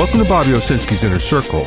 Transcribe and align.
Welcome 0.00 0.20
to 0.20 0.24
Bobby 0.24 0.52
Owsinski's 0.52 1.04
Inner 1.04 1.18
Circle. 1.18 1.66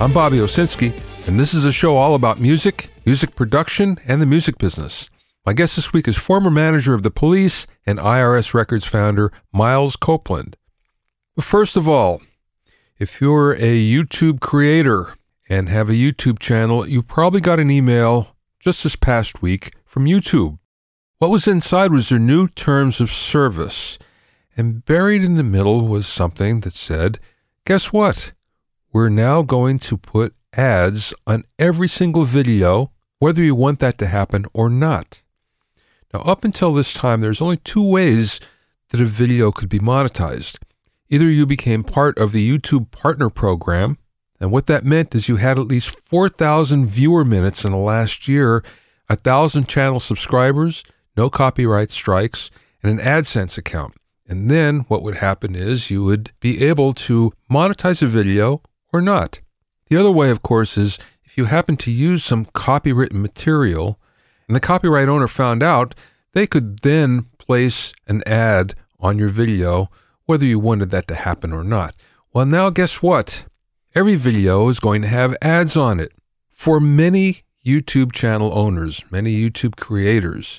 I'm 0.00 0.12
Bobby 0.12 0.36
Owsinski, 0.36 0.92
and 1.26 1.36
this 1.36 1.52
is 1.52 1.64
a 1.64 1.72
show 1.72 1.96
all 1.96 2.14
about 2.14 2.38
music, 2.40 2.90
music 3.04 3.34
production, 3.34 3.98
and 4.06 4.22
the 4.22 4.26
music 4.26 4.56
business. 4.56 5.10
My 5.44 5.52
guest 5.52 5.74
this 5.74 5.92
week 5.92 6.06
is 6.06 6.16
former 6.16 6.48
manager 6.48 6.94
of 6.94 7.02
the 7.02 7.10
police 7.10 7.66
and 7.84 7.98
IRS 7.98 8.54
Records 8.54 8.86
founder 8.86 9.32
Miles 9.52 9.96
Copeland. 9.96 10.56
But 11.34 11.44
first 11.44 11.76
of 11.76 11.88
all, 11.88 12.22
if 13.00 13.20
you're 13.20 13.54
a 13.54 13.76
YouTube 13.76 14.38
creator 14.38 15.16
and 15.48 15.68
have 15.68 15.90
a 15.90 15.94
YouTube 15.94 16.38
channel, 16.38 16.88
you 16.88 17.02
probably 17.02 17.40
got 17.40 17.58
an 17.58 17.72
email 17.72 18.36
just 18.60 18.84
this 18.84 18.94
past 18.94 19.42
week 19.42 19.72
from 19.84 20.04
YouTube. 20.04 20.60
What 21.18 21.32
was 21.32 21.48
inside 21.48 21.90
was 21.90 22.10
their 22.10 22.20
new 22.20 22.46
terms 22.46 23.00
of 23.00 23.10
service, 23.10 23.98
and 24.56 24.84
buried 24.84 25.24
in 25.24 25.34
the 25.34 25.42
middle 25.42 25.88
was 25.88 26.06
something 26.06 26.60
that 26.60 26.74
said, 26.74 27.18
Guess 27.64 27.92
what? 27.92 28.32
We're 28.92 29.08
now 29.08 29.42
going 29.42 29.78
to 29.80 29.96
put 29.96 30.34
ads 30.52 31.14
on 31.28 31.44
every 31.60 31.86
single 31.86 32.24
video, 32.24 32.90
whether 33.20 33.40
you 33.40 33.54
want 33.54 33.78
that 33.78 33.98
to 33.98 34.08
happen 34.08 34.46
or 34.52 34.68
not. 34.68 35.22
Now, 36.12 36.20
up 36.22 36.44
until 36.44 36.74
this 36.74 36.92
time, 36.92 37.20
there's 37.20 37.40
only 37.40 37.58
two 37.58 37.82
ways 37.88 38.40
that 38.88 39.00
a 39.00 39.04
video 39.06 39.52
could 39.52 39.68
be 39.68 39.78
monetized. 39.78 40.58
Either 41.08 41.26
you 41.26 41.46
became 41.46 41.84
part 41.84 42.18
of 42.18 42.32
the 42.32 42.58
YouTube 42.58 42.90
Partner 42.90 43.30
Program, 43.30 43.96
and 44.40 44.50
what 44.50 44.66
that 44.66 44.84
meant 44.84 45.14
is 45.14 45.28
you 45.28 45.36
had 45.36 45.56
at 45.56 45.68
least 45.68 45.96
4,000 46.06 46.86
viewer 46.86 47.24
minutes 47.24 47.64
in 47.64 47.70
the 47.70 47.78
last 47.78 48.26
year, 48.26 48.64
1,000 49.06 49.68
channel 49.68 50.00
subscribers, 50.00 50.82
no 51.16 51.30
copyright 51.30 51.92
strikes, 51.92 52.50
and 52.82 52.98
an 52.98 53.06
AdSense 53.06 53.56
account. 53.56 53.94
And 54.32 54.50
then 54.50 54.86
what 54.88 55.02
would 55.02 55.16
happen 55.16 55.54
is 55.54 55.90
you 55.90 56.02
would 56.04 56.32
be 56.40 56.64
able 56.64 56.94
to 56.94 57.34
monetize 57.50 58.00
a 58.02 58.06
video 58.06 58.62
or 58.90 59.02
not. 59.02 59.40
The 59.88 59.98
other 59.98 60.10
way, 60.10 60.30
of 60.30 60.40
course, 60.40 60.78
is 60.78 60.98
if 61.22 61.36
you 61.36 61.44
happen 61.44 61.76
to 61.76 61.90
use 61.90 62.24
some 62.24 62.46
copywritten 62.46 63.20
material 63.20 64.00
and 64.48 64.56
the 64.56 64.60
copyright 64.60 65.10
owner 65.10 65.28
found 65.28 65.62
out, 65.62 65.94
they 66.32 66.46
could 66.46 66.78
then 66.78 67.26
place 67.36 67.92
an 68.06 68.22
ad 68.26 68.74
on 68.98 69.18
your 69.18 69.28
video, 69.28 69.90
whether 70.24 70.46
you 70.46 70.58
wanted 70.58 70.90
that 70.92 71.06
to 71.08 71.14
happen 71.14 71.52
or 71.52 71.62
not. 71.62 71.94
Well, 72.32 72.46
now 72.46 72.70
guess 72.70 73.02
what? 73.02 73.44
Every 73.94 74.16
video 74.16 74.66
is 74.70 74.80
going 74.80 75.02
to 75.02 75.08
have 75.08 75.36
ads 75.42 75.76
on 75.76 76.00
it. 76.00 76.14
For 76.50 76.80
many 76.80 77.42
YouTube 77.66 78.12
channel 78.12 78.56
owners, 78.56 79.04
many 79.10 79.38
YouTube 79.38 79.76
creators, 79.76 80.58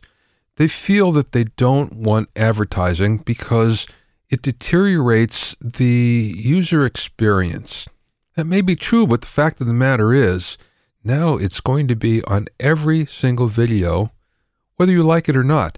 they 0.57 0.67
feel 0.67 1.11
that 1.13 1.31
they 1.31 1.45
don't 1.45 1.93
want 1.93 2.29
advertising 2.35 3.17
because 3.17 3.87
it 4.29 4.41
deteriorates 4.41 5.55
the 5.61 6.33
user 6.35 6.85
experience. 6.85 7.87
That 8.35 8.45
may 8.45 8.61
be 8.61 8.75
true, 8.75 9.05
but 9.05 9.21
the 9.21 9.27
fact 9.27 9.61
of 9.61 9.67
the 9.67 9.73
matter 9.73 10.13
is, 10.13 10.57
now 11.03 11.35
it's 11.35 11.59
going 11.59 11.87
to 11.89 11.95
be 11.95 12.23
on 12.23 12.47
every 12.59 13.05
single 13.05 13.47
video, 13.47 14.11
whether 14.77 14.91
you 14.91 15.03
like 15.03 15.29
it 15.29 15.35
or 15.35 15.43
not. 15.43 15.77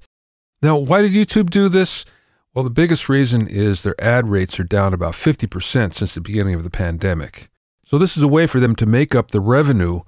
Now, 0.62 0.78
why 0.78 1.02
did 1.02 1.12
YouTube 1.12 1.50
do 1.50 1.68
this? 1.68 2.06
Well, 2.54 2.64
the 2.64 2.70
biggest 2.70 3.10
reason 3.10 3.48
is 3.48 3.84
their 3.84 4.00
ad 4.02 4.30
rates 4.30 4.60
are 4.60 4.64
down 4.64 4.94
about 4.94 5.14
50% 5.14 5.94
since 5.94 6.14
the 6.14 6.22
beginning 6.22 6.56
of 6.56 6.64
the 6.64 6.70
pandemic. 6.70 7.50
So, 7.84 7.98
this 7.98 8.16
is 8.16 8.24
a 8.24 8.28
way 8.28 8.48
for 8.48 8.60
them 8.60 8.76
to 8.78 8.86
make 8.86 9.14
up 9.14 9.32
the 9.32 9.42
revenue 9.42 10.02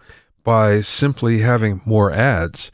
by 0.43 0.79
simply 0.79 1.39
having 1.39 1.81
more 1.85 2.11
ads. 2.11 2.71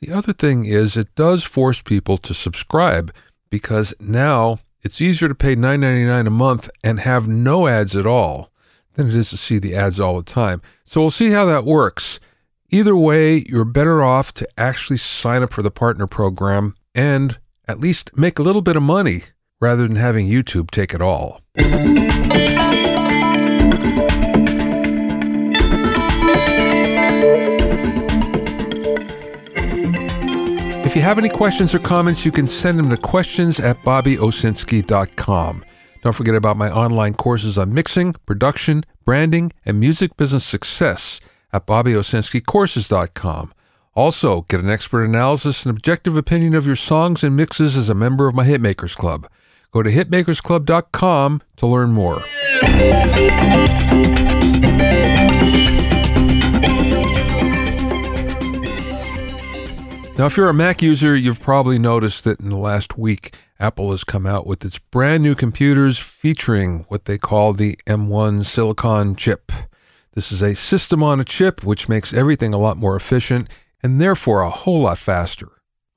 The 0.00 0.12
other 0.12 0.32
thing 0.32 0.64
is 0.64 0.96
it 0.96 1.14
does 1.14 1.44
force 1.44 1.80
people 1.82 2.18
to 2.18 2.34
subscribe 2.34 3.12
because 3.50 3.94
now 4.00 4.58
it's 4.82 5.00
easier 5.00 5.28
to 5.28 5.34
pay 5.34 5.56
$9.99 5.56 6.26
a 6.26 6.30
month 6.30 6.68
and 6.82 7.00
have 7.00 7.26
no 7.26 7.66
ads 7.66 7.96
at 7.96 8.06
all 8.06 8.50
than 8.94 9.08
it 9.08 9.14
is 9.14 9.30
to 9.30 9.36
see 9.36 9.58
the 9.58 9.74
ads 9.74 9.98
all 9.98 10.16
the 10.16 10.22
time. 10.22 10.60
So 10.84 11.00
we'll 11.00 11.10
see 11.10 11.30
how 11.30 11.44
that 11.46 11.64
works. 11.64 12.20
Either 12.70 12.96
way, 12.96 13.44
you're 13.48 13.64
better 13.64 14.02
off 14.02 14.34
to 14.34 14.48
actually 14.58 14.98
sign 14.98 15.42
up 15.42 15.52
for 15.52 15.62
the 15.62 15.70
partner 15.70 16.06
program 16.06 16.74
and 16.94 17.38
at 17.66 17.80
least 17.80 18.10
make 18.16 18.38
a 18.38 18.42
little 18.42 18.62
bit 18.62 18.76
of 18.76 18.82
money 18.82 19.24
rather 19.60 19.86
than 19.86 19.96
having 19.96 20.28
YouTube 20.28 20.70
take 20.70 20.92
it 20.92 21.00
all. 21.00 21.40
If 30.94 30.98
you 30.98 31.02
have 31.02 31.18
any 31.18 31.28
questions 31.28 31.74
or 31.74 31.80
comments, 31.80 32.24
you 32.24 32.30
can 32.30 32.46
send 32.46 32.78
them 32.78 32.88
to 32.90 32.96
questions 32.96 33.58
at 33.58 33.76
bobbyowsinski.com. 33.78 35.64
Don't 36.04 36.12
forget 36.12 36.36
about 36.36 36.56
my 36.56 36.70
online 36.70 37.14
courses 37.14 37.58
on 37.58 37.74
mixing, 37.74 38.12
production, 38.26 38.84
branding, 39.04 39.52
and 39.66 39.80
music 39.80 40.16
business 40.16 40.44
success 40.44 41.18
at 41.52 41.66
bobbyowsinskicourses.com. 41.66 43.52
Also, 43.96 44.42
get 44.42 44.60
an 44.60 44.70
expert 44.70 45.02
analysis 45.02 45.66
and 45.66 45.76
objective 45.76 46.16
opinion 46.16 46.54
of 46.54 46.64
your 46.64 46.76
songs 46.76 47.24
and 47.24 47.34
mixes 47.34 47.76
as 47.76 47.88
a 47.88 47.94
member 47.96 48.28
of 48.28 48.36
my 48.36 48.46
Hitmakers 48.46 48.96
Club. 48.96 49.28
Go 49.72 49.82
to 49.82 49.90
hitmakersclub.com 49.90 51.42
to 51.56 51.66
learn 51.66 51.90
more. 51.90 52.22
Now, 60.16 60.26
if 60.26 60.36
you're 60.36 60.48
a 60.48 60.54
Mac 60.54 60.80
user, 60.80 61.16
you've 61.16 61.40
probably 61.40 61.76
noticed 61.76 62.22
that 62.22 62.38
in 62.38 62.48
the 62.48 62.56
last 62.56 62.96
week, 62.96 63.34
Apple 63.58 63.90
has 63.90 64.04
come 64.04 64.26
out 64.26 64.46
with 64.46 64.64
its 64.64 64.78
brand 64.78 65.24
new 65.24 65.34
computers 65.34 65.98
featuring 65.98 66.84
what 66.86 67.06
they 67.06 67.18
call 67.18 67.52
the 67.52 67.76
M1 67.88 68.46
Silicon 68.46 69.16
chip. 69.16 69.50
This 70.12 70.30
is 70.30 70.40
a 70.40 70.54
system 70.54 71.02
on 71.02 71.18
a 71.18 71.24
chip 71.24 71.64
which 71.64 71.88
makes 71.88 72.12
everything 72.12 72.54
a 72.54 72.58
lot 72.58 72.76
more 72.76 72.94
efficient 72.94 73.48
and 73.82 74.00
therefore 74.00 74.42
a 74.42 74.50
whole 74.50 74.82
lot 74.82 74.98
faster. 74.98 75.48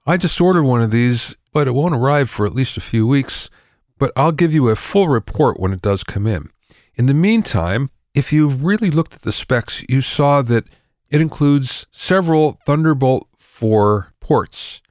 I 0.08 0.18
just 0.18 0.42
ordered 0.42 0.64
one 0.64 0.82
of 0.82 0.90
these, 0.90 1.36
but 1.54 1.68
it 1.68 1.76
won't 1.76 1.94
arrive 1.94 2.28
for 2.28 2.48
at 2.48 2.56
least 2.56 2.76
a 2.76 2.82
few 2.82 3.06
weeks, 3.06 3.52
but 4.00 4.12
I'll 4.16 4.32
give 4.32 4.52
you 4.52 4.70
a 4.70 4.76
full 4.76 5.08
report 5.10 5.60
when 5.60 5.74
it 5.74 5.82
does 5.84 6.04
come 6.04 6.26
in. 6.26 6.50
In 6.96 7.06
the 7.06 7.14
meantime, 7.14 7.92
if 8.16 8.34
you've 8.34 8.64
really 8.64 8.90
looked 8.90 9.14
at 9.14 9.22
the 9.22 9.32
specs, 9.32 9.84
you 9.88 10.02
saw 10.02 10.42
that 10.42 10.64
it 11.12 11.22
includes 11.22 11.86
several 11.92 12.60
Thunderbolt 12.66 13.28
4 13.58 14.14
ports. 14.20 14.84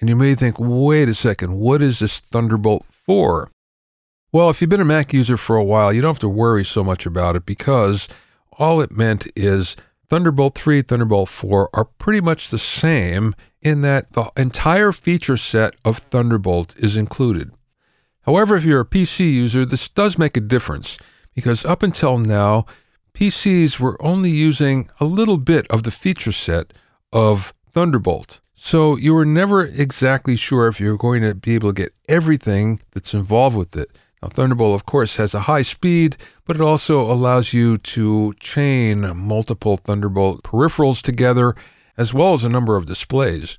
And 0.00 0.08
you 0.08 0.16
may 0.16 0.34
think, 0.34 0.56
wait 0.58 1.08
a 1.08 1.14
second, 1.14 1.54
what 1.54 1.80
is 1.80 2.00
this 2.00 2.18
Thunderbolt 2.18 2.84
4? 2.90 3.48
Well, 4.32 4.50
if 4.50 4.60
you've 4.60 4.70
been 4.70 4.80
a 4.80 4.84
Mac 4.84 5.12
user 5.12 5.36
for 5.36 5.56
a 5.56 5.62
while, 5.62 5.92
you 5.92 6.00
don't 6.00 6.10
have 6.10 6.18
to 6.18 6.28
worry 6.28 6.64
so 6.64 6.82
much 6.82 7.06
about 7.06 7.36
it 7.36 7.46
because 7.46 8.08
all 8.52 8.80
it 8.80 8.90
meant 8.90 9.28
is 9.36 9.76
Thunderbolt 10.08 10.56
3, 10.56 10.82
Thunderbolt 10.82 11.28
4 11.28 11.70
are 11.72 11.84
pretty 11.84 12.20
much 12.20 12.50
the 12.50 12.58
same 12.58 13.36
in 13.62 13.82
that 13.82 14.12
the 14.14 14.32
entire 14.36 14.90
feature 14.90 15.36
set 15.36 15.74
of 15.84 15.98
Thunderbolt 15.98 16.76
is 16.76 16.96
included. 16.96 17.52
However, 18.22 18.56
if 18.56 18.64
you're 18.64 18.80
a 18.80 18.84
PC 18.84 19.32
user, 19.32 19.64
this 19.64 19.88
does 19.88 20.18
make 20.18 20.36
a 20.36 20.40
difference 20.40 20.98
because 21.36 21.64
up 21.64 21.84
until 21.84 22.18
now, 22.18 22.66
PCs 23.14 23.78
were 23.78 23.96
only 24.04 24.30
using 24.30 24.90
a 24.98 25.04
little 25.04 25.38
bit 25.38 25.68
of 25.68 25.84
the 25.84 25.92
feature 25.92 26.32
set 26.32 26.72
of 27.12 27.52
Thunderbolt. 27.78 28.40
So 28.56 28.96
you 28.96 29.14
were 29.14 29.24
never 29.24 29.64
exactly 29.64 30.34
sure 30.34 30.66
if 30.66 30.80
you 30.80 30.90
were 30.90 30.96
going 30.96 31.22
to 31.22 31.32
be 31.32 31.54
able 31.54 31.68
to 31.68 31.82
get 31.84 31.94
everything 32.08 32.80
that's 32.90 33.14
involved 33.14 33.54
with 33.54 33.76
it. 33.76 33.88
Now, 34.20 34.30
Thunderbolt, 34.30 34.74
of 34.74 34.84
course, 34.84 35.14
has 35.14 35.32
a 35.32 35.42
high 35.42 35.62
speed, 35.62 36.16
but 36.44 36.56
it 36.56 36.60
also 36.60 37.02
allows 37.02 37.52
you 37.52 37.76
to 37.78 38.34
chain 38.40 39.16
multiple 39.16 39.76
Thunderbolt 39.76 40.42
peripherals 40.42 41.00
together, 41.00 41.54
as 41.96 42.12
well 42.12 42.32
as 42.32 42.42
a 42.42 42.48
number 42.48 42.74
of 42.74 42.86
displays. 42.86 43.58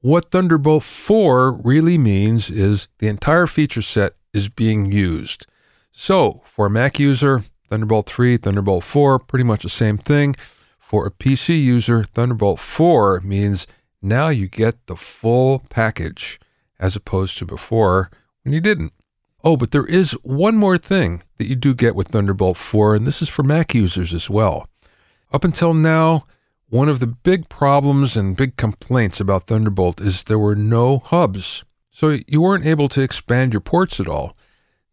What 0.00 0.30
Thunderbolt 0.30 0.82
4 0.82 1.52
really 1.52 1.98
means 1.98 2.50
is 2.50 2.88
the 2.98 3.08
entire 3.08 3.46
feature 3.46 3.82
set 3.82 4.14
is 4.32 4.48
being 4.48 4.90
used. 4.90 5.46
So, 5.92 6.40
for 6.46 6.64
a 6.64 6.70
Mac 6.70 6.98
user, 6.98 7.44
Thunderbolt 7.68 8.06
3, 8.06 8.38
Thunderbolt 8.38 8.84
4, 8.84 9.18
pretty 9.18 9.44
much 9.44 9.64
the 9.64 9.68
same 9.68 9.98
thing. 9.98 10.34
For 10.84 11.06
a 11.06 11.10
PC 11.10 11.64
user, 11.64 12.04
Thunderbolt 12.04 12.60
4 12.60 13.22
means 13.22 13.66
now 14.02 14.28
you 14.28 14.48
get 14.48 14.86
the 14.86 14.96
full 14.96 15.60
package 15.70 16.38
as 16.78 16.94
opposed 16.94 17.38
to 17.38 17.46
before 17.46 18.10
when 18.42 18.52
you 18.52 18.60
didn't. 18.60 18.92
Oh, 19.42 19.56
but 19.56 19.70
there 19.70 19.86
is 19.86 20.12
one 20.22 20.56
more 20.56 20.76
thing 20.76 21.22
that 21.38 21.48
you 21.48 21.56
do 21.56 21.72
get 21.72 21.96
with 21.96 22.08
Thunderbolt 22.08 22.58
4, 22.58 22.96
and 22.96 23.06
this 23.06 23.22
is 23.22 23.30
for 23.30 23.42
Mac 23.42 23.74
users 23.74 24.12
as 24.12 24.28
well. 24.28 24.68
Up 25.32 25.42
until 25.42 25.72
now, 25.72 26.26
one 26.68 26.90
of 26.90 27.00
the 27.00 27.06
big 27.06 27.48
problems 27.48 28.14
and 28.14 28.36
big 28.36 28.56
complaints 28.58 29.20
about 29.20 29.46
Thunderbolt 29.46 30.02
is 30.02 30.24
there 30.24 30.38
were 30.38 30.54
no 30.54 30.98
hubs. 30.98 31.64
So 31.90 32.18
you 32.28 32.42
weren't 32.42 32.66
able 32.66 32.90
to 32.90 33.00
expand 33.00 33.54
your 33.54 33.62
ports 33.62 34.00
at 34.00 34.06
all. 34.06 34.36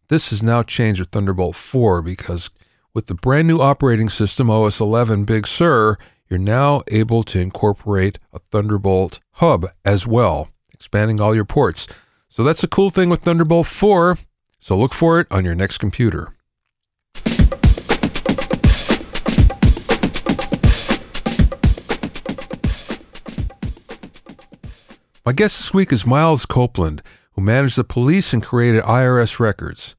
This 0.08 0.30
has 0.30 0.42
now 0.42 0.62
changed 0.62 1.00
with 1.00 1.10
Thunderbolt 1.10 1.54
4 1.54 2.00
because 2.00 2.48
with 2.94 3.06
the 3.06 3.14
brand 3.14 3.48
new 3.48 3.58
operating 3.58 4.08
system, 4.08 4.50
OS 4.50 4.80
11 4.80 5.24
Big 5.24 5.46
Sur, 5.46 5.96
you're 6.28 6.38
now 6.38 6.82
able 6.88 7.22
to 7.22 7.40
incorporate 7.40 8.18
a 8.32 8.38
Thunderbolt 8.38 9.20
hub 9.32 9.66
as 9.84 10.06
well, 10.06 10.48
expanding 10.72 11.20
all 11.20 11.34
your 11.34 11.44
ports. 11.44 11.86
So 12.28 12.44
that's 12.44 12.60
the 12.60 12.68
cool 12.68 12.90
thing 12.90 13.08
with 13.08 13.22
Thunderbolt 13.22 13.66
4. 13.66 14.18
So 14.58 14.76
look 14.76 14.94
for 14.94 15.20
it 15.20 15.26
on 15.30 15.44
your 15.44 15.54
next 15.54 15.78
computer. 15.78 16.34
My 25.24 25.32
guest 25.32 25.58
this 25.58 25.72
week 25.72 25.92
is 25.92 26.04
Miles 26.04 26.46
Copeland, 26.46 27.00
who 27.32 27.42
managed 27.42 27.76
the 27.76 27.84
police 27.84 28.32
and 28.32 28.42
created 28.42 28.82
IRS 28.82 29.38
Records. 29.38 29.94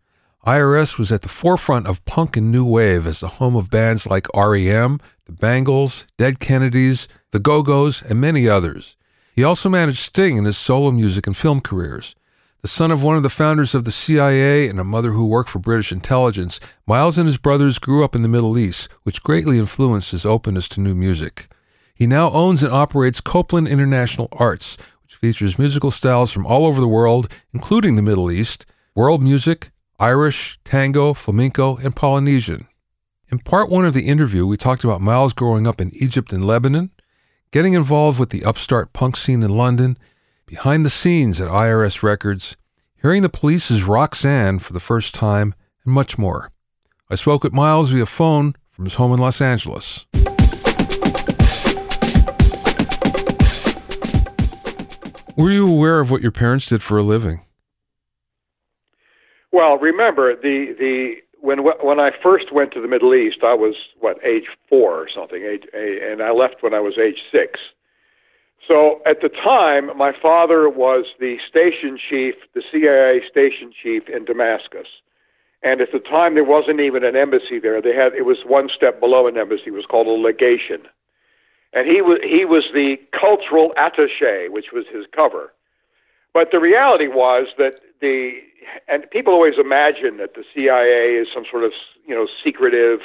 IRS 0.46 0.98
was 0.98 1.10
at 1.10 1.22
the 1.22 1.30
forefront 1.30 1.88
of 1.88 2.04
punk 2.04 2.36
and 2.36 2.52
new 2.52 2.66
wave 2.66 3.08
as 3.08 3.22
the 3.22 3.30
home 3.40 3.56
of 3.56 3.70
bands 3.70 4.06
like 4.06 4.28
REM, 4.36 5.00
the 5.26 5.32
Bangles, 5.32 6.06
Dead 6.18 6.42
Kennedys, 6.42 7.08
the 7.32 7.40
Go 7.40 7.64
Go's, 7.64 8.02
and 8.02 8.20
many 8.20 8.50
others. 8.50 8.98
He 9.36 9.44
also 9.44 9.70
managed 9.70 10.00
Sting 10.00 10.36
in 10.36 10.44
his 10.44 10.58
solo 10.58 10.92
music 10.92 11.28
and 11.28 11.38
film 11.38 11.62
careers. 11.62 12.14
The 12.62 12.68
son 12.68 12.92
of 12.92 13.02
one 13.02 13.16
of 13.16 13.24
the 13.24 13.30
founders 13.30 13.74
of 13.74 13.86
the 13.86 13.92
CIA 13.92 14.68
and 14.68 14.80
a 14.80 14.84
mother 14.84 15.12
who 15.12 15.28
worked 15.28 15.50
for 15.50 15.60
British 15.60 15.92
intelligence, 15.94 16.60
Miles 16.86 17.18
and 17.18 17.28
his 17.28 17.38
brothers 17.38 17.80
grew 17.80 18.04
up 18.04 18.14
in 18.16 18.22
the 18.22 18.30
Middle 18.30 18.58
East, 18.58 18.90
which 19.04 19.24
greatly 19.24 19.60
influenced 19.60 20.12
his 20.12 20.26
openness 20.26 20.68
to 20.70 20.82
new 20.82 20.96
music. 20.96 21.50
He 21.96 22.06
now 22.06 22.30
owns 22.32 22.64
and 22.64 22.74
operates 22.74 23.22
Copeland 23.22 23.68
International 23.70 24.28
Arts, 24.34 24.78
which 25.04 25.16
features 25.16 25.60
musical 25.60 25.92
styles 25.92 26.32
from 26.32 26.46
all 26.46 26.66
over 26.66 26.82
the 26.82 26.88
world, 26.88 27.30
including 27.54 27.96
the 27.96 28.02
Middle 28.02 28.30
East, 28.30 28.66
world 28.94 29.22
music, 29.22 29.72
Irish, 30.00 30.60
tango, 30.66 31.14
flamenco, 31.14 31.78
and 31.78 31.96
Polynesian. 31.96 32.68
In 33.32 33.40
part 33.40 33.70
one 33.70 33.86
of 33.86 33.94
the 33.94 34.08
interview, 34.08 34.46
we 34.46 34.58
talked 34.58 34.84
about 34.84 35.02
Miles 35.02 35.34
growing 35.34 35.68
up 35.68 35.80
in 35.80 35.92
Egypt 35.96 36.34
and 36.34 36.46
Lebanon, 36.46 36.92
getting 37.52 37.74
involved 37.74 38.20
with 38.20 38.30
the 38.32 38.44
upstart 38.44 38.94
punk 38.94 39.16
scene 39.16 39.44
in 39.44 39.52
London, 39.52 39.98
behind 40.46 40.86
the 40.86 40.90
scenes 40.90 41.40
at 41.40 41.50
IRS 41.50 42.04
Records, 42.04 42.58
hearing 43.02 43.22
the 43.22 43.30
police's 43.30 43.84
Roxanne 43.84 44.60
for 44.60 44.74
the 44.74 44.80
first 44.80 45.14
time, 45.14 45.54
and 45.86 45.94
much 45.94 46.18
more. 46.18 46.52
I 47.10 47.16
spoke 47.16 47.44
with 47.44 47.54
Miles 47.54 47.92
via 47.92 48.06
phone 48.06 48.56
from 48.72 48.86
his 48.86 48.96
home 48.96 49.14
in 49.14 49.20
Los 49.20 49.42
Angeles. 49.42 50.06
Were 55.36 55.52
you 55.52 55.68
aware 55.68 56.00
of 56.00 56.12
what 56.12 56.22
your 56.22 56.32
parents 56.32 56.68
did 56.68 56.84
for 56.84 56.98
a 56.98 57.04
living? 57.04 57.42
Well, 59.54 59.78
remember 59.78 60.36
the 60.36 60.76
the 60.78 61.16
when 61.40 61.60
when 61.60 62.00
I 62.00 62.12
first 62.22 62.52
went 62.52 62.74
to 62.74 62.82
the 62.82 62.88
Middle 62.90 63.14
East, 63.16 63.38
I 63.44 63.54
was 63.54 63.76
what 64.00 64.18
age 64.26 64.48
four 64.68 64.96
or 64.96 65.08
something, 65.08 65.44
age, 65.44 65.64
and 65.74 66.22
I 66.22 66.32
left 66.32 66.62
when 66.62 66.74
I 66.74 66.82
was 66.82 66.98
age 66.98 67.22
six. 67.32 67.60
So 68.68 69.02
at 69.06 69.22
the 69.22 69.30
time, 69.30 69.96
my 69.98 70.12
father 70.22 70.70
was 70.70 71.06
the 71.20 71.38
station 71.48 71.98
chief, 71.98 72.36
the 72.54 72.64
CIA 72.72 73.22
station 73.30 73.72
chief 73.72 74.10
in 74.10 74.26
Damascus, 74.26 74.88
and 75.62 75.80
at 75.80 75.92
the 75.94 76.00
time 76.00 76.34
there 76.34 76.44
wasn't 76.44 76.82
even 76.82 77.06
an 77.06 77.16
embassy 77.16 77.60
there. 77.60 77.82
They 77.82 77.96
had 77.96 78.14
it 78.14 78.26
was 78.26 78.40
one 78.46 78.70
step 78.76 79.00
below 79.00 79.28
an 79.28 79.38
embassy. 79.38 79.68
It 79.68 79.74
was 79.74 79.86
called 79.86 80.08
a 80.08 80.12
legation 80.12 80.88
and 81.74 81.88
he 81.88 82.02
was 82.02 82.20
he 82.24 82.46
was 82.46 82.66
the 82.74 82.98
cultural 83.12 83.74
attaché, 83.78 84.50
which 84.50 84.72
was 84.72 84.86
his 84.92 85.06
cover. 85.16 85.54
But 86.34 86.50
the 86.52 86.60
reality 86.60 87.08
was 87.08 87.48
that 87.58 87.80
the 88.02 88.40
and 88.88 89.10
people 89.12 89.34
always 89.34 89.56
imagine 89.60 90.18
that 90.18 90.36
the 90.36 90.44
CIA 90.54 91.16
is 91.16 91.28
some 91.34 91.46
sort 91.50 91.64
of 91.64 91.72
you 92.06 92.16
know 92.16 92.28
secretive 92.44 93.00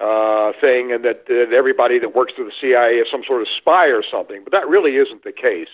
uh, 0.00 0.52
thing, 0.60 0.92
and 0.92 1.04
that, 1.04 1.26
that 1.26 1.52
everybody 1.52 1.98
that 1.98 2.14
works 2.14 2.32
for 2.36 2.44
the 2.44 2.52
CIA 2.60 2.98
is 2.98 3.08
some 3.10 3.22
sort 3.26 3.42
of 3.42 3.48
spy 3.48 3.86
or 3.86 4.02
something. 4.08 4.42
But 4.44 4.52
that 4.52 4.68
really 4.68 4.96
isn't 4.96 5.24
the 5.24 5.32
case. 5.32 5.68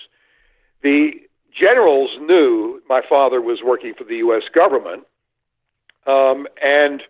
The 0.82 1.12
generals 1.52 2.10
knew 2.20 2.82
my 2.88 3.02
father 3.06 3.40
was 3.40 3.60
working 3.64 3.94
for 3.96 4.04
the 4.04 4.16
U.S. 4.16 4.44
government, 4.54 5.04
um, 6.06 6.46
and 6.62 7.02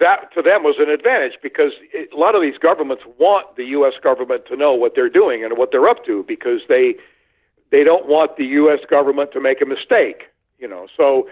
that 0.00 0.32
to 0.34 0.42
them 0.42 0.64
was 0.64 0.76
an 0.78 0.90
advantage 0.90 1.38
because 1.42 1.72
it, 1.92 2.12
a 2.12 2.16
lot 2.16 2.34
of 2.34 2.42
these 2.42 2.58
governments 2.58 3.04
want 3.18 3.56
the 3.56 3.64
U.S. 3.66 3.94
government 4.02 4.44
to 4.46 4.56
know 4.56 4.74
what 4.74 4.94
they're 4.94 5.10
doing 5.10 5.44
and 5.44 5.56
what 5.56 5.70
they're 5.70 5.88
up 5.88 6.04
to 6.06 6.24
because 6.26 6.60
they 6.68 6.94
they 7.70 7.84
don't 7.84 8.08
want 8.08 8.36
the 8.36 8.44
U.S. 8.46 8.80
government 8.88 9.30
to 9.32 9.40
make 9.40 9.60
a 9.60 9.66
mistake. 9.66 10.24
You 10.60 10.68
know, 10.68 10.86
so 10.96 11.28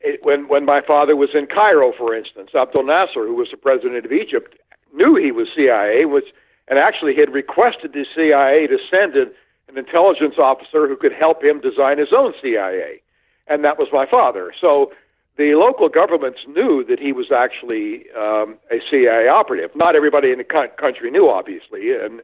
it, 0.00 0.20
when 0.22 0.48
when 0.48 0.64
my 0.64 0.80
father 0.80 1.16
was 1.16 1.30
in 1.34 1.46
Cairo, 1.46 1.92
for 1.96 2.14
instance, 2.14 2.50
Abdel 2.54 2.84
Nasser, 2.84 3.26
who 3.26 3.34
was 3.34 3.48
the 3.50 3.56
president 3.56 4.04
of 4.04 4.12
Egypt, 4.12 4.54
knew 4.94 5.16
he 5.16 5.32
was 5.32 5.48
CIA, 5.54 6.04
was 6.04 6.24
and 6.68 6.78
actually 6.78 7.14
had 7.14 7.32
requested 7.32 7.92
the 7.92 8.04
CIA 8.14 8.66
to 8.66 8.78
send 8.92 9.14
an, 9.14 9.30
an 9.68 9.78
intelligence 9.78 10.34
officer 10.38 10.88
who 10.88 10.96
could 10.96 11.12
help 11.12 11.42
him 11.42 11.60
design 11.60 11.98
his 11.98 12.12
own 12.16 12.34
CIA, 12.42 13.00
and 13.46 13.64
that 13.64 13.78
was 13.78 13.88
my 13.92 14.04
father. 14.06 14.52
So 14.60 14.92
the 15.36 15.54
local 15.54 15.88
governments 15.88 16.40
knew 16.48 16.84
that 16.84 16.98
he 16.98 17.12
was 17.12 17.30
actually 17.30 18.10
um, 18.12 18.56
a 18.70 18.80
CIA 18.90 19.28
operative. 19.28 19.70
Not 19.74 19.94
everybody 19.94 20.32
in 20.32 20.38
the 20.38 20.68
country 20.78 21.10
knew, 21.10 21.28
obviously, 21.28 21.94
and 21.94 22.22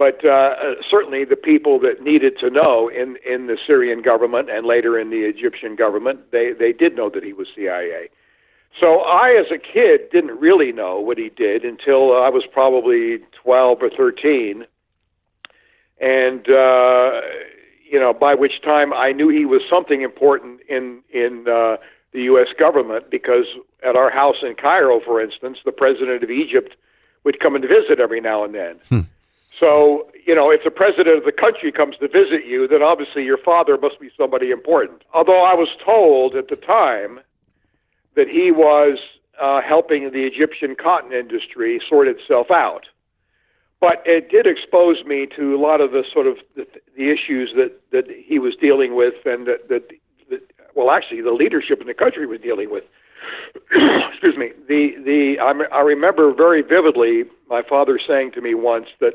but 0.00 0.24
uh, 0.24 0.28
uh, 0.28 0.74
certainly 0.90 1.26
the 1.26 1.36
people 1.36 1.78
that 1.80 2.02
needed 2.02 2.38
to 2.38 2.48
know 2.48 2.88
in 2.88 3.18
in 3.30 3.48
the 3.48 3.58
Syrian 3.66 4.00
government 4.00 4.48
and 4.48 4.64
later 4.64 4.98
in 4.98 5.10
the 5.10 5.24
Egyptian 5.26 5.76
government, 5.76 6.32
they 6.32 6.52
they 6.52 6.72
did 6.72 6.96
know 6.96 7.10
that 7.10 7.22
he 7.22 7.34
was 7.34 7.48
CIA. 7.54 8.08
So 8.80 9.00
I, 9.00 9.36
as 9.38 9.52
a 9.52 9.58
kid, 9.58 10.08
didn't 10.10 10.40
really 10.40 10.72
know 10.72 10.98
what 11.00 11.18
he 11.18 11.28
did 11.28 11.66
until 11.66 12.16
I 12.16 12.30
was 12.30 12.44
probably 12.50 13.18
12 13.42 13.82
or 13.82 13.90
13, 13.90 14.64
and 16.00 16.48
uh, 16.48 17.20
you 17.84 18.00
know, 18.00 18.14
by 18.14 18.34
which 18.34 18.62
time 18.62 18.94
I 18.94 19.12
knew 19.12 19.28
he 19.28 19.44
was 19.44 19.60
something 19.68 20.00
important 20.00 20.62
in 20.66 21.02
in 21.10 21.46
uh, 21.46 21.76
the 22.12 22.22
U.S. 22.22 22.48
government 22.58 23.10
because 23.10 23.44
at 23.82 23.96
our 23.96 24.10
house 24.10 24.36
in 24.40 24.54
Cairo, 24.54 24.98
for 25.00 25.20
instance, 25.20 25.58
the 25.66 25.72
president 25.72 26.24
of 26.24 26.30
Egypt 26.30 26.74
would 27.24 27.38
come 27.38 27.54
and 27.54 27.64
visit 27.68 28.00
every 28.00 28.22
now 28.22 28.44
and 28.44 28.54
then. 28.54 28.80
Hmm. 28.88 29.00
So, 29.60 30.08
you 30.26 30.34
know, 30.34 30.50
if 30.50 30.64
the 30.64 30.70
president 30.70 31.18
of 31.18 31.24
the 31.24 31.32
country 31.32 31.70
comes 31.70 31.96
to 31.98 32.08
visit 32.08 32.46
you, 32.46 32.66
then 32.66 32.82
obviously 32.82 33.24
your 33.24 33.38
father 33.38 33.76
must 33.76 34.00
be 34.00 34.10
somebody 34.16 34.50
important. 34.50 35.02
Although 35.12 35.44
I 35.44 35.54
was 35.54 35.68
told 35.84 36.34
at 36.34 36.48
the 36.48 36.56
time 36.56 37.20
that 38.16 38.26
he 38.26 38.50
was 38.50 38.98
uh, 39.40 39.60
helping 39.60 40.10
the 40.10 40.24
Egyptian 40.24 40.74
cotton 40.74 41.12
industry 41.12 41.80
sort 41.86 42.08
itself 42.08 42.50
out. 42.50 42.86
But 43.80 44.02
it 44.04 44.30
did 44.30 44.46
expose 44.46 45.04
me 45.04 45.26
to 45.36 45.54
a 45.54 45.60
lot 45.60 45.80
of 45.80 45.92
the 45.92 46.04
sort 46.12 46.26
of 46.26 46.36
the, 46.56 46.66
the 46.96 47.10
issues 47.10 47.52
that, 47.56 47.80
that 47.92 48.04
he 48.10 48.38
was 48.38 48.54
dealing 48.56 48.94
with 48.94 49.14
and 49.24 49.46
that, 49.46 49.68
that 49.68 49.90
well, 50.74 50.90
actually, 50.90 51.20
the 51.22 51.32
leadership 51.32 51.80
in 51.80 51.86
the 51.86 51.94
country 51.94 52.26
was 52.26 52.40
dealing 52.40 52.70
with. 52.70 52.84
excuse 54.12 54.36
me. 54.36 54.52
The 54.68 54.94
the 55.04 55.38
I, 55.38 55.80
remember 55.80 56.32
very 56.32 56.62
vividly 56.62 57.24
my 57.48 57.62
father 57.62 57.98
saying 58.06 58.32
to 58.32 58.40
me 58.40 58.54
once 58.54 58.86
that 59.00 59.14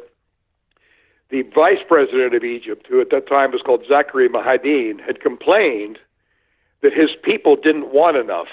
the 1.29 1.43
vice 1.53 1.79
president 1.87 2.35
of 2.35 2.43
Egypt, 2.43 2.85
who 2.89 3.01
at 3.01 3.09
that 3.09 3.27
time 3.27 3.51
was 3.51 3.61
called 3.61 3.83
Zakaria 3.89 4.29
Mohieddin, 4.29 4.99
had 5.05 5.21
complained 5.21 5.99
that 6.81 6.93
his 6.93 7.11
people 7.23 7.55
didn't 7.55 7.91
want 7.93 8.17
enough. 8.17 8.47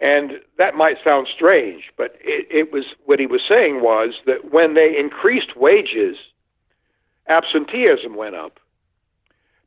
And 0.00 0.40
that 0.58 0.74
might 0.74 0.96
sound 1.02 1.28
strange, 1.34 1.90
but 1.96 2.16
it, 2.20 2.46
it 2.50 2.72
was 2.72 2.84
what 3.04 3.18
he 3.18 3.26
was 3.26 3.42
saying 3.48 3.80
was 3.80 4.14
that 4.26 4.52
when 4.52 4.74
they 4.74 4.96
increased 4.96 5.56
wages, 5.56 6.16
absenteeism 7.28 8.14
went 8.14 8.34
up 8.34 8.60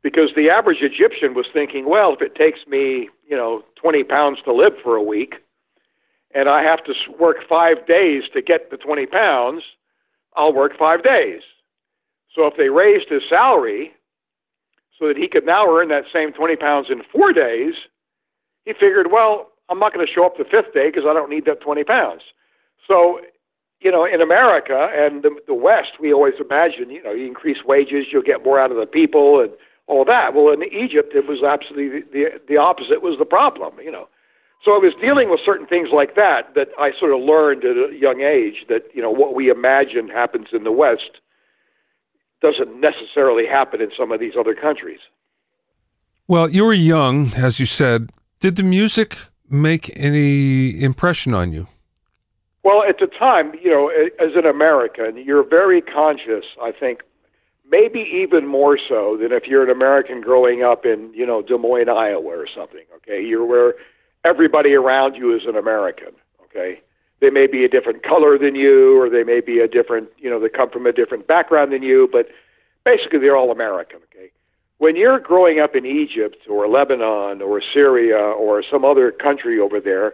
because 0.04 0.30
the 0.36 0.50
average 0.50 0.82
Egyptian 0.82 1.34
was 1.34 1.48
thinking, 1.52 1.90
well, 1.90 2.14
if 2.14 2.22
it 2.22 2.36
takes 2.36 2.60
me, 2.68 3.10
you 3.28 3.36
know, 3.36 3.64
20 3.76 4.04
pounds 4.04 4.40
to 4.46 4.54
live 4.54 4.74
for 4.84 4.96
a 4.96 5.04
week, 5.04 5.36
and 6.34 6.48
I 6.48 6.62
have 6.64 6.84
to 6.86 6.94
work 7.20 7.38
five 7.48 7.86
days 7.88 8.24
to 8.34 8.42
get 8.42 8.70
the 8.70 8.78
20 8.78 9.06
pounds, 9.08 9.64
I'll 10.36 10.54
work 10.54 10.78
five 10.78 11.04
days. 11.04 11.42
So 12.38 12.46
if 12.46 12.56
they 12.56 12.70
raised 12.70 13.10
his 13.10 13.24
salary 13.28 13.94
so 15.00 15.08
that 15.08 15.18
he 15.18 15.28
could 15.28 15.44
now 15.44 15.66
earn 15.68 15.90
that 15.90 16.04
same 16.14 16.32
20 16.32 16.56
pounds 16.56 16.88
in 16.92 17.02
four 17.12 17.34
days, 17.34 17.74
he 18.64 18.74
figured, 18.74 19.08
well, 19.12 19.50
I'm 19.70 19.80
not 19.80 19.92
going 19.92 20.06
to 20.06 20.12
show 20.12 20.24
up 20.24 20.38
the 20.38 20.46
fifth 20.46 20.72
day 20.72 20.92
because 20.92 21.04
I 21.10 21.14
don't 21.14 21.32
need 21.32 21.46
that 21.46 21.62
20 21.62 21.84
pounds. 21.84 22.22
So, 22.88 23.20
you 23.82 23.92
know, 23.92 24.06
in 24.06 24.22
America 24.22 24.90
and 24.94 25.24
the, 25.24 25.36
the 25.48 25.56
West, 25.56 26.00
we 26.00 26.14
always 26.14 26.36
imagine, 26.40 26.92
you 26.92 27.02
know, 27.02 27.12
you 27.12 27.26
increase 27.26 27.58
wages, 27.66 28.06
you'll 28.12 28.22
get 28.22 28.46
more 28.46 28.60
out 28.60 28.70
of 28.70 28.78
the 28.78 28.86
people, 28.86 29.42
and 29.42 29.52
all 29.88 30.06
that. 30.06 30.36
Well, 30.36 30.54
in 30.54 30.62
Egypt, 30.64 31.16
it 31.16 31.28
was 31.28 31.42
absolutely 31.42 32.02
the, 32.02 32.06
the, 32.12 32.26
the 32.50 32.58
opposite 32.58 33.02
was 33.02 33.18
the 33.18 33.26
problem, 33.26 33.74
you 33.84 33.92
know. 33.92 34.08
So 34.64 34.72
I 34.74 34.78
was 34.78 34.94
dealing 35.02 35.30
with 35.30 35.40
certain 35.44 35.66
things 35.66 35.90
like 35.92 36.16
that 36.16 36.54
that 36.54 36.70
I 36.78 36.92
sort 37.00 37.14
of 37.14 37.20
learned 37.20 37.64
at 37.64 37.78
a 37.78 37.96
young 37.98 38.22
age 38.22 38.66
that, 38.70 38.84
you 38.94 39.02
know, 39.02 39.12
what 39.12 39.34
we 39.34 39.50
imagine 39.50 40.08
happens 40.08 40.48
in 40.52 40.64
the 40.64 40.72
West 40.72 41.22
doesn't 42.42 42.80
necessarily 42.80 43.46
happen 43.48 43.82
in 43.82 43.92
some 43.98 44.12
of 44.12 44.20
these 44.20 44.34
other 44.40 44.54
countries. 44.54 45.00
Well, 46.28 46.50
you 46.50 46.66
were 46.66 46.74
young, 46.74 47.34
as 47.34 47.60
you 47.60 47.66
said. 47.66 48.12
Did 48.40 48.56
the 48.58 48.64
music 48.64 49.18
make 49.50 49.92
any 49.98 50.82
impression 50.82 51.34
on 51.34 51.54
you? 51.54 51.68
Well, 52.64 52.84
at 52.84 53.00
the 53.00 53.08
time, 53.08 53.54
you 53.62 53.72
know, 53.72 53.90
as 54.20 54.36
an 54.36 54.46
American, 54.46 55.18
you're 55.18 55.48
very 55.48 55.82
conscious, 55.82 56.44
I 56.62 56.74
think, 56.78 57.02
maybe 57.70 58.00
even 58.00 58.46
more 58.46 58.78
so 58.78 59.18
than 59.20 59.32
if 59.32 59.46
you're 59.46 59.64
an 59.64 59.70
American 59.70 60.22
growing 60.22 60.64
up 60.64 60.86
in, 60.86 61.12
you 61.14 61.26
know, 61.26 61.42
Des 61.42 61.58
Moines, 61.58 61.90
Iowa 61.90 62.28
or 62.28 62.48
something, 62.54 62.84
okay? 62.98 63.22
You're 63.22 63.46
where 63.46 63.76
everybody 64.26 64.74
around 64.74 65.16
you 65.16 65.34
is 65.36 65.44
an 65.48 65.56
American, 65.56 66.14
okay? 66.44 66.82
They 67.20 67.30
may 67.30 67.48
be 67.48 67.64
a 67.66 67.70
different 67.70 68.04
color 68.04 68.38
than 68.38 68.56
you, 68.56 69.02
or 69.02 69.10
they 69.10 69.24
may 69.24 69.42
be 69.42 69.60
a 69.60 69.68
different, 69.68 70.10
you 70.18 70.30
know, 70.30 70.40
they 70.40 70.50
come 70.50 70.70
from 70.70 70.86
a 70.86 70.92
different 70.92 71.28
background 71.28 71.72
than 71.72 71.82
you, 71.82 72.08
but 72.12 72.30
basically 72.86 73.20
they're 73.20 73.36
all 73.36 73.52
American. 73.52 74.00
Okay, 74.14 74.32
when 74.78 74.96
you're 74.96 75.20
growing 75.20 75.60
up 75.60 75.76
in 75.76 75.86
Egypt 75.86 76.38
or 76.50 76.68
Lebanon 76.68 77.42
or 77.42 77.62
Syria 77.74 78.18
or 78.18 78.64
some 78.64 78.86
other 78.86 79.12
country 79.12 79.60
over 79.60 79.80
there, 79.80 80.14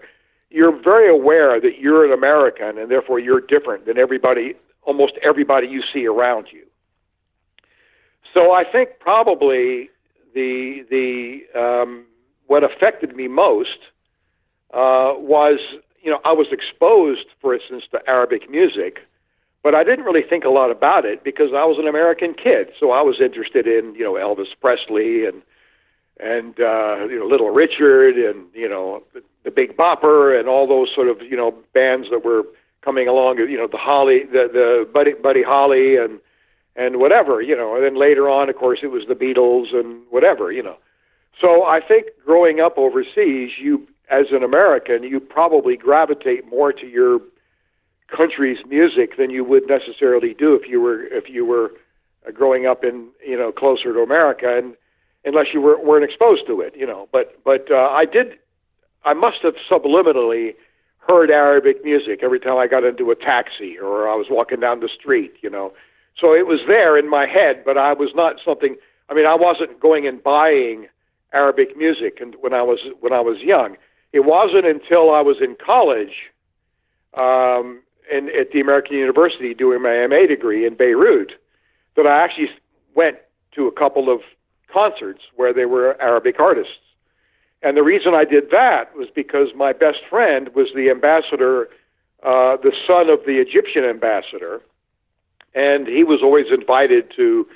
you're 0.50 0.72
very 0.72 1.10
aware 1.10 1.60
that 1.60 1.79
you're 1.79 2.05
an 2.05 2.12
American 2.12 2.77
and 2.77 2.89
therefore 2.89 3.19
you're 3.19 3.41
different 3.41 3.86
than 3.86 3.98
everybody, 3.98 4.53
almost 4.83 5.13
everybody 5.24 5.67
you 5.67 5.81
see 5.91 6.05
around 6.05 6.48
you. 6.51 6.63
So 8.33 8.51
I 8.51 8.63
think 8.63 8.91
probably 9.00 9.89
the 10.33 10.86
the 10.89 11.60
um, 11.60 12.05
what 12.48 12.63
affected 12.63 13.15
me 13.15 13.27
most 13.27 13.77
uh, 14.74 15.13
was 15.17 15.60
you 16.03 16.12
know 16.12 16.19
I 16.24 16.33
was 16.33 16.48
exposed, 16.51 17.25
for 17.41 17.53
instance, 17.53 17.86
to 17.91 18.00
Arabic 18.07 18.50
music, 18.50 19.00
but 19.63 19.74
I 19.74 19.83
didn't 19.83 20.05
really 20.05 20.22
think 20.27 20.43
a 20.43 20.50
lot 20.50 20.69
about 20.69 21.05
it 21.05 21.24
because 21.24 21.51
I 21.53 21.65
was 21.65 21.77
an 21.79 21.88
American 21.88 22.33
kid, 22.33 22.72
so 22.79 22.91
I 22.91 23.01
was 23.01 23.22
interested 23.22 23.65
in 23.65 23.95
you 23.95 24.03
know 24.03 24.13
Elvis 24.13 24.53
Presley 24.60 25.25
and 25.25 25.41
and 26.19 26.60
uh, 26.60 27.05
you 27.10 27.17
know 27.17 27.25
Little 27.25 27.50
Richard 27.50 28.15
and 28.17 28.45
you 28.53 28.69
know 28.69 29.03
the, 29.13 29.24
the 29.43 29.51
Big 29.51 29.75
Bopper 29.75 30.38
and 30.38 30.48
all 30.48 30.67
those 30.67 30.89
sort 30.93 31.07
of 31.07 31.22
you 31.22 31.38
know 31.38 31.55
bands 31.74 32.07
that 32.12 32.24
were 32.24 32.43
coming 32.81 33.07
along. 33.07 33.38
You 33.38 33.57
know 33.57 33.67
the 33.67 33.77
Holly, 33.77 34.24
the 34.25 34.50
the 34.51 34.89
Buddy 34.93 35.13
Buddy 35.13 35.43
Holly 35.43 35.98
and 35.98 36.19
and 36.75 36.98
whatever, 36.98 37.41
you 37.41 37.55
know. 37.55 37.75
And 37.75 37.83
then 37.83 38.00
later 38.00 38.29
on, 38.29 38.50
of 38.50 38.55
course, 38.55 38.79
it 38.83 38.88
was 38.88 39.03
the 39.07 39.15
Beatles 39.15 39.74
and 39.75 40.01
whatever, 40.10 40.51
you 40.51 40.63
know. 40.63 40.77
So 41.39 41.63
I 41.63 41.79
think 41.86 42.07
growing 42.25 42.60
up 42.60 42.77
overseas, 42.77 43.51
you 43.60 43.88
as 44.10 44.27
an 44.31 44.43
American, 44.43 45.03
you 45.03 45.19
probably 45.19 45.77
gravitate 45.77 46.48
more 46.48 46.74
to 46.74 46.86
your 46.88 47.19
country's 48.15 48.60
music 48.67 49.17
than 49.17 49.29
you 49.29 49.43
would 49.43 49.67
necessarily 49.67 50.33
do 50.33 50.53
if 50.53 50.69
you 50.69 50.81
were 50.81 51.03
if 51.05 51.29
you 51.29 51.45
were 51.45 51.72
uh, 52.27 52.31
growing 52.31 52.65
up 52.65 52.83
in 52.83 53.07
you 53.25 53.38
know 53.38 53.51
closer 53.51 53.93
to 53.93 54.00
America 54.00 54.57
and 54.57 54.75
unless 55.25 55.48
you 55.53 55.62
were 55.62 55.79
weren't 55.79 56.03
exposed 56.03 56.45
to 56.48 56.62
it, 56.62 56.75
you 56.75 56.86
know. 56.86 57.07
But 57.12 57.39
but 57.43 57.72
uh, 57.72 57.89
I 57.89 58.05
did 58.05 58.38
I 59.05 59.13
must 59.13 59.38
have 59.43 59.55
subliminally 59.69 60.55
heard 61.07 61.29
Arabic 61.29 61.83
music 61.83 62.19
every 62.24 62.39
time 62.39 62.57
I 62.57 62.67
got 62.67 62.83
into 62.83 63.12
a 63.12 63.15
taxi 63.15 63.77
or 63.77 64.07
I 64.07 64.15
was 64.15 64.27
walking 64.29 64.60
down 64.60 64.79
the 64.79 64.89
street, 64.89 65.33
you 65.41 65.50
know. 65.50 65.74
So 66.19 66.33
it 66.33 66.48
was 66.48 66.62
there 66.67 66.98
in 66.98 67.10
my 67.10 67.25
head, 67.25 67.63
but 67.65 67.77
I 67.77 67.93
was 67.93 68.12
not 68.15 68.36
something. 68.43 68.75
I 69.10 69.13
mean, 69.13 69.25
I 69.25 69.36
wasn't 69.36 69.79
going 69.79 70.07
and 70.07 70.22
buying 70.22 70.88
Arabic 71.33 71.75
music, 71.75 72.19
and 72.22 72.36
when 72.39 72.53
I 72.53 72.62
was 72.62 72.79
when 73.00 73.12
I 73.12 73.22
was 73.22 73.39
young, 73.39 73.75
it 74.13 74.22
wasn't 74.22 74.65
until 74.65 75.13
I 75.13 75.22
was 75.22 75.38
in 75.41 75.55
college, 75.55 76.32
um, 77.15 77.82
and 78.12 78.29
at 78.29 78.51
the 78.51 78.62
American 78.62 78.98
University 78.98 79.53
doing 79.53 79.82
my 79.82 80.05
MA 80.08 80.27
degree 80.27 80.65
in 80.65 80.75
Beirut, 80.75 81.34
that 81.96 82.05
I 82.05 82.24
actually 82.24 82.50
went 82.96 83.17
to 83.55 83.67
a 83.67 83.72
couple 83.72 84.13
of 84.13 84.22
concerts 84.72 85.22
where 85.36 85.53
there 85.53 85.67
were 85.67 86.00
Arabic 86.01 86.39
artists. 86.39 86.74
And 87.62 87.75
the 87.77 87.84
reason 87.84 88.13
I 88.13 88.25
did 88.25 88.51
that 88.51 88.96
was 88.96 89.08
because 89.13 89.50
my 89.55 89.74
best 89.74 90.00
friend 90.10 90.50
was 90.53 90.67
the 90.75 90.89
ambassador, 90.89 91.70
uh, 92.22 92.58
the 92.58 92.74
son 92.86 93.10
of 93.10 93.20
the 93.25 93.39
Egyptian 93.39 93.84
ambassador, 93.84 94.62
and 95.55 95.88
he 95.88 96.03
was 96.03 96.22
always 96.22 96.48
invited 96.51 97.12
to 97.15 97.48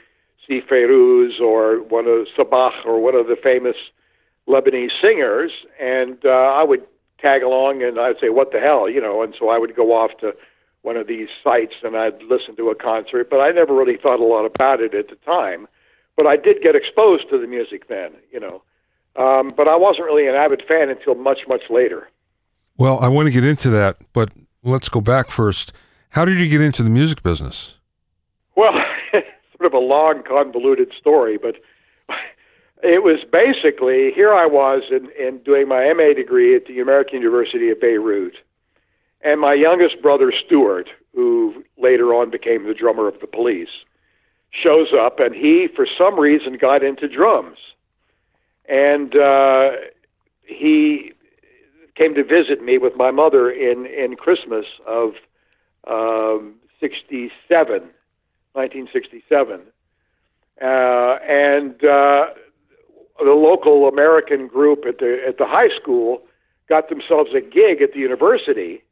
see 0.47 0.61
Fairuz 0.61 1.39
or 1.41 1.83
one 1.83 2.07
of 2.07 2.27
Sabah 2.37 2.85
or 2.85 2.99
one 3.01 3.15
of 3.15 3.27
the 3.27 3.35
famous 3.35 3.75
Lebanese 4.47 4.91
singers, 5.01 5.51
and 5.79 6.17
uh, 6.25 6.29
I 6.29 6.63
would 6.63 6.83
tag 7.19 7.43
along 7.43 7.83
and 7.83 7.99
I'd 7.99 8.19
say, 8.19 8.29
"What 8.29 8.51
the 8.51 8.59
hell," 8.59 8.89
you 8.89 9.01
know, 9.01 9.21
and 9.21 9.35
so 9.37 9.49
I 9.49 9.57
would 9.57 9.75
go 9.75 9.93
off 9.93 10.11
to 10.21 10.33
one 10.87 10.95
of 10.95 11.07
these 11.07 11.27
sites 11.43 11.73
and 11.83 11.97
I'd 11.97 12.21
listen 12.23 12.55
to 12.55 12.69
a 12.69 12.75
concert, 12.75 13.29
but 13.29 13.41
I 13.41 13.51
never 13.51 13.73
really 13.73 13.97
thought 13.97 14.19
a 14.19 14.23
lot 14.23 14.45
about 14.45 14.79
it 14.79 14.93
at 14.93 15.09
the 15.09 15.15
time. 15.17 15.67
But 16.15 16.25
I 16.25 16.37
did 16.37 16.61
get 16.61 16.75
exposed 16.75 17.29
to 17.29 17.37
the 17.37 17.45
music 17.45 17.89
then, 17.89 18.11
you 18.31 18.39
know. 18.39 18.61
Um, 19.17 19.53
but 19.55 19.67
I 19.67 19.75
wasn't 19.75 20.05
really 20.05 20.27
an 20.27 20.35
avid 20.35 20.63
fan 20.67 20.89
until 20.89 21.15
much, 21.15 21.39
much 21.47 21.63
later. 21.69 22.09
Well, 22.77 22.99
I 22.99 23.07
want 23.09 23.25
to 23.25 23.31
get 23.31 23.43
into 23.43 23.69
that, 23.71 23.97
but 24.13 24.31
let's 24.63 24.87
go 24.87 25.01
back 25.01 25.29
first. 25.29 25.73
How 26.11 26.23
did 26.23 26.39
you 26.39 26.47
get 26.47 26.61
into 26.61 26.83
the 26.83 26.89
music 26.89 27.21
business? 27.21 27.79
Well, 28.55 28.73
sort 29.11 29.65
of 29.65 29.73
a 29.73 29.79
long, 29.79 30.23
convoluted 30.23 30.93
story, 30.97 31.37
but 31.37 31.55
it 32.83 33.03
was 33.03 33.19
basically 33.31 34.11
here 34.13 34.33
I 34.33 34.45
was 34.45 34.83
in, 34.91 35.09
in 35.19 35.39
doing 35.39 35.67
my 35.67 35.91
MA 35.93 36.13
degree 36.13 36.55
at 36.55 36.65
the 36.65 36.79
American 36.79 37.21
University 37.21 37.69
of 37.69 37.79
Beirut, 37.79 38.35
and 39.21 39.41
my 39.41 39.53
youngest 39.53 40.01
brother 40.01 40.31
Stewart, 40.45 40.89
who 41.13 41.63
later 41.77 42.13
on 42.13 42.29
became 42.29 42.67
the 42.67 42.73
drummer 42.73 43.07
of 43.07 43.19
the 43.19 43.27
Police, 43.27 43.83
shows 44.51 44.89
up, 44.97 45.19
and 45.19 45.33
he, 45.33 45.67
for 45.75 45.87
some 45.97 46.19
reason, 46.19 46.57
got 46.57 46.83
into 46.83 47.07
drums, 47.07 47.57
and 48.69 49.15
uh, 49.15 49.71
he 50.43 51.13
came 51.95 52.13
to 52.13 52.23
visit 52.23 52.63
me 52.63 52.77
with 52.77 52.95
my 52.95 53.11
mother 53.11 53.49
in 53.49 53.85
in 53.87 54.15
Christmas 54.15 54.65
of 54.85 55.13
um, 55.87 56.55
'67 56.79 57.89
1967. 58.53 59.61
Uh, 60.59 61.19
and 61.29 61.83
uh, 61.85 62.25
the 63.19 63.31
local 63.31 63.87
American 63.87 64.47
group 64.47 64.85
at 64.85 64.99
the 64.99 65.19
at 65.27 65.37
the 65.37 65.45
high 65.45 65.69
school 65.79 66.21
got 66.69 66.89
themselves 66.89 67.31
a 67.33 67.41
gig 67.41 67.81
at 67.81 67.93
the 67.93 67.99
university, 67.99 68.83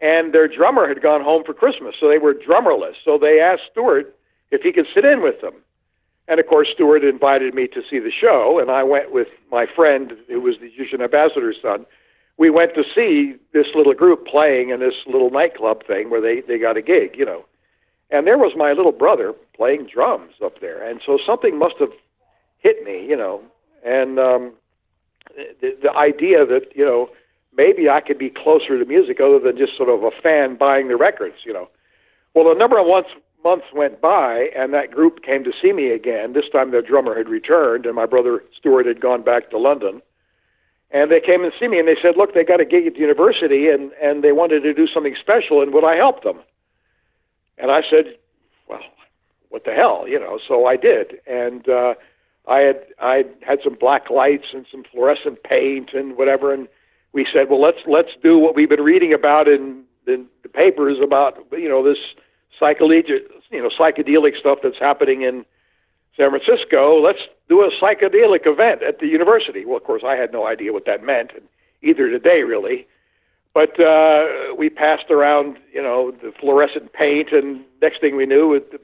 and 0.00 0.32
their 0.32 0.48
drummer 0.48 0.86
had 0.86 1.02
gone 1.02 1.22
home 1.22 1.42
for 1.44 1.54
Christmas, 1.54 1.94
so 1.98 2.08
they 2.08 2.18
were 2.18 2.34
drummerless. 2.34 2.94
So 3.04 3.18
they 3.18 3.40
asked 3.40 3.62
Stewart 3.70 4.14
if 4.50 4.62
he 4.62 4.72
could 4.72 4.86
sit 4.94 5.04
in 5.04 5.22
with 5.22 5.40
them, 5.40 5.54
and 6.28 6.38
of 6.38 6.46
course 6.46 6.68
Stewart 6.72 7.04
invited 7.04 7.54
me 7.54 7.66
to 7.68 7.82
see 7.88 7.98
the 7.98 8.12
show, 8.12 8.58
and 8.60 8.70
I 8.70 8.82
went 8.82 9.12
with 9.12 9.28
my 9.50 9.66
friend 9.66 10.12
who 10.28 10.40
was 10.40 10.56
the 10.60 10.66
Egyptian 10.66 11.02
ambassador's 11.02 11.56
son. 11.60 11.86
We 12.38 12.50
went 12.50 12.74
to 12.74 12.84
see 12.94 13.36
this 13.52 13.66
little 13.74 13.94
group 13.94 14.26
playing 14.26 14.70
in 14.70 14.80
this 14.80 14.94
little 15.06 15.30
nightclub 15.30 15.86
thing 15.86 16.10
where 16.10 16.20
they 16.20 16.40
they 16.40 16.58
got 16.58 16.76
a 16.76 16.82
gig, 16.82 17.16
you 17.16 17.24
know. 17.24 17.44
And 18.10 18.26
there 18.26 18.38
was 18.38 18.52
my 18.56 18.72
little 18.72 18.92
brother 18.92 19.32
playing 19.54 19.88
drums 19.92 20.34
up 20.44 20.60
there, 20.60 20.86
and 20.86 21.00
so 21.04 21.18
something 21.24 21.58
must 21.58 21.76
have 21.80 21.92
hit 22.62 22.84
me, 22.84 23.04
you 23.06 23.16
know. 23.16 23.42
And 23.84 24.18
um, 24.18 24.52
the, 25.60 25.76
the 25.82 25.92
idea 25.92 26.46
that 26.46 26.74
you 26.74 26.84
know 26.84 27.10
maybe 27.56 27.88
I 27.88 28.00
could 28.00 28.18
be 28.18 28.30
closer 28.30 28.78
to 28.78 28.84
music 28.84 29.20
other 29.20 29.38
than 29.38 29.56
just 29.58 29.76
sort 29.76 29.88
of 29.88 30.02
a 30.04 30.10
fan 30.22 30.56
buying 30.56 30.88
the 30.88 30.96
records, 30.96 31.36
you 31.44 31.52
know. 31.52 31.68
Well, 32.34 32.50
a 32.50 32.58
number 32.58 32.78
of 32.78 32.86
months 32.86 33.10
months 33.44 33.66
went 33.74 34.00
by, 34.00 34.48
and 34.56 34.72
that 34.72 34.92
group 34.92 35.22
came 35.22 35.42
to 35.42 35.52
see 35.60 35.72
me 35.72 35.90
again. 35.90 36.32
This 36.32 36.48
time, 36.52 36.70
their 36.70 36.82
drummer 36.82 37.16
had 37.16 37.28
returned, 37.28 37.86
and 37.86 37.96
my 37.96 38.06
brother 38.06 38.44
Stewart 38.56 38.86
had 38.86 39.00
gone 39.00 39.22
back 39.22 39.50
to 39.50 39.58
London. 39.58 40.00
And 40.92 41.10
they 41.10 41.20
came 41.20 41.42
and 41.42 41.52
see 41.58 41.68
me, 41.68 41.78
and 41.78 41.88
they 41.88 41.96
said, 42.00 42.16
"Look, 42.16 42.34
they 42.34 42.44
got 42.44 42.60
a 42.60 42.64
gig 42.64 42.86
at 42.86 42.94
the 42.94 43.00
university, 43.00 43.68
and 43.68 43.92
and 44.00 44.22
they 44.22 44.32
wanted 44.32 44.62
to 44.62 44.74
do 44.74 44.86
something 44.86 45.16
special, 45.20 45.60
and 45.60 45.72
would 45.72 45.84
I 45.84 45.96
help 45.96 46.22
them?" 46.22 46.40
And 47.58 47.70
I 47.70 47.82
said, 47.88 48.16
well, 48.68 48.80
what 49.50 49.64
the 49.64 49.72
hell, 49.72 50.04
you 50.08 50.18
know? 50.18 50.38
So 50.46 50.66
I 50.66 50.76
did, 50.76 51.20
and 51.26 51.68
uh, 51.68 51.94
I 52.48 52.58
had 52.60 52.84
I 53.00 53.24
had 53.42 53.60
some 53.62 53.74
black 53.74 54.10
lights 54.10 54.46
and 54.52 54.66
some 54.70 54.84
fluorescent 54.90 55.42
paint 55.42 55.90
and 55.94 56.16
whatever, 56.16 56.52
and 56.52 56.68
we 57.12 57.26
said, 57.32 57.48
well, 57.48 57.60
let's 57.60 57.78
let's 57.86 58.10
do 58.22 58.38
what 58.38 58.54
we've 58.54 58.68
been 58.68 58.82
reading 58.82 59.12
about 59.12 59.48
in, 59.48 59.84
in 60.06 60.26
the 60.42 60.48
papers 60.48 60.98
about 61.02 61.38
you 61.52 61.68
know 61.68 61.84
this 61.84 61.98
psychedelic 62.60 63.08
you 63.50 63.62
know 63.62 63.68
psychedelic 63.68 64.38
stuff 64.38 64.58
that's 64.62 64.78
happening 64.78 65.22
in 65.22 65.44
San 66.16 66.30
Francisco. 66.30 67.00
Let's 67.00 67.20
do 67.48 67.62
a 67.62 67.70
psychedelic 67.70 68.46
event 68.46 68.82
at 68.82 68.98
the 68.98 69.06
university. 69.06 69.64
Well, 69.64 69.76
of 69.76 69.84
course, 69.84 70.02
I 70.04 70.16
had 70.16 70.32
no 70.32 70.46
idea 70.46 70.72
what 70.72 70.86
that 70.86 71.04
meant, 71.04 71.32
and 71.34 71.42
either 71.82 72.18
they 72.18 72.42
really. 72.42 72.86
But 73.54 73.78
uh, 73.78 74.54
we 74.56 74.70
passed 74.70 75.10
around, 75.10 75.58
you 75.72 75.82
know, 75.82 76.10
the 76.10 76.32
fluorescent 76.40 76.92
paint, 76.94 77.32
and 77.32 77.62
next 77.82 78.00
thing 78.00 78.16
we 78.16 78.24
knew, 78.24 78.54
it, 78.54 78.72
the, 78.72 78.80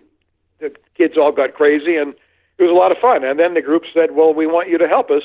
the 0.60 0.76
kids 0.94 1.16
all 1.16 1.32
got 1.32 1.54
crazy, 1.54 1.96
and 1.96 2.14
it 2.58 2.62
was 2.62 2.70
a 2.70 2.74
lot 2.74 2.92
of 2.92 2.98
fun. 2.98 3.24
And 3.24 3.38
then 3.38 3.54
the 3.54 3.62
group 3.62 3.84
said, 3.94 4.14
"Well, 4.14 4.34
we 4.34 4.46
want 4.46 4.68
you 4.68 4.78
to 4.78 4.88
help 4.88 5.10
us 5.10 5.22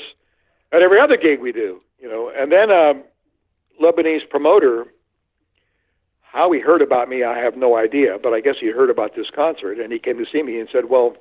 at 0.72 0.82
every 0.82 1.00
other 1.00 1.16
gig 1.16 1.40
we 1.40 1.52
do," 1.52 1.80
you 2.00 2.08
know. 2.08 2.30
And 2.34 2.50
then 2.52 2.70
um, 2.70 3.02
Lebanese 3.82 4.28
promoter, 4.28 4.86
how 6.22 6.50
he 6.52 6.60
heard 6.60 6.82
about 6.82 7.08
me, 7.08 7.24
I 7.24 7.38
have 7.38 7.56
no 7.56 7.76
idea, 7.76 8.18
but 8.22 8.32
I 8.32 8.40
guess 8.40 8.56
he 8.60 8.68
heard 8.68 8.90
about 8.90 9.14
this 9.16 9.30
concert, 9.34 9.78
and 9.78 9.92
he 9.92 9.98
came 9.98 10.18
to 10.18 10.26
see 10.30 10.42
me 10.42 10.58
and 10.60 10.68
said, 10.72 10.88
"Well, 10.88 11.16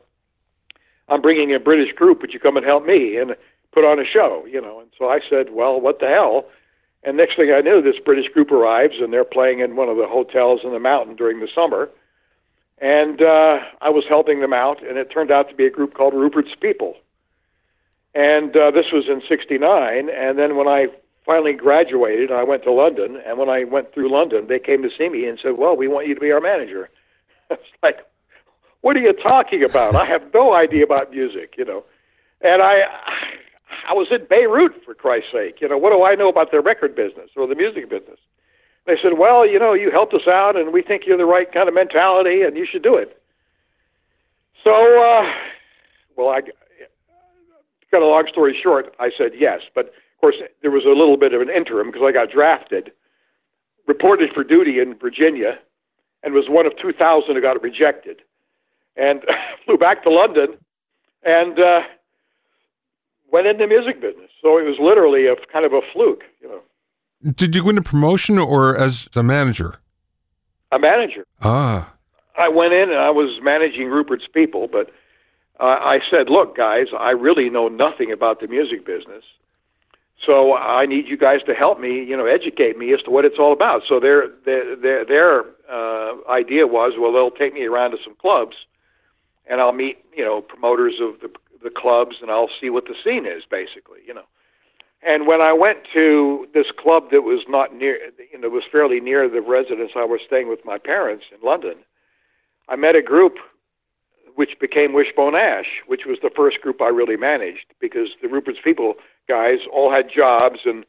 I'm 1.10 1.22
bringing 1.22 1.54
a 1.54 1.60
British 1.60 1.94
group. 1.94 2.22
Would 2.22 2.34
you 2.34 2.40
come 2.40 2.58
and 2.58 2.66
help 2.66 2.86
me 2.86 3.18
and 3.18 3.36
put 3.72 3.84
on 3.84 4.00
a 4.00 4.06
show?" 4.06 4.46
You 4.50 4.62
know. 4.62 4.80
And 4.80 4.90
so 4.98 5.10
I 5.10 5.20
said, 5.30 5.52
"Well, 5.52 5.82
what 5.82 6.00
the 6.00 6.08
hell." 6.08 6.46
And 7.06 7.18
next 7.18 7.36
thing 7.36 7.52
I 7.52 7.60
knew, 7.60 7.82
this 7.82 8.00
British 8.00 8.32
group 8.32 8.50
arrives, 8.50 8.96
and 9.02 9.12
they're 9.12 9.26
playing 9.26 9.60
in 9.60 9.76
one 9.76 9.90
of 9.90 9.98
the 9.98 10.08
hotels 10.08 10.62
in 10.64 10.72
the 10.72 10.80
mountain 10.80 11.18
during 11.18 11.42
the 11.42 11.50
summer. 11.54 11.90
And 12.84 13.22
uh, 13.22 13.60
I 13.80 13.90
was 13.90 14.04
helping 14.10 14.42
them 14.42 14.52
out, 14.52 14.86
and 14.86 14.98
it 14.98 15.10
turned 15.10 15.32
out 15.32 15.48
to 15.48 15.56
be 15.56 15.66
a 15.66 15.70
group 15.70 15.94
called 15.94 16.14
Rupert's 16.14 16.54
People. 16.60 16.98
And 18.14 18.54
uh, 18.58 18.72
this 18.72 18.88
was 18.92 19.06
in 19.08 19.22
'69. 19.26 20.10
And 20.10 20.38
then 20.38 20.58
when 20.58 20.68
I 20.68 20.88
finally 21.26 21.54
graduated, 21.54 22.30
I 22.30 22.44
went 22.44 22.64
to 22.64 22.74
London, 22.74 23.22
and 23.26 23.38
when 23.38 23.48
I 23.48 23.64
went 23.64 23.94
through 23.94 24.12
London, 24.12 24.48
they 24.50 24.60
came 24.60 24.84
to 24.84 24.90
see 24.98 25.08
me 25.08 25.26
and 25.26 25.40
said, 25.42 25.58
"Well, 25.58 25.78
we 25.78 25.88
want 25.88 26.08
you 26.08 26.14
to 26.14 26.20
be 26.20 26.34
our 26.34 26.42
manager." 26.42 26.90
I 27.50 27.54
was 27.54 27.62
like, 27.82 28.00
"What 28.82 28.98
are 28.98 29.02
you 29.02 29.14
talking 29.14 29.64
about? 29.64 29.96
I 29.96 30.04
have 30.04 30.34
no 30.34 30.54
idea 30.54 30.84
about 30.84 31.12
music, 31.12 31.56
you 31.58 31.64
know." 31.64 31.86
And 32.42 32.62
I, 32.62 32.82
I 33.90 33.94
was 33.94 34.10
in 34.12 34.26
Beirut 34.26 34.74
for 34.84 34.94
Christ's 34.94 35.32
sake, 35.32 35.62
you 35.62 35.70
know. 35.70 35.78
What 35.78 35.94
do 35.94 36.04
I 36.04 36.16
know 36.16 36.28
about 36.28 36.52
the 36.52 36.60
record 36.60 36.98
business 36.98 37.30
or 37.38 37.48
the 37.48 37.56
music 37.56 37.90
business? 37.90 38.20
They 38.86 38.98
said, 39.02 39.18
"Well, 39.18 39.48
you 39.48 39.60
know, 39.60 39.74
you 39.74 39.92
helped 39.92 40.14
us 40.14 40.28
out, 40.28 40.56
and 40.56 40.74
we 40.74 40.82
think 40.82 41.04
you're 41.06 41.18
the 41.18 41.26
right 41.26 41.52
kind 41.52 41.68
of 41.68 41.76
mentality, 41.76 42.42
and 42.42 42.58
you 42.58 42.66
should 42.70 42.84
do 42.84 42.96
it." 42.96 43.18
So, 44.64 44.72
uh, 44.72 45.32
well, 46.16 46.30
I 46.30 46.42
cut 47.92 48.02
a 48.02 48.06
long 48.06 48.28
story 48.30 48.58
short. 48.62 48.94
I 49.00 49.12
said 49.18 49.32
yes, 49.38 49.62
but 49.76 49.88
of 49.88 50.20
course 50.20 50.36
there 50.62 50.72
was 50.72 50.86
a 50.86 50.90
little 50.90 51.18
bit 51.18 51.34
of 51.34 51.42
an 51.42 51.50
interim 51.50 51.92
because 51.92 52.02
I 52.06 52.12
got 52.12 52.32
drafted, 52.32 52.92
reported 53.88 54.32
for 54.34 54.44
duty 54.44 54.80
in 54.80 54.96
Virginia, 54.96 55.60
and 56.24 56.34
was 56.34 56.46
one 56.50 56.66
of 56.66 56.74
2,000 56.82 57.36
who 57.36 57.42
got 57.42 57.62
rejected, 57.62 58.22
and 58.96 59.22
flew 59.66 59.78
back 59.78 60.04
to 60.04 60.10
London, 60.10 60.58
and 61.24 61.60
uh, 61.60 61.82
went 63.32 63.48
into 63.48 63.64
the 63.64 63.68
music 63.68 64.02
business. 64.02 64.32
So 64.42 64.58
it 64.58 64.64
was 64.64 64.78
literally 64.80 65.28
a 65.28 65.36
kind 65.52 65.66
of 65.66 65.74
a 65.74 65.82
fluke, 65.94 66.24
you 66.42 66.48
know. 66.48 66.62
Did 67.24 67.56
you 67.56 67.64
win 67.64 67.78
a 67.78 67.82
promotion 67.82 68.38
or 68.38 68.78
as 68.78 69.08
a 69.16 69.24
manager? 69.24 69.76
A 70.72 70.80
manager. 70.80 71.26
Ah. 71.42 71.94
I 72.36 72.50
went 72.50 72.74
in 72.74 72.90
and 72.90 73.00
I 73.00 73.12
was 73.12 73.40
managing 73.42 73.88
Rupert's 73.88 74.28
people, 74.34 74.68
but 74.68 74.90
uh, 75.60 75.78
I 75.80 76.00
said, 76.10 76.30
"Look, 76.30 76.58
guys, 76.58 76.88
I 76.98 77.12
really 77.12 77.50
know 77.50 77.68
nothing 77.68 78.12
about 78.12 78.40
the 78.40 78.48
music 78.48 78.86
business, 78.86 79.24
so 80.26 80.56
I 80.56 80.86
need 80.86 81.08
you 81.08 81.18
guys 81.18 81.42
to 81.46 81.54
help 81.54 81.80
me, 81.80 82.04
you 82.04 82.18
know, 82.18 82.26
educate 82.26 82.78
me 82.78 82.92
as 82.94 83.02
to 83.04 83.12
what 83.12 83.24
it's 83.24 83.38
all 83.38 83.54
about." 83.54 83.84
So 83.88 84.00
their 84.00 84.30
their 84.46 84.76
their, 84.76 85.06
their 85.06 85.44
uh, 85.72 86.16
idea 86.30 86.66
was, 86.68 86.94
well, 87.00 87.14
they'll 87.14 87.32
take 87.32 87.54
me 87.54 87.66
around 87.66 87.92
to 87.92 87.98
some 88.04 88.16
clubs, 88.16 88.56
and 89.48 89.62
I'll 89.62 89.74
meet, 89.74 90.04
you 90.16 90.26
know, 90.26 90.42
promoters 90.42 90.96
of 91.00 91.20
the 91.22 91.30
the 91.64 91.70
clubs, 91.70 92.18
and 92.22 92.32
I'll 92.32 92.50
see 92.60 92.70
what 92.70 92.86
the 92.86 92.96
scene 93.04 93.26
is, 93.26 93.44
basically, 93.50 94.00
you 94.06 94.14
know. 94.14 94.26
And 95.06 95.28
when 95.28 95.42
I 95.42 95.52
went 95.52 95.80
to 95.98 96.48
this 96.54 96.68
club 96.78 97.12
that 97.12 97.24
was 97.24 97.44
not 97.48 97.76
near, 97.76 98.00
you 98.32 98.40
know, 98.40 98.50
was 98.50 98.64
fairly 98.72 99.00
near 99.00 99.28
the 99.30 99.42
residence 99.42 99.92
I 99.96 100.06
was 100.06 100.22
staying 100.26 100.50
with 100.50 100.64
my 100.64 100.78
parents 100.78 101.26
in 101.32 101.46
London, 101.46 101.76
I 102.70 102.76
met 102.76 102.96
a 102.96 103.02
group 103.02 103.36
which 104.36 104.52
became 104.60 104.94
Wishbone 104.94 105.36
Ash, 105.36 105.82
which 105.88 106.02
was 106.08 106.18
the 106.22 106.32
first 106.36 106.62
group 106.62 106.82
I 106.82 106.88
really 106.88 107.18
managed 107.18 107.66
because 107.80 108.10
the 108.22 108.30
Rupert's 108.30 108.60
People 108.64 108.96
guys 109.28 109.60
all 109.72 109.92
had 109.92 110.06
jobs 110.14 110.60
and 110.66 110.86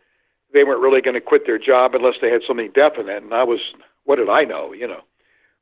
they 0.53 0.65
weren't 0.65 0.81
really 0.81 1.03
going 1.03 1.15
to 1.15 1.21
quit 1.21 1.43
their 1.45 1.59
job 1.59 1.95
unless 1.95 2.15
they 2.23 2.31
had 2.31 2.43
something 2.47 2.71
definite. 2.75 3.23
And 3.23 3.35
I 3.35 3.43
was, 3.43 3.61
what 4.05 4.17
did 4.17 4.31
I 4.31 4.45
know, 4.45 4.73
you 4.73 4.87
know? 4.87 5.03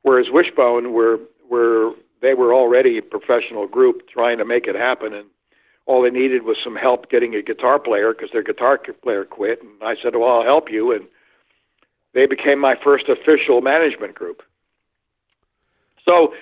Whereas 0.03 0.27
Wishbone 0.29 0.93
were 0.93 1.17
were 1.49 1.93
they 2.21 2.33
were 2.33 2.53
already 2.53 2.97
a 2.97 3.01
professional 3.01 3.67
group 3.67 4.07
trying 4.07 4.37
to 4.37 4.45
make 4.45 4.65
it 4.65 4.75
happen, 4.75 5.13
and 5.13 5.27
all 5.85 6.01
they 6.01 6.09
needed 6.09 6.43
was 6.43 6.57
some 6.63 6.75
help 6.75 7.09
getting 7.09 7.35
a 7.35 7.41
guitar 7.41 7.79
player 7.79 8.13
because 8.13 8.31
their 8.31 8.43
guitar 8.43 8.79
player 9.01 9.25
quit. 9.25 9.61
And 9.61 9.71
I 9.81 9.95
said, 10.01 10.15
"Well, 10.15 10.29
I'll 10.29 10.43
help 10.43 10.71
you," 10.71 10.91
and 10.91 11.05
they 12.13 12.25
became 12.25 12.59
my 12.59 12.75
first 12.75 13.09
official 13.09 13.61
management 13.61 14.15
group. 14.15 14.43
So, 16.07 16.33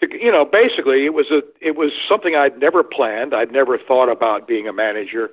you 0.00 0.32
know, 0.32 0.44
basically, 0.44 1.04
it 1.04 1.14
was 1.14 1.30
a 1.30 1.42
it 1.60 1.76
was 1.76 1.92
something 2.08 2.34
I'd 2.34 2.58
never 2.58 2.82
planned. 2.82 3.34
I'd 3.34 3.52
never 3.52 3.78
thought 3.78 4.08
about 4.08 4.48
being 4.48 4.66
a 4.66 4.72
manager, 4.72 5.30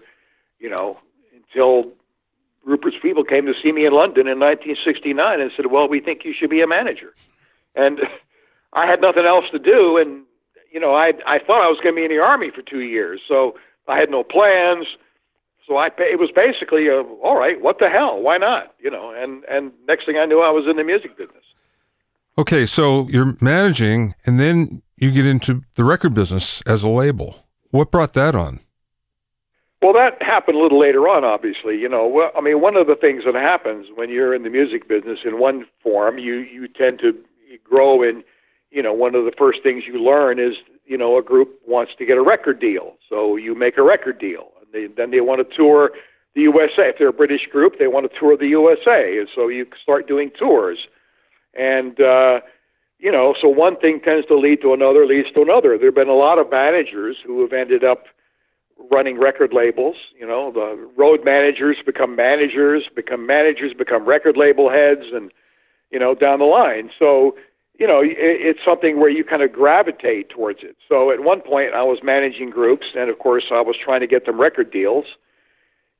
you 0.59 0.69
know, 0.69 0.99
until 1.33 1.91
Rupert's 2.63 2.97
people 3.01 3.23
came 3.23 3.45
to 3.45 3.53
see 3.61 3.71
me 3.71 3.85
in 3.85 3.93
London 3.93 4.27
in 4.27 4.39
1969 4.39 5.39
and 5.39 5.51
said, 5.55 5.67
"Well, 5.67 5.87
we 5.87 5.99
think 5.99 6.25
you 6.25 6.33
should 6.33 6.49
be 6.49 6.61
a 6.61 6.67
manager," 6.67 7.13
and 7.75 7.99
I 8.73 8.85
had 8.85 9.01
nothing 9.01 9.25
else 9.25 9.45
to 9.51 9.59
do, 9.59 9.97
and 9.97 10.23
you 10.75 10.81
know, 10.81 10.93
I 10.93 11.13
I 11.25 11.39
thought 11.39 11.65
I 11.65 11.69
was 11.69 11.79
going 11.81 11.95
to 11.95 12.01
be 12.01 12.03
in 12.03 12.11
the 12.11 12.21
army 12.21 12.51
for 12.53 12.61
two 12.61 12.81
years, 12.81 13.21
so 13.25 13.55
I 13.87 13.97
had 13.97 14.11
no 14.11 14.25
plans. 14.25 14.85
So 15.65 15.77
I 15.77 15.87
it 15.97 16.19
was 16.19 16.31
basically 16.35 16.89
a, 16.89 17.01
all 17.23 17.39
right, 17.39 17.61
what 17.61 17.79
the 17.79 17.89
hell, 17.89 18.21
why 18.21 18.37
not, 18.37 18.75
you 18.79 18.91
know? 18.91 19.11
And 19.11 19.45
and 19.45 19.71
next 19.87 20.05
thing 20.05 20.17
I 20.17 20.25
knew, 20.25 20.41
I 20.41 20.51
was 20.51 20.65
in 20.69 20.75
the 20.75 20.83
music 20.83 21.17
business. 21.17 21.45
Okay, 22.37 22.65
so 22.65 23.07
you're 23.07 23.37
managing, 23.39 24.15
and 24.25 24.37
then 24.37 24.81
you 24.97 25.11
get 25.11 25.25
into 25.25 25.63
the 25.75 25.85
record 25.85 26.13
business 26.13 26.61
as 26.63 26.83
a 26.83 26.89
label. 26.89 27.47
What 27.71 27.89
brought 27.89 28.11
that 28.13 28.35
on? 28.35 28.59
Well, 29.81 29.93
that 29.93 30.21
happened 30.21 30.57
a 30.57 30.61
little 30.61 30.79
later 30.79 31.07
on, 31.07 31.23
obviously. 31.23 31.77
You 31.77 31.87
know, 31.87 32.05
well, 32.05 32.31
I 32.37 32.41
mean, 32.41 32.59
one 32.59 32.75
of 32.75 32.87
the 32.87 32.97
things 32.97 33.23
that 33.23 33.35
happens 33.35 33.87
when 33.95 34.09
you're 34.09 34.35
in 34.35 34.43
the 34.43 34.49
music 34.49 34.89
business 34.89 35.19
in 35.23 35.39
one 35.39 35.65
form, 35.81 36.17
you 36.17 36.33
you 36.39 36.67
tend 36.67 36.99
to 36.99 37.13
grow 37.63 38.03
in. 38.03 38.25
You 38.75 38.83
know, 38.83 38.93
one 38.93 39.15
of 39.15 39.25
the 39.25 39.31
first 39.37 39.63
things 39.63 39.83
you 39.87 39.97
learn 40.03 40.39
is, 40.39 40.55
you 40.85 40.97
know, 40.97 41.17
a 41.17 41.23
group 41.23 41.59
wants 41.65 41.93
to 41.97 42.05
get 42.05 42.17
a 42.17 42.21
record 42.21 42.59
deal, 42.59 42.95
so 43.09 43.35
you 43.37 43.55
make 43.55 43.77
a 43.77 43.83
record 43.83 44.19
deal, 44.19 44.51
and 44.59 44.67
they, 44.73 44.93
then 44.93 45.11
they 45.11 45.21
want 45.21 45.39
to 45.47 45.55
tour 45.55 45.91
the 46.35 46.41
USA. 46.41 46.89
If 46.89 46.97
they're 46.99 47.07
a 47.07 47.13
British 47.13 47.47
group, 47.51 47.79
they 47.79 47.87
want 47.87 48.11
to 48.11 48.19
tour 48.19 48.35
the 48.37 48.47
USA, 48.47 49.17
and 49.17 49.29
so 49.33 49.47
you 49.47 49.65
start 49.81 50.07
doing 50.07 50.29
tours 50.37 50.87
and, 51.55 51.99
uh, 51.99 52.41
you 52.99 53.11
know, 53.11 53.35
so 53.39 53.47
one 53.47 53.77
thing 53.77 53.99
tends 54.03 54.27
to 54.27 54.37
lead 54.37 54.61
to 54.61 54.73
another, 54.73 55.05
leads 55.05 55.31
to 55.31 55.41
another. 55.41 55.77
There 55.77 55.87
have 55.87 55.95
been 55.95 56.09
a 56.09 56.13
lot 56.13 56.39
of 56.39 56.49
managers 56.49 57.17
who 57.25 57.41
have 57.41 57.53
ended 57.53 57.83
up 57.83 58.05
running 58.91 59.19
record 59.19 59.53
labels. 59.53 59.95
You 60.19 60.27
know, 60.27 60.51
the 60.51 60.89
road 60.97 61.23
managers 61.23 61.77
become 61.85 62.15
managers, 62.15 62.83
become 62.93 63.25
managers, 63.25 63.73
become 63.73 64.05
record 64.05 64.37
label 64.37 64.69
heads, 64.69 65.05
and, 65.13 65.31
you 65.91 65.99
know, 65.99 66.15
down 66.15 66.39
the 66.39 66.45
line. 66.45 66.89
So, 66.97 67.35
you 67.79 67.87
know, 67.87 68.01
it, 68.01 68.15
it's 68.17 68.59
something 68.65 68.99
where 68.99 69.09
you 69.09 69.23
kind 69.23 69.41
of 69.41 69.51
gravitate 69.51 70.29
towards 70.29 70.59
it. 70.63 70.77
So 70.87 71.11
at 71.11 71.21
one 71.21 71.41
point, 71.41 71.73
I 71.73 71.83
was 71.83 71.99
managing 72.03 72.49
groups, 72.49 72.87
and 72.95 73.09
of 73.09 73.19
course, 73.19 73.45
I 73.51 73.61
was 73.61 73.75
trying 73.81 74.01
to 74.01 74.07
get 74.07 74.25
them 74.25 74.39
record 74.39 74.71
deals 74.71 75.05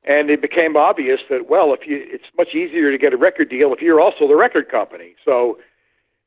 and 0.06 0.30
it 0.30 0.40
became 0.40 0.76
obvious 0.76 1.20
that 1.28 1.50
well 1.50 1.74
if 1.74 1.86
you 1.86 2.02
it's 2.06 2.24
much 2.38 2.54
easier 2.54 2.90
to 2.90 2.98
get 2.98 3.12
a 3.12 3.16
record 3.16 3.50
deal 3.50 3.72
if 3.74 3.82
you're 3.82 4.00
also 4.00 4.26
the 4.26 4.36
record 4.36 4.68
company 4.68 5.14
so 5.24 5.58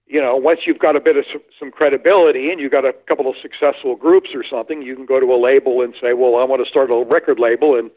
you 0.05 0.21
know 0.21 0.35
once 0.35 0.61
you've 0.65 0.79
got 0.79 0.95
a 0.95 0.99
bit 0.99 1.17
of 1.17 1.25
some 1.57 1.71
credibility 1.71 2.51
and 2.51 2.59
you've 2.59 2.71
got 2.71 2.85
a 2.85 2.93
couple 3.07 3.29
of 3.29 3.35
successful 3.41 3.95
groups 3.95 4.29
or 4.33 4.43
something 4.43 4.81
you 4.81 4.95
can 4.95 5.05
go 5.05 5.19
to 5.19 5.33
a 5.33 5.39
label 5.41 5.81
and 5.81 5.95
say 6.01 6.13
well 6.13 6.35
i 6.35 6.43
want 6.43 6.63
to 6.63 6.69
start 6.69 6.91
a 6.91 7.05
record 7.05 7.39
label 7.39 7.77
and 7.77 7.89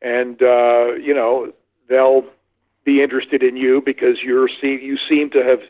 and 0.00 0.42
uh 0.42 0.94
you 0.94 1.14
know 1.14 1.52
they'll 1.88 2.24
be 2.84 3.02
interested 3.02 3.42
in 3.42 3.56
you 3.56 3.82
because 3.84 4.18
you're 4.22 4.48
see 4.48 4.78
you 4.80 4.96
seem 5.08 5.28
to 5.30 5.42
have 5.42 5.60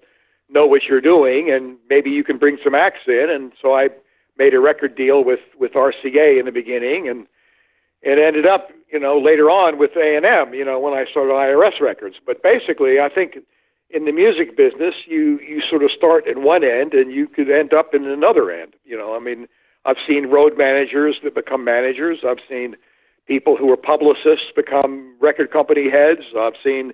know 0.49 0.67
what 0.67 0.85
you're 0.85 1.01
doing 1.01 1.51
and 1.51 1.77
maybe 1.91 2.11
you 2.11 2.23
can 2.23 2.39
bring 2.39 2.59
some 2.63 2.75
acts 2.75 3.07
in 3.07 3.29
and 3.31 3.53
so 3.61 3.75
i 3.75 3.89
made 4.39 4.55
a 4.55 4.61
record 4.61 4.95
deal 4.95 5.25
with 5.25 5.41
with 5.59 5.73
rca 5.73 6.39
in 6.39 6.47
the 6.47 6.53
beginning 6.53 7.09
and 7.09 7.27
it 8.07 8.19
ended 8.19 8.47
up, 8.47 8.71
you 8.93 9.01
know, 9.01 9.19
later 9.19 9.51
on 9.51 9.79
with 9.79 9.91
A 9.97 10.17
and 10.17 10.25
M, 10.25 10.55
you 10.55 10.65
know, 10.65 10.79
when 10.79 10.95
I 10.95 11.05
started 11.11 11.33
IRS 11.33 11.81
Records. 11.81 12.17
But 12.25 12.41
basically, 12.41 13.01
I 13.01 13.09
think 13.09 13.39
in 13.91 14.05
the 14.05 14.13
music 14.13 14.57
business, 14.57 14.95
you 15.07 15.41
you 15.41 15.61
sort 15.69 15.83
of 15.83 15.91
start 15.91 16.27
at 16.29 16.39
one 16.39 16.63
end 16.63 16.95
and 16.95 17.11
you 17.13 17.27
could 17.27 17.51
end 17.51 17.73
up 17.73 17.95
in 17.95 18.07
another 18.07 18.51
end. 18.51 18.75
You 18.85 18.97
know, 18.97 19.17
I 19.17 19.19
mean, 19.19 19.49
I've 19.85 19.97
seen 20.07 20.27
road 20.27 20.57
managers 20.57 21.17
that 21.25 21.35
become 21.35 21.65
managers. 21.65 22.19
I've 22.27 22.39
seen 22.49 22.77
people 23.27 23.57
who 23.57 23.73
are 23.73 23.77
publicists 23.77 24.53
become 24.55 25.17
record 25.21 25.51
company 25.51 25.91
heads. 25.91 26.23
I've 26.39 26.55
seen, 26.63 26.93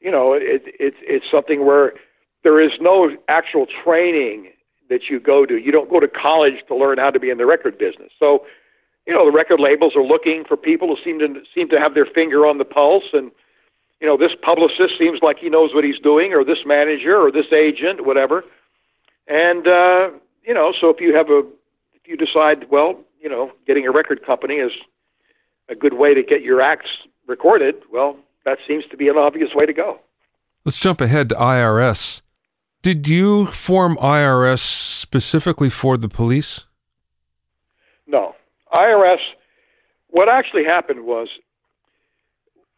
you 0.00 0.10
know, 0.10 0.34
it, 0.34 0.62
it 0.78 0.94
it's 1.00 1.30
something 1.30 1.64
where 1.64 1.94
there 2.42 2.60
is 2.60 2.72
no 2.80 3.16
actual 3.28 3.66
training 3.84 4.50
that 4.88 5.08
you 5.08 5.20
go 5.20 5.46
to. 5.46 5.56
You 5.56 5.72
don't 5.72 5.90
go 5.90 6.00
to 6.00 6.08
college 6.08 6.64
to 6.68 6.76
learn 6.76 6.98
how 6.98 7.10
to 7.10 7.20
be 7.20 7.30
in 7.30 7.38
the 7.38 7.46
record 7.46 7.78
business. 7.78 8.10
So 8.18 8.44
you 9.06 9.14
know 9.16 9.24
the 9.24 9.32
record 9.32 9.60
labels 9.60 9.96
are 9.96 10.04
looking 10.04 10.44
for 10.46 10.56
people 10.56 10.88
who 10.88 10.96
seem 11.02 11.18
to 11.18 11.42
seem 11.54 11.68
to 11.68 11.80
have 11.80 11.94
their 11.94 12.06
finger 12.06 12.46
on 12.46 12.58
the 12.58 12.64
pulse 12.64 13.10
and 13.12 13.30
you 14.00 14.06
know 14.06 14.16
this 14.16 14.32
publicist 14.40 14.98
seems 14.98 15.20
like 15.22 15.38
he 15.38 15.48
knows 15.48 15.74
what 15.74 15.84
he's 15.84 15.98
doing 15.98 16.32
or 16.32 16.44
this 16.44 16.64
manager 16.64 17.16
or 17.16 17.32
this 17.32 17.52
agent 17.52 18.06
whatever 18.06 18.44
and 19.26 19.66
uh 19.66 20.10
you 20.44 20.54
know 20.54 20.72
so 20.80 20.90
if 20.90 21.00
you 21.00 21.14
have 21.14 21.28
a 21.28 21.42
if 21.92 22.06
you 22.06 22.16
decide 22.16 22.70
well 22.70 23.00
you 23.20 23.28
know 23.28 23.50
getting 23.66 23.86
a 23.86 23.90
record 23.90 24.24
company 24.24 24.54
is 24.54 24.72
a 25.68 25.74
good 25.74 25.94
way 25.94 26.14
to 26.14 26.22
get 26.22 26.42
your 26.42 26.60
acts 26.60 26.90
recorded 27.26 27.74
well 27.92 28.16
that 28.44 28.58
seems 28.66 28.84
to 28.90 28.96
be 28.96 29.08
an 29.08 29.16
obvious 29.16 29.50
way 29.54 29.66
to 29.66 29.72
go 29.72 29.98
let's 30.64 30.78
jump 30.78 31.00
ahead 31.00 31.28
to 31.28 31.34
IRS 31.34 32.22
did 32.82 33.06
you 33.08 33.46
form 33.46 33.96
IRS 33.98 34.60
specifically 34.60 35.70
for 35.70 35.96
the 35.96 36.08
police 36.08 36.64
no 38.06 38.34
IRS, 38.72 39.18
what 40.08 40.28
actually 40.28 40.64
happened 40.64 41.04
was 41.04 41.28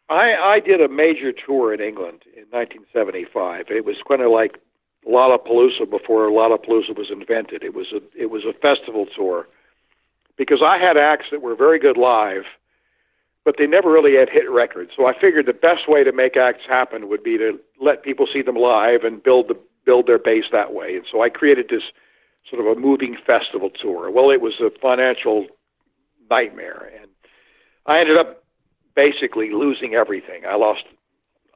I, 0.08 0.34
I 0.34 0.60
did 0.60 0.80
a 0.80 0.88
major 0.88 1.32
tour 1.32 1.72
in 1.72 1.80
England 1.80 2.22
in 2.36 2.44
1975. 2.50 3.66
It 3.70 3.84
was 3.84 3.96
kind 4.06 4.22
of 4.22 4.30
like 4.30 4.58
Lollapalooza 5.06 5.88
before 5.90 6.28
Lollapalooza 6.30 6.96
was 6.96 7.10
invented. 7.10 7.62
It 7.62 7.74
was 7.74 7.92
a 7.92 8.00
it 8.20 8.30
was 8.30 8.44
a 8.44 8.52
festival 8.52 9.06
tour 9.06 9.48
because 10.36 10.62
I 10.64 10.78
had 10.78 10.96
acts 10.96 11.26
that 11.30 11.42
were 11.42 11.54
very 11.54 11.78
good 11.78 11.96
live, 11.96 12.44
but 13.44 13.56
they 13.58 13.66
never 13.66 13.90
really 13.90 14.16
had 14.16 14.28
hit 14.28 14.50
records. 14.50 14.92
So 14.96 15.06
I 15.06 15.18
figured 15.18 15.46
the 15.46 15.52
best 15.52 15.88
way 15.88 16.04
to 16.04 16.12
make 16.12 16.36
acts 16.36 16.64
happen 16.68 17.08
would 17.08 17.22
be 17.22 17.38
to 17.38 17.58
let 17.80 18.02
people 18.02 18.26
see 18.32 18.42
them 18.42 18.56
live 18.56 19.04
and 19.04 19.22
build 19.22 19.48
the 19.48 19.58
build 19.84 20.06
their 20.06 20.18
base 20.18 20.44
that 20.52 20.72
way. 20.72 20.96
And 20.96 21.04
so 21.10 21.22
I 21.22 21.28
created 21.28 21.66
this 21.68 21.82
sort 22.48 22.64
of 22.64 22.76
a 22.76 22.80
moving 22.80 23.16
festival 23.26 23.70
tour. 23.70 24.10
Well, 24.10 24.30
it 24.30 24.40
was 24.40 24.54
a 24.60 24.70
financial 24.80 25.46
nightmare, 26.30 26.90
and 27.00 27.10
I 27.86 28.00
ended 28.00 28.16
up 28.16 28.44
basically 28.94 29.50
losing 29.50 29.94
everything. 29.94 30.44
I 30.46 30.56
lost. 30.56 30.84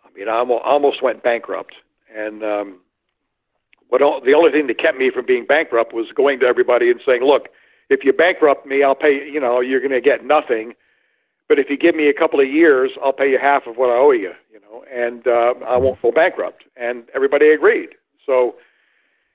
I 0.04 0.18
mean, 0.18 0.28
I 0.28 0.38
almost 0.38 1.02
went 1.02 1.22
bankrupt, 1.22 1.74
and 2.14 2.42
um, 2.42 2.80
what 3.88 4.00
the 4.24 4.32
only 4.34 4.50
thing 4.50 4.66
that 4.68 4.78
kept 4.78 4.98
me 4.98 5.10
from 5.10 5.26
being 5.26 5.46
bankrupt 5.46 5.92
was 5.92 6.06
going 6.14 6.40
to 6.40 6.46
everybody 6.46 6.90
and 6.90 7.00
saying, 7.04 7.22
"Look, 7.22 7.48
if 7.90 8.04
you 8.04 8.12
bankrupt 8.12 8.66
me, 8.66 8.82
I'll 8.82 8.94
pay. 8.94 9.28
You 9.28 9.40
know, 9.40 9.60
you're 9.60 9.80
going 9.80 9.92
to 9.92 10.00
get 10.00 10.24
nothing." 10.24 10.74
But 11.48 11.58
if 11.58 11.70
you 11.70 11.76
give 11.76 11.94
me 11.94 12.08
a 12.08 12.12
couple 12.12 12.40
of 12.40 12.48
years, 12.48 12.92
I'll 13.02 13.12
pay 13.12 13.30
you 13.30 13.38
half 13.38 13.66
of 13.66 13.76
what 13.76 13.88
I 13.90 13.96
owe 13.96 14.10
you, 14.10 14.32
you 14.52 14.60
know, 14.60 14.84
and 14.92 15.26
uh, 15.28 15.54
I 15.64 15.76
won't 15.76 16.00
go 16.02 16.10
bankrupt. 16.10 16.64
And 16.76 17.04
everybody 17.14 17.50
agreed. 17.50 17.90
So 18.26 18.56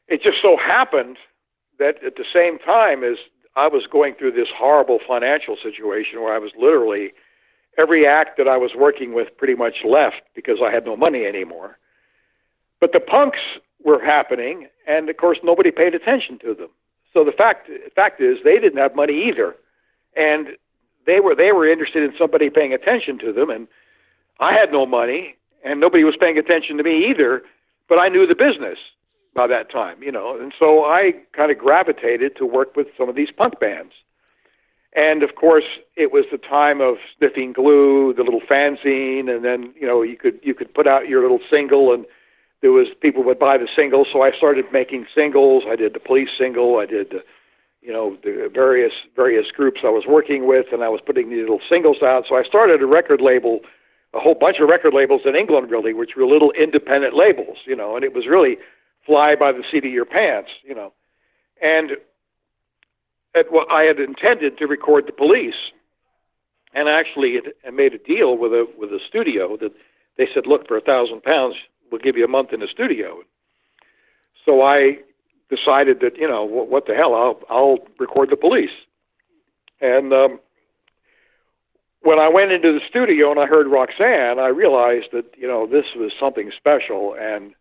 it 0.08 0.22
just 0.22 0.42
so 0.42 0.58
happened 0.58 1.18
that 1.80 2.04
at 2.04 2.18
the 2.18 2.26
same 2.32 2.60
time 2.60 3.04
as 3.04 3.18
I 3.56 3.68
was 3.68 3.88
going 3.92 4.14
through 4.16 4.34
this 4.34 4.50
horrible 4.56 5.00
financial 5.06 5.58
situation 5.62 6.22
where 6.22 6.34
I 6.34 6.38
was 6.38 6.52
literally 6.58 7.14
every 7.78 8.06
act 8.06 8.38
that 8.38 8.48
I 8.48 8.58
was 8.58 8.72
working 8.76 9.14
with 9.14 9.36
pretty 9.38 9.56
much 9.56 9.84
left 9.86 10.22
because 10.36 10.60
I 10.64 10.72
had 10.72 10.86
no 10.86 10.96
money 10.96 11.26
anymore. 11.26 11.78
But 12.80 12.94
the 12.94 13.00
punks 13.00 13.40
were 13.84 14.04
happening, 14.04 14.68
and 14.88 15.10
of 15.10 15.18
course 15.18 15.40
nobody 15.44 15.72
paid 15.72 15.96
attention 15.96 16.38
to 16.40 16.54
them. 16.54 16.70
So 17.14 17.24
the 17.24 17.32
fact 17.32 17.70
fact 17.96 18.22
is 18.22 18.38
they 18.44 18.60
didn't 18.60 18.80
have 18.80 18.96
money 18.96 19.28
either, 19.28 19.56
and 20.16 20.50
they 21.06 21.20
were 21.20 21.36
they 21.36 21.52
were 21.52 21.68
interested 21.68 22.04
in 22.04 22.14
somebody 22.18 22.50
paying 22.50 22.74
attention 22.74 23.18
to 23.20 23.34
them, 23.34 23.50
and 23.50 23.68
I 24.40 24.54
had 24.54 24.72
no 24.72 24.86
money, 24.86 25.36
and 25.64 25.80
nobody 25.80 26.04
was 26.04 26.16
paying 26.18 26.38
attention 26.38 26.78
to 26.78 26.84
me 26.84 27.10
either. 27.10 27.44
But 27.92 28.00
I 28.00 28.08
knew 28.08 28.26
the 28.26 28.36
business 28.36 28.80
by 29.36 29.48
that 29.48 29.70
time, 29.70 30.02
you 30.02 30.14
know, 30.14 30.40
and 30.40 30.54
so 30.58 30.86
I 30.86 31.12
kind 31.34 31.52
of 31.52 31.58
gravitated 31.58 32.38
to 32.38 32.46
work 32.46 32.74
with 32.74 32.88
some 32.98 33.10
of 33.10 33.16
these 33.16 33.32
punk 33.32 33.60
bands. 33.60 33.92
And 34.94 35.24
of 35.24 35.36
course, 35.36 35.66
it 35.98 36.14
was 36.14 36.24
the 36.32 36.38
time 36.38 36.80
of 36.80 36.96
sniffing 37.18 37.52
glue, 37.52 38.14
the 38.14 38.24
little 38.24 38.40
fanzine, 38.40 39.30
and 39.30 39.44
then 39.44 39.74
you 39.78 39.86
know 39.86 40.04
you 40.04 40.16
could 40.16 40.40
you 40.42 40.54
could 40.54 40.74
put 40.74 40.88
out 40.88 41.10
your 41.10 41.22
little 41.22 41.42
single, 41.50 41.94
and 41.94 42.06
there 42.62 42.72
was 42.72 42.88
people 43.02 43.26
would 43.26 43.38
buy 43.38 43.58
the 43.58 43.68
single. 43.76 44.06
So 44.10 44.22
I 44.22 44.32
started 44.32 44.72
making 44.72 45.08
singles. 45.14 45.64
I 45.68 45.76
did 45.76 45.94
the 45.94 46.00
police 46.00 46.30
single. 46.38 46.78
I 46.78 46.86
did 46.86 47.10
the 47.10 47.22
you 47.82 47.92
know 47.92 48.18
the 48.24 48.50
various 48.54 48.94
various 49.18 49.52
groups 49.52 49.82
I 49.84 49.90
was 49.90 50.06
working 50.08 50.48
with, 50.48 50.68
and 50.72 50.82
I 50.82 50.88
was 50.88 51.02
putting 51.06 51.30
these 51.30 51.42
little 51.42 51.60
singles 51.68 52.02
out. 52.02 52.24
So 52.30 52.36
I 52.36 52.44
started 52.44 52.82
a 52.82 52.86
record 52.86 53.20
label, 53.20 53.60
a 54.14 54.20
whole 54.20 54.36
bunch 54.36 54.58
of 54.60 54.68
record 54.68 54.94
labels 54.94 55.22
in 55.26 55.36
England, 55.36 55.72
really, 55.72 55.94
which 55.94 56.12
were 56.16 56.26
little 56.26 56.52
independent 56.52 57.16
labels, 57.16 57.58
you 57.66 57.76
know, 57.76 57.96
and 57.96 58.04
it 58.04 58.14
was 58.14 58.28
really 58.28 58.58
fly 59.06 59.36
by 59.36 59.52
the 59.52 59.64
seat 59.72 59.86
of 59.86 59.92
your 59.92 60.06
pants, 60.06 60.52
you 60.64 60.76
know, 60.76 60.94
and 61.62 61.92
at 63.34 63.52
what 63.52 63.72
I 63.72 63.84
had 63.84 64.00
intended 64.00 64.58
to 64.58 64.68
record 64.68 65.08
the 65.08 65.14
police, 65.14 65.72
and 66.74 66.90
actually 66.90 67.32
it, 67.32 67.74
made 67.74 67.94
a 67.94 67.98
deal 67.98 68.38
with 68.38 68.52
a 68.52 68.68
with 68.78 68.92
a 68.92 69.00
studio 69.08 69.58
that 69.58 69.72
they 70.18 70.28
said, 70.34 70.46
look, 70.46 70.68
for 70.68 70.78
a 70.78 70.82
thousand 70.82 71.24
pounds, 71.24 71.56
we'll 71.92 72.02
give 72.02 72.18
you 72.18 72.26
a 72.26 72.30
month 72.30 72.52
in 72.52 72.60
the 72.60 72.68
studio. 72.68 73.22
So 74.46 74.62
I 74.62 74.98
decided 75.50 76.00
that 76.02 76.18
you 76.18 76.28
know 76.28 76.44
what, 76.44 76.70
what 76.70 76.86
the 76.88 76.96
hell? 76.96 77.14
I'll 77.14 77.40
I'll 77.50 77.78
record 78.00 78.30
the 78.30 78.36
police, 78.38 78.72
and 79.80 80.12
um, 80.14 80.40
when 82.02 82.20
I 82.20 82.30
went 82.30 82.52
into 82.52 82.74
the 82.74 82.82
studio 82.88 83.32
and 83.32 83.40
I 83.40 83.46
heard 83.46 83.68
Roxanne, 83.68 84.40
I 84.40 84.48
realized 84.48 85.10
that 85.14 85.26
you 85.38 85.48
know 85.48 85.68
this 85.68 85.86
was 85.96 86.12
something 86.20 86.52
special, 86.56 87.16
and 87.20 87.54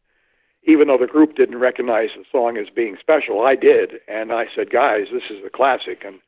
even 0.65 0.89
though 0.89 0.99
the 0.99 1.07
group 1.07 1.37
didn't 1.37 1.59
recognize 1.59 2.11
the 2.17 2.25
song 2.31 2.57
as 2.57 2.69
being 2.75 2.97
special, 3.01 3.43
I 3.43 3.55
did, 3.55 3.93
and 4.09 4.33
I 4.33 4.47
said, 4.55 4.71
guys, 4.71 5.07
this 5.13 5.25
is 5.31 5.45
a 5.45 5.51
classic, 5.51 6.03
and 6.05 6.21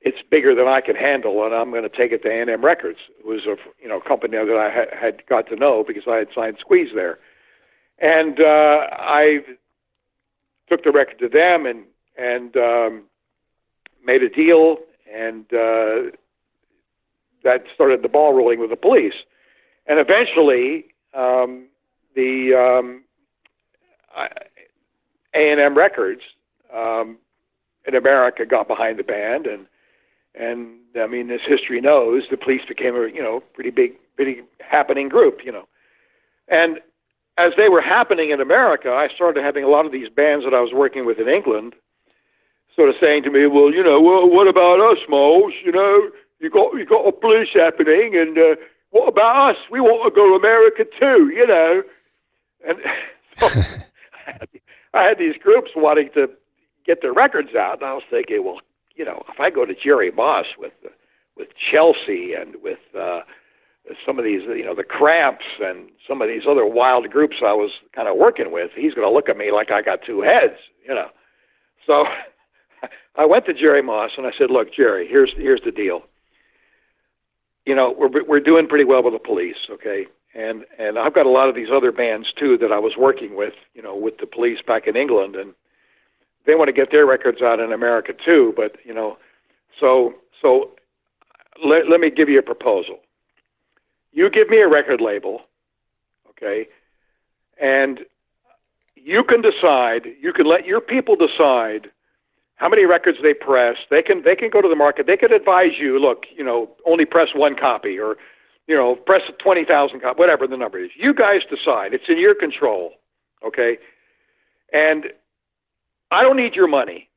it's 0.00 0.18
bigger 0.30 0.54
than 0.54 0.68
I 0.68 0.80
can 0.80 0.96
handle, 0.96 1.44
and 1.44 1.54
I'm 1.54 1.70
going 1.70 1.82
to 1.82 1.88
take 1.88 2.12
it 2.12 2.22
to 2.22 2.28
A&M 2.28 2.64
Records. 2.64 2.98
It 3.18 3.26
was 3.26 3.46
a 3.46 3.56
you 3.80 3.88
know 3.88 4.00
company 4.00 4.36
that 4.36 4.56
I 4.56 4.70
had, 4.70 4.88
had 4.98 5.26
got 5.26 5.46
to 5.48 5.56
know 5.56 5.84
because 5.86 6.04
I 6.08 6.16
had 6.16 6.28
signed 6.34 6.56
Squeeze 6.60 6.90
there, 6.94 7.18
and 7.98 8.40
uh, 8.40 8.86
I 8.90 9.44
took 10.68 10.82
the 10.82 10.92
record 10.92 11.18
to 11.20 11.28
them 11.28 11.66
and 11.66 11.84
and 12.16 12.56
um, 12.56 13.02
made 14.04 14.22
a 14.22 14.28
deal, 14.28 14.78
and 15.12 15.44
uh, 15.52 16.10
that 17.44 17.64
started 17.74 18.02
the 18.02 18.08
ball 18.08 18.32
rolling 18.32 18.58
with 18.58 18.70
the 18.70 18.76
police. 18.76 19.14
And 19.86 19.98
eventually, 19.98 20.86
um, 21.12 21.66
the 22.14 22.54
um, 22.54 23.04
A&M 25.34 25.76
Records 25.76 26.22
um, 26.74 27.18
in 27.86 27.94
America 27.94 28.46
got 28.46 28.66
behind 28.66 28.98
the 28.98 29.04
band, 29.04 29.46
and 29.46 29.66
and 30.34 30.78
I 31.00 31.06
mean, 31.06 31.30
as 31.30 31.40
history 31.46 31.80
knows, 31.80 32.24
the 32.30 32.36
police 32.36 32.62
became 32.66 32.96
a 32.96 33.06
you 33.08 33.22
know 33.22 33.40
pretty 33.52 33.70
big, 33.70 33.92
pretty 34.16 34.42
happening 34.60 35.08
group, 35.08 35.40
you 35.44 35.52
know, 35.52 35.68
and 36.48 36.80
as 37.36 37.52
they 37.56 37.68
were 37.68 37.80
happening 37.80 38.30
in 38.30 38.40
America, 38.40 38.90
I 38.90 39.08
started 39.14 39.42
having 39.42 39.64
a 39.64 39.68
lot 39.68 39.86
of 39.86 39.92
these 39.92 40.08
bands 40.08 40.44
that 40.44 40.54
I 40.54 40.60
was 40.60 40.72
working 40.72 41.04
with 41.04 41.18
in 41.18 41.28
England 41.28 41.74
sort 42.74 42.88
of 42.88 42.96
saying 43.00 43.22
to 43.24 43.30
me, 43.30 43.46
"Well, 43.46 43.72
you 43.72 43.82
know, 43.82 44.00
well, 44.00 44.28
what 44.28 44.48
about 44.48 44.80
us, 44.80 44.98
Miles? 45.08 45.52
You 45.64 45.72
know, 45.72 46.10
you 46.44 46.50
got 46.50 46.74
you 46.74 46.84
got 46.84 47.08
a 47.08 47.12
police 47.12 47.48
happening, 47.54 48.12
and 48.14 48.36
uh, 48.36 48.54
what 48.90 49.08
about 49.08 49.50
us? 49.50 49.56
We 49.70 49.80
want 49.80 50.04
to 50.04 50.14
go 50.14 50.28
to 50.28 50.34
America 50.34 50.84
too, 51.00 51.32
you 51.34 51.46
know." 51.46 51.82
And 52.66 52.78
so 53.38 53.48
I 54.94 55.02
had 55.02 55.18
these 55.18 55.36
groups 55.42 55.70
wanting 55.74 56.10
to 56.14 56.28
get 56.86 57.00
their 57.00 57.14
records 57.14 57.54
out, 57.54 57.80
and 57.80 57.88
I 57.88 57.94
was 57.94 58.02
thinking, 58.10 58.44
well, 58.44 58.60
you 58.94 59.04
know, 59.04 59.24
if 59.32 59.40
I 59.40 59.50
go 59.50 59.64
to 59.64 59.74
Jerry 59.74 60.10
Moss 60.10 60.46
with 60.58 60.74
with 61.36 61.48
Chelsea 61.72 62.34
and 62.34 62.56
with 62.62 62.78
uh, 62.98 63.20
some 64.06 64.18
of 64.18 64.24
these, 64.24 64.42
you 64.42 64.64
know, 64.64 64.74
the 64.74 64.84
Cramps 64.84 65.44
and 65.60 65.88
some 66.06 66.22
of 66.22 66.28
these 66.28 66.42
other 66.48 66.66
wild 66.66 67.10
groups 67.10 67.36
I 67.40 67.52
was 67.52 67.70
kind 67.94 68.06
of 68.06 68.16
working 68.16 68.52
with, 68.52 68.70
he's 68.76 68.94
going 68.94 69.08
to 69.08 69.12
look 69.12 69.28
at 69.28 69.36
me 69.36 69.50
like 69.50 69.70
I 69.70 69.82
got 69.82 70.00
two 70.06 70.20
heads, 70.20 70.54
you 70.86 70.94
know. 70.94 71.08
So 71.86 72.04
I 73.16 73.24
went 73.26 73.46
to 73.46 73.54
Jerry 73.54 73.82
Moss 73.82 74.12
and 74.16 74.26
I 74.26 74.30
said, 74.38 74.50
"Look, 74.50 74.72
Jerry, 74.74 75.08
here's 75.08 75.32
here's 75.36 75.62
the 75.64 75.72
deal. 75.72 76.02
You 77.66 77.74
know, 77.74 77.94
we're 77.96 78.24
we're 78.24 78.40
doing 78.40 78.66
pretty 78.68 78.84
well 78.84 79.02
with 79.02 79.14
the 79.14 79.18
police, 79.18 79.68
okay? 79.70 80.06
And 80.34 80.64
and 80.78 80.98
I've 80.98 81.14
got 81.14 81.26
a 81.26 81.30
lot 81.30 81.48
of 81.48 81.54
these 81.54 81.68
other 81.72 81.92
bands 81.92 82.32
too 82.32 82.58
that 82.58 82.72
I 82.72 82.78
was 82.78 82.96
working 82.96 83.36
with, 83.36 83.54
you 83.74 83.82
know, 83.82 83.96
with 83.96 84.18
the 84.18 84.26
police 84.26 84.58
back 84.66 84.86
in 84.86 84.96
England, 84.96 85.36
and 85.36 85.54
they 86.46 86.54
want 86.54 86.68
to 86.68 86.72
get 86.72 86.90
their 86.90 87.06
records 87.06 87.40
out 87.40 87.60
in 87.60 87.72
America 87.72 88.12
too. 88.12 88.52
But 88.56 88.76
you 88.84 88.92
know, 88.92 89.16
so 89.80 90.14
so 90.42 90.72
let 91.64 91.88
let 91.88 92.00
me 92.00 92.10
give 92.10 92.28
you 92.28 92.38
a 92.38 92.42
proposal 92.42 92.98
you 94.14 94.30
give 94.30 94.48
me 94.48 94.58
a 94.58 94.68
record 94.68 95.00
label, 95.00 95.42
okay, 96.30 96.68
and 97.60 98.00
you 98.94 99.24
can 99.24 99.42
decide, 99.42 100.06
you 100.20 100.32
can 100.32 100.46
let 100.46 100.64
your 100.64 100.80
people 100.80 101.16
decide 101.16 101.90
how 102.56 102.68
many 102.68 102.84
records 102.84 103.18
they 103.22 103.34
press. 103.34 103.76
They 103.90 104.02
can 104.02 104.22
they 104.22 104.36
can 104.36 104.50
go 104.50 104.60
to 104.60 104.68
the 104.68 104.76
market. 104.76 105.06
They 105.06 105.16
could 105.16 105.32
advise 105.32 105.72
you, 105.78 105.98
look, 105.98 106.24
you 106.34 106.44
know, 106.44 106.70
only 106.86 107.04
press 107.04 107.28
one 107.34 107.56
copy 107.56 107.98
or 107.98 108.16
you 108.66 108.74
know, 108.74 108.94
press 108.94 109.20
20,000 109.40 110.00
copies, 110.00 110.18
whatever 110.18 110.46
the 110.46 110.56
number 110.56 110.78
is. 110.78 110.90
You 110.96 111.12
guys 111.12 111.42
decide. 111.50 111.92
It's 111.92 112.08
in 112.08 112.18
your 112.18 112.34
control, 112.34 112.94
okay? 113.46 113.76
And 114.72 115.12
I 116.10 116.22
don't 116.22 116.38
need 116.38 116.54
your 116.54 116.66
money. 116.66 117.10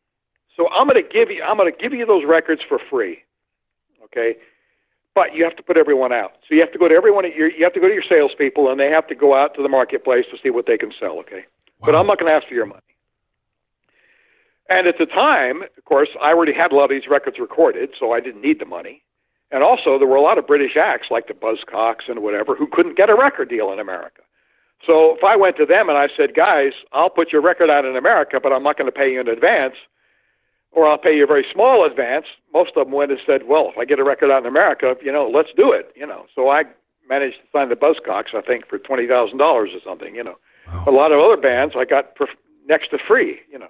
So 0.58 0.68
I'm 0.70 0.88
going 0.88 1.02
to 1.02 1.08
give 1.08 1.32
you 1.32 1.42
I'm 1.44 1.58
going 1.58 1.72
to 1.72 1.78
give 1.78 1.94
you 1.94 2.06
those 2.06 2.26
records 2.26 2.62
for 2.68 2.80
free. 2.90 3.24
Okay? 4.04 4.38
but 5.18 5.34
you 5.34 5.44
have 5.44 5.56
to 5.56 5.64
put 5.64 5.78
everyone 5.78 6.14
out. 6.14 6.34
So 6.48 6.54
you 6.54 6.62
have 6.62 6.72
to 6.74 6.78
go 6.78 6.88
to 6.88 6.94
everyone. 6.94 7.26
Your, 7.36 7.50
you 7.50 7.64
have 7.64 7.74
to 7.74 7.80
go 7.80 7.88
to 7.88 7.94
your 7.94 8.04
salespeople, 8.08 8.70
and 8.70 8.80
they 8.80 8.92
have 8.92 9.08
to 9.08 9.16
go 9.16 9.34
out 9.34 9.56
to 9.56 9.64
the 9.64 9.68
marketplace 9.68 10.26
to 10.30 10.38
see 10.44 10.52
what 10.52 10.68
they 10.68 10.78
can 10.78 10.94
sell. 11.00 11.18
Okay, 11.22 11.44
wow. 11.80 11.88
but 11.88 11.96
I'm 11.96 12.06
not 12.06 12.20
going 12.20 12.32
to 12.32 12.36
ask 12.36 12.48
for 12.48 12.54
your 12.54 12.68
money. 12.68 12.82
And 14.70 14.88
at 14.88 14.98
the 14.98 15.06
time, 15.06 15.64
of 15.64 15.86
course, 15.86 16.10
I 16.22 16.30
already 16.30 16.54
had 16.54 16.72
a 16.72 16.76
lot 16.76 16.86
of 16.86 16.90
these 16.90 17.10
records 17.10 17.40
recorded, 17.40 17.92
so 17.98 18.12
I 18.12 18.20
didn't 18.20 18.42
need 18.42 18.60
the 18.60 18.66
money. 18.66 19.02
And 19.50 19.64
also, 19.64 19.98
there 19.98 20.08
were 20.08 20.18
a 20.18 20.22
lot 20.22 20.38
of 20.38 20.46
British 20.46 20.76
acts 20.76 21.08
like 21.10 21.28
the 21.28 21.34
Buzzcocks 21.34 22.10
and 22.10 22.22
whatever 22.22 22.54
who 22.56 22.68
couldn't 22.68 22.98
get 22.98 23.10
a 23.10 23.16
record 23.16 23.50
deal 23.50 23.72
in 23.72 23.80
America. 23.80 24.22
So 24.86 25.16
if 25.16 25.24
I 25.24 25.36
went 25.36 25.56
to 25.58 25.66
them 25.66 25.90
and 25.90 25.98
I 25.98 26.08
said, 26.16 26.36
"Guys, 26.36 26.74
I'll 26.92 27.10
put 27.10 27.32
your 27.32 27.42
record 27.42 27.70
out 27.70 27.86
in 27.86 27.96
America, 27.96 28.40
but 28.44 28.52
I'm 28.52 28.62
not 28.62 28.78
going 28.78 28.92
to 28.92 28.92
pay 28.92 29.12
you 29.12 29.22
in 29.22 29.28
advance," 29.28 29.76
or 30.72 30.88
I'll 30.88 30.98
pay 30.98 31.16
you 31.16 31.24
a 31.24 31.28
very 31.28 31.46
small 31.52 31.86
advance. 31.86 32.26
Most 32.54 32.72
of 32.76 32.86
them 32.86 32.94
went 32.94 33.12
and 33.12 33.20
said, 33.26 33.48
well, 33.48 33.70
if 33.70 33.78
I 33.78 33.86
get 33.86 34.00
a 34.00 34.04
record 34.04 34.30
out 34.30 34.44
in 34.44 34.48
America, 34.48 34.96
you 35.02 35.12
know, 35.12 35.28
let's 35.28 35.50
do 35.56 35.72
it, 35.72 35.92
you 35.96 36.06
know. 36.06 36.26
So 36.36 36.50
I 36.50 36.64
managed 37.10 37.38
to 37.38 37.48
sign 37.52 37.70
the 37.70 37.76
Buzzcocks, 37.76 38.36
I 38.36 38.42
think, 38.42 38.68
for 38.68 38.78
twenty 38.78 39.08
thousand 39.08 39.38
dollars 39.38 39.70
or 39.74 39.80
something, 39.84 40.14
you 40.14 40.24
know. 40.24 40.36
Wow. 40.68 40.84
A 40.88 40.92
lot 40.92 41.12
of 41.12 41.20
other 41.20 41.38
bands 41.38 41.74
I 41.78 41.86
got 41.86 42.18
for 42.18 42.28
next 42.68 42.90
to 42.92 42.98
free, 42.98 43.40
you 43.52 43.58
know. 43.58 43.70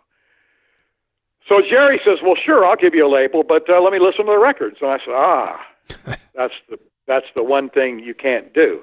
So 1.47 1.61
Jerry 1.61 1.99
says, 2.03 2.19
well, 2.23 2.35
sure, 2.35 2.65
I'll 2.65 2.75
give 2.75 2.93
you 2.93 3.07
a 3.07 3.13
label, 3.13 3.43
but 3.43 3.69
uh, 3.69 3.81
let 3.81 3.93
me 3.93 3.99
listen 3.99 4.25
to 4.25 4.31
the 4.31 4.39
records. 4.39 4.77
And 4.81 4.91
I 4.91 4.97
said, 4.97 5.13
ah, 5.13 5.59
that's 6.35 6.53
the 6.69 6.77
That's 7.07 7.25
the 7.35 7.43
one 7.43 7.69
thing 7.69 7.99
you 7.99 8.13
can't 8.13 8.53
do. 8.53 8.81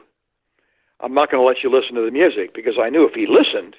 I'm 1.00 1.12
not 1.12 1.30
going 1.30 1.42
to 1.42 1.46
let 1.46 1.62
you 1.62 1.70
listen 1.70 1.94
to 1.96 2.04
the 2.04 2.10
music 2.10 2.54
because 2.54 2.74
I 2.80 2.88
knew 2.88 3.06
if 3.06 3.14
he 3.14 3.26
listened, 3.26 3.76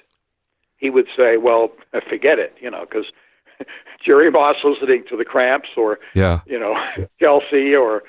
he 0.78 0.89
would 0.89 1.08
say, 1.17 1.38
"Well, 1.38 1.71
forget 2.10 2.38
it," 2.39 2.54
you 2.62 2.69
know, 2.69 2.86
because 2.88 3.06
Jerry 4.06 4.30
Moss 4.30 4.58
listening 4.63 5.04
to 5.10 5.17
the 5.17 5.26
Cramps 5.26 5.69
or 5.76 6.00
yeah. 6.13 6.41
you 6.45 6.60
know 6.60 6.76
Chelsea 7.19 7.74
or 7.74 8.04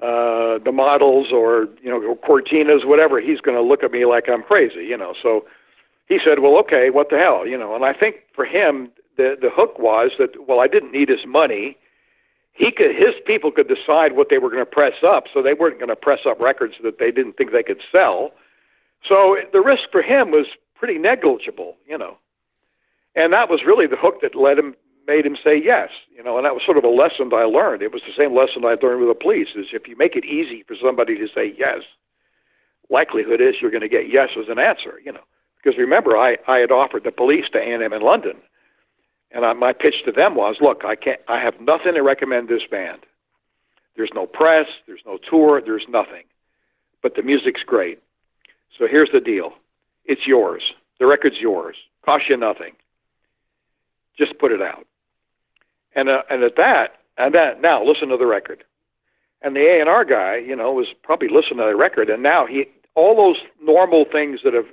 uh, 0.00 0.58
the 0.58 0.72
Models 0.72 1.32
or 1.32 1.66
you 1.82 1.90
know 1.90 2.14
Cortinas, 2.14 2.86
whatever. 2.86 3.20
He's 3.20 3.40
going 3.40 3.56
to 3.56 3.62
look 3.62 3.82
at 3.82 3.90
me 3.90 4.04
like 4.04 4.28
I'm 4.28 4.42
crazy, 4.42 4.84
you 4.84 4.96
know. 4.96 5.14
So 5.20 5.46
he 6.06 6.20
said, 6.24 6.38
"Well, 6.40 6.58
okay, 6.60 6.90
what 6.90 7.10
the 7.10 7.18
hell," 7.18 7.46
you 7.46 7.58
know. 7.58 7.74
And 7.74 7.84
I 7.84 7.92
think 7.92 8.16
for 8.34 8.44
him, 8.44 8.90
the 9.16 9.36
the 9.40 9.50
hook 9.50 9.78
was 9.78 10.12
that 10.18 10.46
well, 10.46 10.60
I 10.60 10.68
didn't 10.68 10.92
need 10.92 11.08
his 11.08 11.26
money. 11.26 11.76
He 12.52 12.70
could 12.70 12.94
his 12.94 13.14
people 13.26 13.50
could 13.50 13.68
decide 13.68 14.16
what 14.16 14.28
they 14.30 14.38
were 14.38 14.50
going 14.50 14.64
to 14.64 14.70
press 14.70 15.02
up, 15.06 15.24
so 15.32 15.42
they 15.42 15.54
weren't 15.54 15.78
going 15.78 15.88
to 15.88 15.96
press 15.96 16.20
up 16.26 16.40
records 16.40 16.74
that 16.82 16.98
they 16.98 17.10
didn't 17.10 17.36
think 17.36 17.52
they 17.52 17.62
could 17.62 17.80
sell. 17.90 18.32
So 19.06 19.36
the 19.52 19.60
risk 19.60 19.84
for 19.90 20.02
him 20.02 20.30
was 20.30 20.46
pretty 20.74 20.98
negligible, 20.98 21.76
you 21.86 21.98
know. 21.98 22.18
And 23.14 23.32
that 23.32 23.50
was 23.50 23.60
really 23.66 23.86
the 23.86 23.96
hook 23.96 24.20
that 24.22 24.34
led 24.34 24.58
him 24.58 24.74
made 25.06 25.26
him 25.26 25.36
say 25.42 25.60
yes, 25.62 25.90
you 26.16 26.22
know, 26.22 26.36
and 26.36 26.46
that 26.46 26.54
was 26.54 26.62
sort 26.64 26.78
of 26.78 26.84
a 26.84 26.88
lesson 26.88 27.30
I 27.34 27.44
learned. 27.44 27.82
It 27.82 27.92
was 27.92 28.02
the 28.06 28.14
same 28.16 28.34
lesson 28.36 28.64
I 28.64 28.76
learned 28.80 29.00
with 29.00 29.08
the 29.08 29.20
police 29.20 29.48
is 29.56 29.66
if 29.72 29.88
you 29.88 29.96
make 29.96 30.14
it 30.14 30.24
easy 30.24 30.62
for 30.66 30.76
somebody 30.80 31.16
to 31.18 31.26
say 31.34 31.54
yes, 31.58 31.80
likelihood 32.88 33.40
is 33.40 33.56
you're 33.60 33.70
going 33.70 33.82
to 33.82 33.88
get 33.88 34.08
yes 34.10 34.30
as 34.38 34.48
an 34.48 34.58
answer, 34.58 35.00
you 35.04 35.12
know. 35.12 35.24
Because 35.62 35.78
remember, 35.78 36.16
I, 36.16 36.36
I 36.46 36.58
had 36.58 36.70
offered 36.70 37.04
the 37.04 37.12
police 37.12 37.46
to 37.52 37.58
A&M 37.58 37.92
in 37.92 38.02
London, 38.02 38.36
and 39.34 39.44
I, 39.44 39.52
my 39.52 39.72
pitch 39.72 40.04
to 40.04 40.12
them 40.12 40.34
was, 40.34 40.56
look, 40.60 40.84
I 40.84 40.94
can't, 40.94 41.20
I 41.28 41.40
have 41.40 41.60
nothing 41.60 41.94
to 41.94 42.02
recommend 42.02 42.48
this 42.48 42.62
band. 42.70 43.00
There's 43.96 44.10
no 44.14 44.26
press, 44.26 44.66
there's 44.86 45.02
no 45.04 45.18
tour, 45.18 45.60
there's 45.64 45.86
nothing, 45.88 46.24
but 47.02 47.14
the 47.14 47.22
music's 47.22 47.62
great. 47.62 47.98
So 48.78 48.86
here's 48.86 49.10
the 49.12 49.20
deal: 49.20 49.52
it's 50.04 50.26
yours. 50.26 50.62
The 50.98 51.06
record's 51.06 51.38
yours. 51.38 51.76
Cost 52.04 52.24
you 52.28 52.36
nothing. 52.36 52.72
Just 54.18 54.38
put 54.38 54.52
it 54.52 54.62
out. 54.62 54.86
And 55.94 56.08
uh, 56.08 56.22
and 56.30 56.42
at 56.42 56.56
that, 56.56 57.00
and 57.18 57.34
that 57.34 57.60
now 57.60 57.84
listen 57.84 58.08
to 58.08 58.16
the 58.16 58.26
record. 58.26 58.64
And 59.42 59.56
the 59.56 59.66
A 59.66 59.80
and 59.80 59.88
R 59.88 60.04
guy, 60.04 60.36
you 60.36 60.56
know, 60.56 60.72
was 60.72 60.86
probably 61.02 61.28
listening 61.28 61.58
to 61.58 61.64
the 61.64 61.76
record, 61.76 62.08
and 62.08 62.22
now 62.22 62.46
he 62.46 62.66
all 62.94 63.16
those 63.16 63.42
normal 63.60 64.04
things 64.10 64.40
that 64.44 64.54
have 64.54 64.66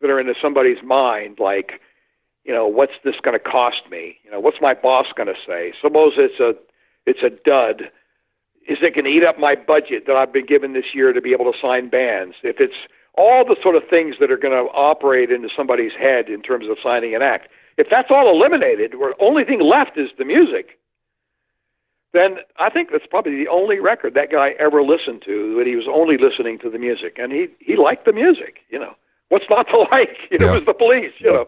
that 0.00 0.10
are 0.10 0.20
into 0.20 0.34
somebody's 0.40 0.82
mind, 0.82 1.38
like, 1.38 1.80
you 2.44 2.52
know, 2.54 2.66
what's 2.66 2.92
this 3.04 3.16
going 3.22 3.38
to 3.38 3.44
cost 3.44 3.82
me? 3.90 4.16
You 4.24 4.30
know, 4.30 4.40
what's 4.40 4.58
my 4.60 4.74
boss 4.74 5.06
going 5.14 5.28
to 5.28 5.34
say? 5.46 5.72
Suppose 5.80 6.14
it's 6.16 6.40
a 6.40 6.54
it's 7.06 7.22
a 7.22 7.30
dud. 7.30 7.90
Is 8.68 8.78
it 8.82 8.94
going 8.94 9.04
to 9.04 9.10
eat 9.10 9.24
up 9.24 9.38
my 9.38 9.54
budget 9.54 10.06
that 10.06 10.16
I've 10.16 10.32
been 10.32 10.46
given 10.46 10.72
this 10.74 10.94
year 10.94 11.12
to 11.12 11.20
be 11.20 11.32
able 11.32 11.50
to 11.52 11.58
sign 11.60 11.88
bands? 11.88 12.36
If 12.42 12.60
it's 12.60 12.74
all 13.14 13.44
the 13.44 13.56
sort 13.62 13.74
of 13.74 13.82
things 13.88 14.16
that 14.20 14.30
are 14.30 14.36
going 14.36 14.52
to 14.54 14.70
operate 14.72 15.30
into 15.30 15.48
somebody's 15.56 15.92
head 15.98 16.28
in 16.28 16.42
terms 16.42 16.66
of 16.68 16.76
signing 16.82 17.14
an 17.14 17.22
act, 17.22 17.48
if 17.78 17.88
that's 17.90 18.10
all 18.10 18.30
eliminated, 18.30 18.94
where 18.98 19.14
the 19.18 19.24
only 19.24 19.44
thing 19.44 19.60
left 19.60 19.96
is 19.96 20.10
the 20.18 20.24
music, 20.24 20.78
then 22.12 22.38
I 22.58 22.70
think 22.70 22.90
that's 22.90 23.06
probably 23.08 23.36
the 23.36 23.48
only 23.48 23.78
record 23.78 24.14
that 24.14 24.30
guy 24.30 24.50
ever 24.58 24.82
listened 24.82 25.22
to 25.26 25.54
that 25.56 25.66
he 25.66 25.76
was 25.76 25.86
only 25.88 26.16
listening 26.18 26.58
to 26.60 26.70
the 26.70 26.78
music, 26.78 27.16
and 27.18 27.32
he 27.32 27.48
he 27.60 27.76
liked 27.76 28.04
the 28.04 28.12
music. 28.12 28.58
You 28.68 28.80
know, 28.80 28.94
what's 29.28 29.46
not 29.48 29.68
to 29.68 29.78
like? 29.92 30.16
You 30.30 30.38
know, 30.38 30.46
Yeah. 30.46 30.52
it 30.52 30.54
was 30.56 30.64
the 30.66 30.74
police. 30.74 31.12
You 31.18 31.32
know, 31.32 31.46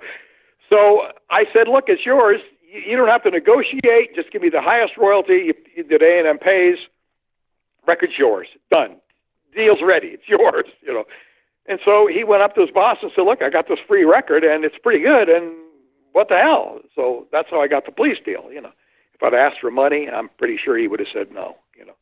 so 0.72 1.02
I 1.28 1.44
said, 1.52 1.68
look, 1.68 1.84
it's 1.88 2.06
yours. 2.06 2.40
You, 2.62 2.96
don't 2.96 3.08
have 3.08 3.22
to 3.24 3.30
negotiate. 3.30 4.14
Just 4.14 4.32
give 4.32 4.40
me 4.40 4.48
the 4.48 4.62
highest 4.62 4.96
royalty 4.96 5.52
that 5.76 6.02
A 6.02 6.18
and 6.18 6.26
M 6.26 6.38
pays. 6.38 6.78
Record's 7.86 8.14
yours. 8.18 8.48
Done. 8.70 8.96
Deal's 9.54 9.80
ready. 9.84 10.08
It's 10.08 10.22
yours. 10.28 10.64
You 10.80 10.94
know. 10.94 11.04
And 11.66 11.78
so 11.84 12.08
he 12.12 12.24
went 12.24 12.42
up 12.42 12.54
to 12.54 12.62
his 12.62 12.70
boss 12.70 12.96
and 13.02 13.12
said, 13.14 13.22
"Look, 13.22 13.42
I 13.42 13.50
got 13.50 13.68
this 13.68 13.78
free 13.86 14.04
record, 14.04 14.42
and 14.44 14.64
it's 14.64 14.78
pretty 14.82 15.04
good. 15.04 15.28
And 15.28 15.52
what 16.12 16.28
the 16.28 16.38
hell?" 16.38 16.80
So 16.96 17.26
that's 17.30 17.48
how 17.50 17.60
I 17.60 17.68
got 17.68 17.84
the 17.84 17.92
police 17.92 18.18
deal. 18.24 18.50
You 18.50 18.62
know, 18.62 18.72
if 19.14 19.22
I'd 19.22 19.34
asked 19.34 19.60
for 19.60 19.70
money, 19.70 20.08
I'm 20.08 20.30
pretty 20.38 20.56
sure 20.56 20.78
he 20.78 20.88
would 20.88 20.98
have 20.98 21.08
said 21.12 21.30
no. 21.30 21.56
You 21.78 21.84
know. 21.84 21.94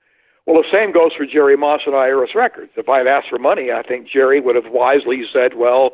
Well, 0.46 0.62
the 0.62 0.68
same 0.72 0.92
goes 0.92 1.12
for 1.16 1.26
Jerry 1.26 1.56
Moss 1.56 1.80
and 1.84 1.94
IRS 1.94 2.34
Records. 2.34 2.70
If 2.76 2.88
I'd 2.88 3.08
asked 3.08 3.28
for 3.28 3.38
money, 3.38 3.72
I 3.72 3.82
think 3.82 4.08
Jerry 4.08 4.40
would 4.40 4.54
have 4.54 4.72
wisely 4.72 5.24
said, 5.32 5.54
"Well, 5.54 5.90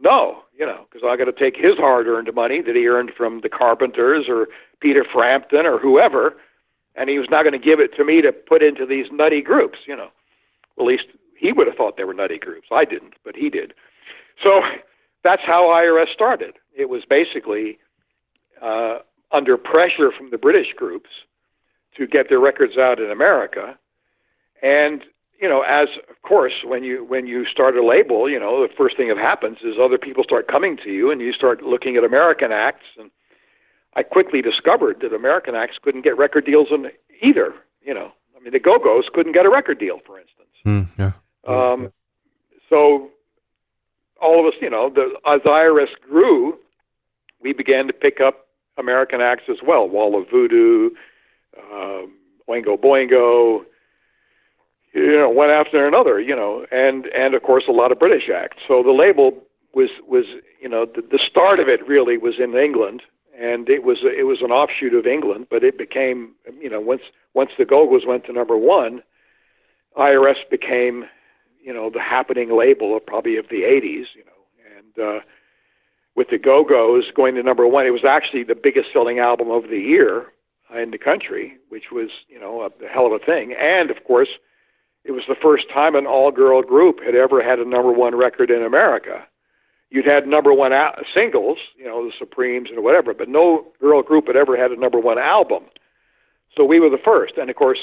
no," 0.00 0.42
you 0.56 0.66
know, 0.66 0.86
because 0.90 1.06
I 1.06 1.16
got 1.16 1.24
to 1.24 1.32
take 1.32 1.56
his 1.56 1.76
hard-earned 1.76 2.32
money 2.34 2.60
that 2.62 2.76
he 2.76 2.86
earned 2.86 3.12
from 3.16 3.40
the 3.40 3.48
Carpenters 3.48 4.26
or 4.28 4.48
Peter 4.80 5.04
Frampton 5.04 5.66
or 5.66 5.78
whoever, 5.78 6.36
and 6.94 7.08
he 7.08 7.18
was 7.18 7.28
not 7.30 7.42
going 7.42 7.52
to 7.52 7.58
give 7.58 7.80
it 7.80 7.94
to 7.96 8.04
me 8.04 8.20
to 8.22 8.32
put 8.32 8.62
into 8.62 8.86
these 8.86 9.06
nutty 9.12 9.42
groups. 9.42 9.78
You 9.86 9.96
know, 9.96 10.10
at 10.78 10.84
least 10.84 11.04
he 11.36 11.52
would 11.52 11.66
have 11.66 11.76
thought 11.76 11.96
they 11.96 12.04
were 12.04 12.14
nutty 12.14 12.38
groups. 12.38 12.68
I 12.70 12.84
didn't, 12.84 13.14
but 13.24 13.36
he 13.36 13.48
did. 13.50 13.74
So 14.42 14.62
that's 15.22 15.42
how 15.44 15.64
IRS 15.64 16.12
started. 16.12 16.54
It 16.74 16.88
was 16.88 17.04
basically 17.04 17.78
uh, 18.60 18.98
under 19.32 19.56
pressure 19.56 20.12
from 20.12 20.30
the 20.30 20.38
British 20.38 20.72
groups 20.76 21.10
to 21.96 22.06
get 22.06 22.28
their 22.28 22.40
records 22.40 22.76
out 22.78 23.00
in 23.00 23.10
America, 23.10 23.78
and 24.62 25.02
you 25.40 25.48
know, 25.48 25.62
as 25.62 25.88
of 26.08 26.20
course, 26.22 26.52
when 26.64 26.84
you 26.84 27.04
when 27.04 27.26
you 27.26 27.46
start 27.46 27.76
a 27.76 27.84
label, 27.84 28.28
you 28.28 28.38
know, 28.38 28.66
the 28.66 28.72
first 28.74 28.96
thing 28.96 29.08
that 29.08 29.16
happens 29.16 29.58
is 29.64 29.76
other 29.80 29.98
people 29.98 30.22
start 30.22 30.48
coming 30.48 30.76
to 30.84 30.90
you, 30.90 31.10
and 31.10 31.20
you 31.20 31.32
start 31.32 31.62
looking 31.62 31.96
at 31.96 32.04
American 32.04 32.52
acts. 32.52 32.84
And 32.98 33.10
I 33.96 34.02
quickly 34.02 34.42
discovered 34.42 35.00
that 35.00 35.14
American 35.14 35.54
acts 35.54 35.78
couldn't 35.82 36.02
get 36.02 36.16
record 36.18 36.44
deals 36.44 36.68
in 36.70 36.90
either. 37.22 37.54
You 37.82 37.94
know, 37.94 38.12
I 38.36 38.42
mean, 38.42 38.52
the 38.52 38.60
Go 38.60 38.78
Go's 38.78 39.08
couldn't 39.12 39.32
get 39.32 39.46
a 39.46 39.50
record 39.50 39.78
deal, 39.78 40.00
for 40.06 40.20
instance. 40.20 40.48
Mm, 40.66 40.88
yeah. 40.98 41.12
Um, 41.46 41.90
so 42.68 43.10
all 44.20 44.40
of 44.40 44.52
us, 44.52 44.60
you 44.60 44.68
know, 44.68 44.90
the, 44.90 45.14
as 45.26 45.40
IRS 45.40 45.88
grew, 46.06 46.58
we 47.40 47.54
began 47.54 47.86
to 47.86 47.94
pick 47.94 48.20
up 48.20 48.48
American 48.76 49.22
acts 49.22 49.44
as 49.48 49.56
well. 49.66 49.88
Wall 49.88 50.20
of 50.20 50.28
Voodoo, 50.28 50.90
um, 51.72 52.12
Oingo 52.46 52.78
Boingo, 52.78 53.64
you 54.92 55.16
know, 55.16 55.30
one 55.30 55.50
after 55.50 55.86
another, 55.86 56.20
you 56.20 56.34
know, 56.34 56.66
and 56.70 57.06
and 57.06 57.34
of 57.34 57.42
course 57.42 57.64
a 57.68 57.72
lot 57.72 57.92
of 57.92 57.98
British 57.98 58.28
acts. 58.28 58.58
So 58.66 58.82
the 58.82 58.92
label 58.92 59.32
was 59.74 59.90
was 60.06 60.24
you 60.60 60.68
know 60.68 60.86
the, 60.86 61.02
the 61.02 61.18
start 61.18 61.60
of 61.60 61.68
it 61.68 61.86
really 61.86 62.18
was 62.18 62.34
in 62.38 62.56
England, 62.56 63.02
and 63.38 63.68
it 63.68 63.84
was 63.84 63.98
it 64.02 64.26
was 64.26 64.42
an 64.42 64.50
offshoot 64.50 64.94
of 64.94 65.06
England, 65.06 65.46
but 65.50 65.64
it 65.64 65.78
became 65.78 66.32
you 66.60 66.68
know 66.68 66.80
once 66.80 67.02
once 67.34 67.50
the 67.58 67.64
Go-Go's 67.64 68.06
went 68.06 68.24
to 68.26 68.32
number 68.32 68.56
one, 68.56 69.02
IRS 69.96 70.48
became 70.50 71.04
you 71.62 71.72
know 71.72 71.90
the 71.90 72.00
happening 72.00 72.56
label 72.56 72.96
of 72.96 73.06
probably 73.06 73.36
of 73.36 73.48
the 73.48 73.62
80s, 73.62 74.06
you 74.14 74.24
know, 74.24 74.76
and 74.76 75.06
uh, 75.06 75.20
with 76.16 76.30
the 76.30 76.38
Go-Go's 76.38 77.10
going 77.14 77.34
to 77.36 77.42
number 77.42 77.66
one, 77.66 77.86
it 77.86 77.90
was 77.90 78.04
actually 78.04 78.44
the 78.44 78.54
biggest 78.54 78.88
selling 78.92 79.18
album 79.20 79.50
of 79.50 79.68
the 79.70 79.78
year 79.78 80.26
in 80.76 80.90
the 80.90 80.98
country, 80.98 81.56
which 81.68 81.92
was 81.92 82.10
you 82.28 82.40
know 82.40 82.62
a 82.62 82.88
hell 82.88 83.06
of 83.06 83.12
a 83.12 83.24
thing, 83.24 83.54
and 83.58 83.90
of 83.90 84.04
course. 84.04 84.28
It 85.04 85.12
was 85.12 85.24
the 85.28 85.34
first 85.34 85.68
time 85.72 85.94
an 85.94 86.06
all-girl 86.06 86.62
group 86.62 87.02
had 87.02 87.14
ever 87.14 87.42
had 87.42 87.58
a 87.58 87.68
number 87.68 87.92
one 87.92 88.14
record 88.14 88.50
in 88.50 88.62
America. 88.62 89.26
You'd 89.90 90.06
had 90.06 90.26
number 90.26 90.52
one 90.52 90.72
al- 90.72 90.94
singles, 91.12 91.58
you 91.76 91.86
know, 91.86 92.04
the 92.04 92.12
Supremes 92.18 92.68
and 92.70 92.84
whatever, 92.84 93.12
but 93.14 93.28
no 93.28 93.66
girl 93.80 94.02
group 94.02 94.26
had 94.26 94.36
ever 94.36 94.56
had 94.56 94.70
a 94.70 94.76
number 94.76 95.00
one 95.00 95.18
album. 95.18 95.64
So 96.56 96.64
we 96.64 96.80
were 96.80 96.90
the 96.90 96.98
first, 96.98 97.38
and 97.38 97.50
of 97.50 97.56
course, 97.56 97.78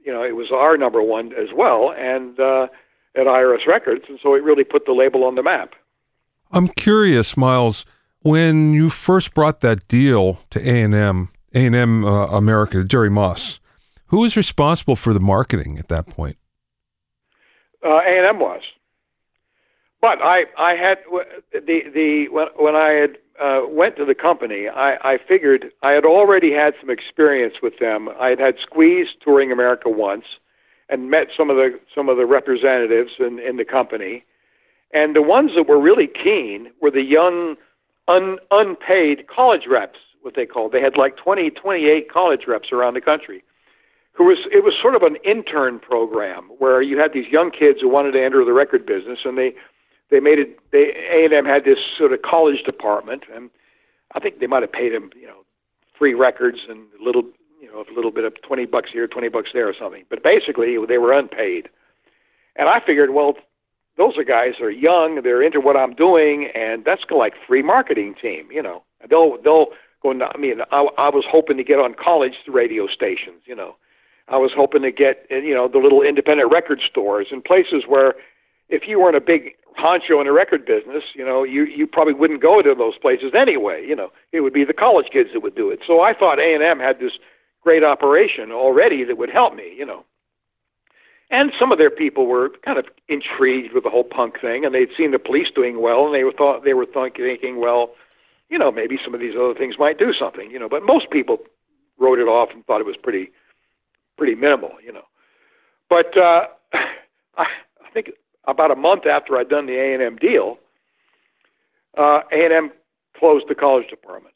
you 0.00 0.12
know, 0.12 0.24
it 0.24 0.34
was 0.34 0.50
our 0.52 0.76
number 0.76 1.02
one 1.02 1.32
as 1.34 1.48
well, 1.54 1.92
and 1.96 2.38
uh, 2.40 2.68
at 3.14 3.26
IRS 3.26 3.66
Records, 3.66 4.04
and 4.08 4.18
so 4.22 4.34
it 4.34 4.42
really 4.42 4.64
put 4.64 4.86
the 4.86 4.92
label 4.92 5.24
on 5.24 5.34
the 5.34 5.42
map. 5.42 5.74
I'm 6.52 6.68
curious, 6.68 7.36
Miles, 7.36 7.84
when 8.20 8.72
you 8.72 8.88
first 8.88 9.34
brought 9.34 9.60
that 9.60 9.86
deal 9.88 10.40
to 10.50 10.60
A&M, 10.60 11.28
A&M 11.54 12.04
uh, 12.04 12.26
America, 12.28 12.84
Jerry 12.84 13.10
Moss, 13.10 13.60
who 14.06 14.18
was 14.18 14.36
responsible 14.36 14.96
for 14.96 15.12
the 15.12 15.20
marketing 15.20 15.78
at 15.78 15.88
that 15.88 16.06
point? 16.06 16.36
Uh, 17.84 17.98
A&M 17.98 18.38
was. 18.38 18.62
But 20.00 20.20
I, 20.22 20.44
I 20.58 20.74
had 20.74 20.98
the 21.52 21.82
the 21.92 22.28
when 22.30 22.46
when 22.56 22.76
I 22.76 22.90
had 22.90 23.18
uh, 23.40 23.62
went 23.68 23.96
to 23.96 24.04
the 24.04 24.14
company, 24.14 24.68
I, 24.68 25.14
I 25.14 25.18
figured 25.18 25.72
I 25.82 25.92
had 25.92 26.04
already 26.04 26.52
had 26.52 26.74
some 26.80 26.90
experience 26.90 27.54
with 27.62 27.78
them. 27.78 28.08
I 28.20 28.28
had 28.28 28.38
had 28.38 28.56
Squeeze 28.60 29.08
touring 29.22 29.50
America 29.50 29.88
once, 29.88 30.24
and 30.88 31.10
met 31.10 31.28
some 31.36 31.50
of 31.50 31.56
the 31.56 31.78
some 31.94 32.08
of 32.08 32.16
the 32.18 32.26
representatives 32.26 33.12
in, 33.18 33.38
in 33.38 33.56
the 33.56 33.64
company, 33.64 34.24
and 34.92 35.16
the 35.16 35.22
ones 35.22 35.52
that 35.56 35.66
were 35.68 35.80
really 35.80 36.06
keen 36.06 36.70
were 36.80 36.90
the 36.90 37.02
young, 37.02 37.56
un, 38.06 38.38
unpaid 38.50 39.26
college 39.26 39.66
reps, 39.68 39.98
what 40.22 40.34
they 40.34 40.46
called. 40.46 40.72
They 40.72 40.80
had 40.80 40.96
like 40.96 41.16
20, 41.16 41.50
28 41.50 42.10
college 42.10 42.46
reps 42.46 42.70
around 42.70 42.94
the 42.94 43.00
country 43.00 43.42
who 44.16 44.24
was 44.24 44.38
it 44.50 44.64
was 44.64 44.74
sort 44.80 44.94
of 44.94 45.02
an 45.02 45.16
intern 45.24 45.78
program 45.78 46.44
where 46.58 46.82
you 46.82 46.98
had 46.98 47.12
these 47.12 47.28
young 47.30 47.50
kids 47.50 47.80
who 47.80 47.88
wanted 47.88 48.12
to 48.12 48.24
enter 48.24 48.44
the 48.44 48.52
record 48.52 48.86
business 48.86 49.20
and 49.24 49.36
they 49.38 49.54
they 50.10 50.20
made 50.20 50.38
it 50.38 50.58
they 50.72 50.92
A&M 51.10 51.44
had 51.44 51.64
this 51.64 51.78
sort 51.98 52.12
of 52.12 52.22
college 52.22 52.62
department 52.64 53.24
and 53.34 53.50
I 54.12 54.20
think 54.20 54.40
they 54.40 54.46
might 54.46 54.62
have 54.62 54.72
paid 54.72 54.92
them 54.94 55.10
you 55.20 55.26
know 55.26 55.44
free 55.98 56.14
records 56.14 56.58
and 56.68 56.86
a 57.00 57.04
little 57.04 57.24
you 57.60 57.68
know 57.70 57.84
a 57.90 57.94
little 57.94 58.10
bit 58.12 58.24
of 58.24 58.34
20 58.42 58.66
bucks 58.66 58.90
here 58.92 59.06
20 59.06 59.28
bucks 59.28 59.50
there 59.52 59.68
or 59.68 59.74
something 59.78 60.04
but 60.10 60.22
basically 60.22 60.76
they 60.86 60.98
were 60.98 61.12
unpaid 61.12 61.68
And 62.56 62.68
I 62.68 62.80
figured, 62.84 63.10
well, 63.12 63.34
those 63.96 64.16
are 64.18 64.24
guys 64.24 64.60
are 64.60 64.70
young, 64.70 65.22
they're 65.22 65.42
into 65.42 65.60
what 65.60 65.76
I'm 65.76 65.94
doing, 65.94 66.50
and 66.54 66.84
that's 66.84 67.02
like 67.10 67.34
free 67.46 67.62
marketing 67.62 68.14
team, 68.20 68.48
you 68.50 68.62
know. 68.62 68.82
They'll 69.08 69.36
they'll 69.42 69.68
go. 70.02 70.12
I 70.12 70.38
mean, 70.38 70.60
I, 70.72 70.86
I 70.98 71.08
was 71.10 71.24
hoping 71.30 71.56
to 71.58 71.64
get 71.64 71.78
on 71.78 71.94
college 71.94 72.34
radio 72.48 72.86
stations, 72.88 73.42
you 73.46 73.54
know. 73.54 73.76
I 74.28 74.36
was 74.38 74.50
hoping 74.54 74.82
to 74.82 74.90
get, 74.90 75.26
uh, 75.30 75.36
you 75.36 75.54
know, 75.54 75.68
the 75.68 75.78
little 75.78 76.02
independent 76.02 76.50
record 76.50 76.80
stores 76.88 77.28
and 77.30 77.44
places 77.44 77.84
where, 77.86 78.14
if 78.68 78.88
you 78.88 78.98
weren't 79.00 79.16
a 79.16 79.20
big 79.20 79.54
honcho 79.78 80.20
in 80.20 80.26
the 80.26 80.32
record 80.32 80.66
business, 80.66 81.04
you 81.14 81.24
know, 81.24 81.44
you 81.44 81.64
you 81.64 81.86
probably 81.86 82.14
wouldn't 82.14 82.42
go 82.42 82.62
to 82.62 82.74
those 82.74 82.98
places 82.98 83.32
anyway. 83.34 83.84
You 83.86 83.94
know, 83.94 84.10
it 84.32 84.40
would 84.40 84.52
be 84.52 84.64
the 84.64 84.72
college 84.72 85.06
kids 85.12 85.30
that 85.32 85.40
would 85.40 85.54
do 85.54 85.70
it. 85.70 85.80
So 85.86 86.00
I 86.00 86.14
thought 86.14 86.40
A 86.40 86.54
and 86.54 86.62
M 86.62 86.80
had 86.80 86.98
this 86.98 87.12
great 87.62 87.84
operation 87.84 88.50
already 88.50 89.04
that 89.04 89.18
would 89.18 89.30
help 89.30 89.54
me. 89.54 89.72
You 89.76 89.86
know, 89.86 90.04
and 91.30 91.52
some 91.58 91.70
of 91.70 91.78
their 91.78 91.90
people 91.90 92.26
were 92.26 92.50
kind 92.64 92.78
of 92.78 92.86
intrigued 93.08 93.72
with 93.74 93.84
the 93.84 93.90
whole 93.90 94.04
punk 94.04 94.40
thing, 94.40 94.64
and 94.64 94.74
they'd 94.74 94.90
seen 94.96 95.12
the 95.12 95.18
police 95.18 95.48
doing 95.54 95.80
well, 95.80 96.06
and 96.06 96.14
they 96.14 96.24
were 96.24 96.32
thought 96.32 96.64
they 96.64 96.74
were 96.74 96.86
thinking, 96.86 97.60
well, 97.60 97.92
you 98.48 98.58
know, 98.58 98.72
maybe 98.72 98.98
some 99.04 99.14
of 99.14 99.20
these 99.20 99.34
other 99.36 99.54
things 99.54 99.76
might 99.78 99.98
do 99.98 100.12
something. 100.12 100.50
You 100.50 100.58
know, 100.58 100.68
but 100.68 100.82
most 100.82 101.10
people 101.10 101.38
wrote 101.98 102.18
it 102.18 102.28
off 102.28 102.50
and 102.52 102.64
thought 102.66 102.80
it 102.80 102.86
was 102.86 102.96
pretty 102.96 103.30
pretty 104.16 104.34
minimal. 104.34 104.72
You 104.84 104.92
know, 104.92 105.04
but 105.88 106.16
uh, 106.16 106.46
I, 107.36 107.44
I 107.44 107.90
think 107.92 108.10
about 108.46 108.70
a 108.70 108.76
month 108.76 109.06
after 109.06 109.36
I'd 109.36 109.48
done 109.48 109.66
the 109.66 109.78
A 109.78 109.94
and 109.94 110.02
M 110.02 110.16
deal, 110.16 110.58
uh, 111.96 112.20
A 112.32 112.44
and 112.44 112.52
M 112.52 112.70
closed 113.18 113.46
the 113.48 113.54
college 113.54 113.88
department, 113.88 114.34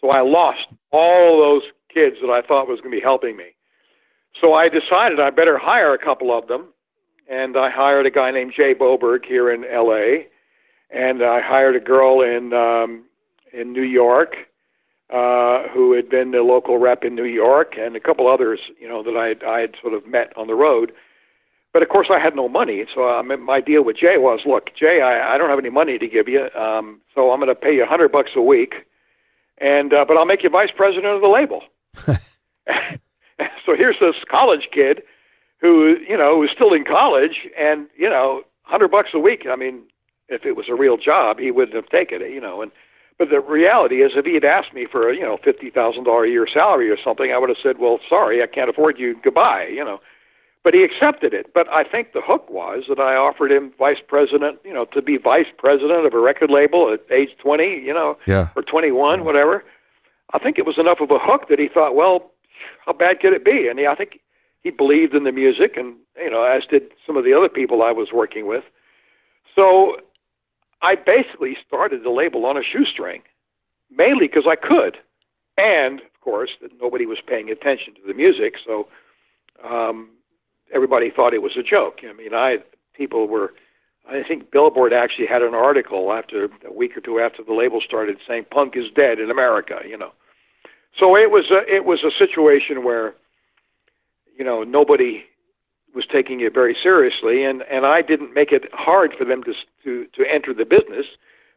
so 0.00 0.10
I 0.10 0.20
lost 0.20 0.66
all 0.92 1.38
those 1.38 1.62
kids 1.92 2.16
that 2.20 2.30
I 2.30 2.46
thought 2.46 2.68
was 2.68 2.80
going 2.80 2.92
to 2.92 2.96
be 2.96 3.02
helping 3.02 3.36
me. 3.36 3.54
So 4.40 4.52
I 4.52 4.68
decided 4.68 5.18
I 5.18 5.30
better 5.30 5.58
hire 5.58 5.94
a 5.94 5.98
couple 5.98 6.36
of 6.36 6.46
them, 6.48 6.74
and 7.28 7.56
I 7.56 7.70
hired 7.70 8.06
a 8.06 8.10
guy 8.10 8.30
named 8.30 8.52
Jay 8.54 8.74
Boberg 8.74 9.24
here 9.24 9.50
in 9.50 9.64
L.A., 9.64 10.26
and 10.90 11.22
I 11.22 11.40
hired 11.40 11.74
a 11.74 11.80
girl 11.80 12.20
in 12.20 12.52
um, 12.52 13.04
in 13.52 13.72
New 13.72 13.82
York 13.82 14.36
uh, 15.12 15.68
who 15.68 15.92
had 15.92 16.08
been 16.08 16.32
the 16.32 16.42
local 16.42 16.78
rep 16.78 17.04
in 17.04 17.14
New 17.14 17.24
York, 17.24 17.74
and 17.78 17.94
a 17.94 18.00
couple 18.00 18.26
others, 18.26 18.60
you 18.80 18.88
know, 18.88 19.02
that 19.02 19.16
I 19.16 19.46
I 19.48 19.60
had 19.60 19.74
sort 19.80 19.94
of 19.94 20.06
met 20.06 20.32
on 20.36 20.46
the 20.48 20.54
road. 20.54 20.92
But 21.72 21.82
of 21.82 21.90
course, 21.90 22.08
I 22.10 22.18
had 22.18 22.34
no 22.34 22.48
money, 22.48 22.86
so 22.94 23.06
I 23.06 23.22
mean, 23.22 23.42
my 23.42 23.60
deal 23.60 23.84
with 23.84 23.98
Jay 23.98 24.16
was, 24.16 24.40
look, 24.46 24.74
Jay, 24.74 25.02
I, 25.02 25.34
I 25.34 25.38
don't 25.38 25.50
have 25.50 25.58
any 25.58 25.70
money 25.70 25.98
to 25.98 26.08
give 26.08 26.26
you, 26.26 26.48
um, 26.58 27.02
so 27.14 27.30
I'm 27.30 27.38
going 27.38 27.48
to 27.48 27.54
pay 27.54 27.74
you 27.74 27.84
a 27.84 27.86
hundred 27.86 28.10
bucks 28.10 28.30
a 28.34 28.40
week, 28.40 28.86
and 29.58 29.92
uh, 29.92 30.04
but 30.08 30.16
I'll 30.16 30.24
make 30.24 30.42
you 30.42 30.48
vice 30.48 30.70
president 30.74 31.06
of 31.14 31.20
the 31.20 31.28
label. 31.28 31.62
so 32.06 33.76
here's 33.76 34.00
this 34.00 34.16
college 34.28 34.70
kid 34.72 35.02
who, 35.60 35.96
you 36.08 36.16
know, 36.16 36.38
was 36.38 36.50
still 36.50 36.72
in 36.72 36.84
college, 36.84 37.46
and 37.58 37.86
you 37.96 38.08
know, 38.08 38.42
hundred 38.62 38.88
bucks 38.88 39.10
a 39.14 39.18
week. 39.18 39.46
I 39.48 39.54
mean, 39.54 39.82
if 40.28 40.44
it 40.46 40.56
was 40.56 40.66
a 40.68 40.74
real 40.74 40.96
job, 40.96 41.38
he 41.38 41.50
wouldn't 41.50 41.76
have 41.76 41.90
taken 41.90 42.22
it, 42.22 42.32
you 42.32 42.40
know, 42.40 42.60
and. 42.62 42.72
But 43.18 43.30
the 43.30 43.40
reality 43.40 44.02
is, 44.02 44.12
if 44.14 44.26
he 44.26 44.34
had 44.34 44.44
asked 44.44 44.74
me 44.74 44.86
for 44.90 45.08
a 45.08 45.14
you 45.14 45.22
know 45.22 45.38
fifty 45.42 45.70
thousand 45.70 46.04
dollar 46.04 46.24
a 46.24 46.30
year 46.30 46.46
salary 46.46 46.90
or 46.90 46.98
something, 47.02 47.32
I 47.32 47.38
would 47.38 47.48
have 47.48 47.58
said, 47.62 47.78
"Well, 47.78 47.98
sorry, 48.08 48.42
I 48.42 48.46
can't 48.46 48.68
afford 48.68 48.98
you. 48.98 49.18
Goodbye." 49.22 49.68
You 49.72 49.84
know, 49.84 50.00
but 50.66 50.74
he 50.74 50.82
accepted 50.82 51.32
it. 51.32 51.54
But 51.54 51.68
I 51.68 51.84
think 51.84 52.12
the 52.12 52.20
hook 52.20 52.50
was 52.50 52.86
that 52.88 52.98
I 52.98 53.14
offered 53.14 53.52
him 53.52 53.72
vice 53.78 54.02
president, 54.04 54.58
you 54.64 54.74
know, 54.74 54.84
to 54.86 55.00
be 55.00 55.16
vice 55.16 55.46
president 55.56 56.04
of 56.04 56.12
a 56.12 56.18
record 56.18 56.50
label 56.50 56.92
at 56.92 57.00
age 57.08 57.30
20, 57.40 57.62
you 57.64 57.94
know, 57.94 58.18
yeah. 58.26 58.48
or 58.56 58.62
21, 58.62 59.24
whatever. 59.24 59.62
I 60.32 60.40
think 60.40 60.58
it 60.58 60.66
was 60.66 60.76
enough 60.76 60.98
of 61.00 61.12
a 61.12 61.20
hook 61.20 61.48
that 61.50 61.60
he 61.60 61.68
thought, 61.68 61.94
well, 61.94 62.32
how 62.84 62.94
bad 62.94 63.20
could 63.20 63.32
it 63.32 63.44
be? 63.44 63.68
And 63.68 63.78
he, 63.78 63.86
I 63.86 63.94
think 63.94 64.18
he 64.64 64.70
believed 64.70 65.14
in 65.14 65.22
the 65.22 65.30
music, 65.30 65.76
and 65.76 65.94
you 66.18 66.30
know, 66.30 66.42
as 66.42 66.64
did 66.68 66.90
some 67.06 67.16
of 67.16 67.22
the 67.22 67.32
other 67.32 67.48
people 67.48 67.84
I 67.84 67.92
was 67.92 68.08
working 68.12 68.48
with. 68.48 68.64
So 69.54 69.98
I 70.86 70.94
basically 70.94 71.54
started 71.66 72.02
the 72.02 72.10
label 72.10 72.46
on 72.46 72.56
a 72.56 72.62
shoestring, 72.62 73.22
mainly 73.90 74.26
because 74.28 74.46
I 74.54 74.56
could, 74.56 74.94
and 75.58 76.00
of 76.00 76.20
course 76.20 76.52
that 76.62 76.70
nobody 76.80 77.06
was 77.06 77.18
paying 77.26 77.50
attention 77.50 77.94
to 77.94 78.02
the 78.06 78.14
music, 78.14 78.52
so. 78.66 78.74
Um, 79.64 80.10
everybody 80.72 81.10
thought 81.10 81.34
it 81.34 81.42
was 81.42 81.56
a 81.56 81.62
joke. 81.62 82.00
I 82.08 82.12
mean, 82.12 82.34
I 82.34 82.58
people 82.94 83.26
were. 83.28 83.52
I 84.08 84.22
think 84.22 84.52
Billboard 84.52 84.92
actually 84.92 85.26
had 85.26 85.42
an 85.42 85.54
article 85.54 86.12
after 86.12 86.48
a 86.64 86.72
week 86.72 86.96
or 86.96 87.00
two 87.00 87.18
after 87.18 87.42
the 87.42 87.52
label 87.52 87.80
started 87.80 88.18
saying 88.26 88.46
punk 88.52 88.76
is 88.76 88.84
dead 88.94 89.18
in 89.18 89.30
America. 89.30 89.80
You 89.88 89.98
know, 89.98 90.12
so 90.98 91.16
it 91.16 91.30
was 91.30 91.50
a 91.50 91.60
it 91.72 91.84
was 91.84 92.04
a 92.04 92.16
situation 92.16 92.84
where, 92.84 93.14
you 94.38 94.44
know, 94.44 94.62
nobody 94.62 95.24
was 95.96 96.04
taking 96.06 96.40
it 96.40 96.54
very 96.54 96.76
seriously, 96.80 97.42
and 97.42 97.62
and 97.62 97.84
I 97.86 98.02
didn't 98.02 98.34
make 98.34 98.52
it 98.52 98.68
hard 98.72 99.14
for 99.18 99.24
them 99.24 99.42
to 99.44 99.54
to 99.82 100.06
to 100.14 100.24
enter 100.32 100.54
the 100.54 100.66
business 100.66 101.06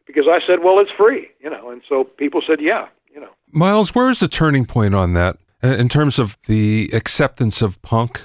because 0.06 0.24
I 0.26 0.40
said, 0.44 0.64
well, 0.64 0.80
it's 0.80 0.90
free, 0.90 1.28
you 1.40 1.50
know, 1.50 1.70
and 1.70 1.82
so 1.88 2.02
people 2.02 2.42
said, 2.44 2.60
yeah, 2.60 2.88
you 3.14 3.20
know. 3.20 3.30
Miles, 3.52 3.94
where's 3.94 4.18
the 4.18 4.26
turning 4.26 4.64
point 4.64 4.94
on 4.94 5.12
that 5.12 5.36
in 5.62 5.88
terms 5.88 6.18
of 6.18 6.36
the 6.46 6.90
acceptance 6.92 7.62
of 7.62 7.80
punk? 7.82 8.22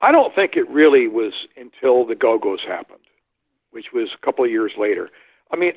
I 0.00 0.12
don't 0.12 0.34
think 0.34 0.56
it 0.56 0.68
really 0.70 1.08
was 1.08 1.32
until 1.56 2.06
the 2.06 2.14
Go 2.14 2.38
Go's 2.38 2.62
happened, 2.66 3.00
which 3.72 3.86
was 3.92 4.10
a 4.14 4.24
couple 4.24 4.44
of 4.44 4.50
years 4.50 4.72
later. 4.78 5.10
I 5.50 5.56
mean, 5.56 5.72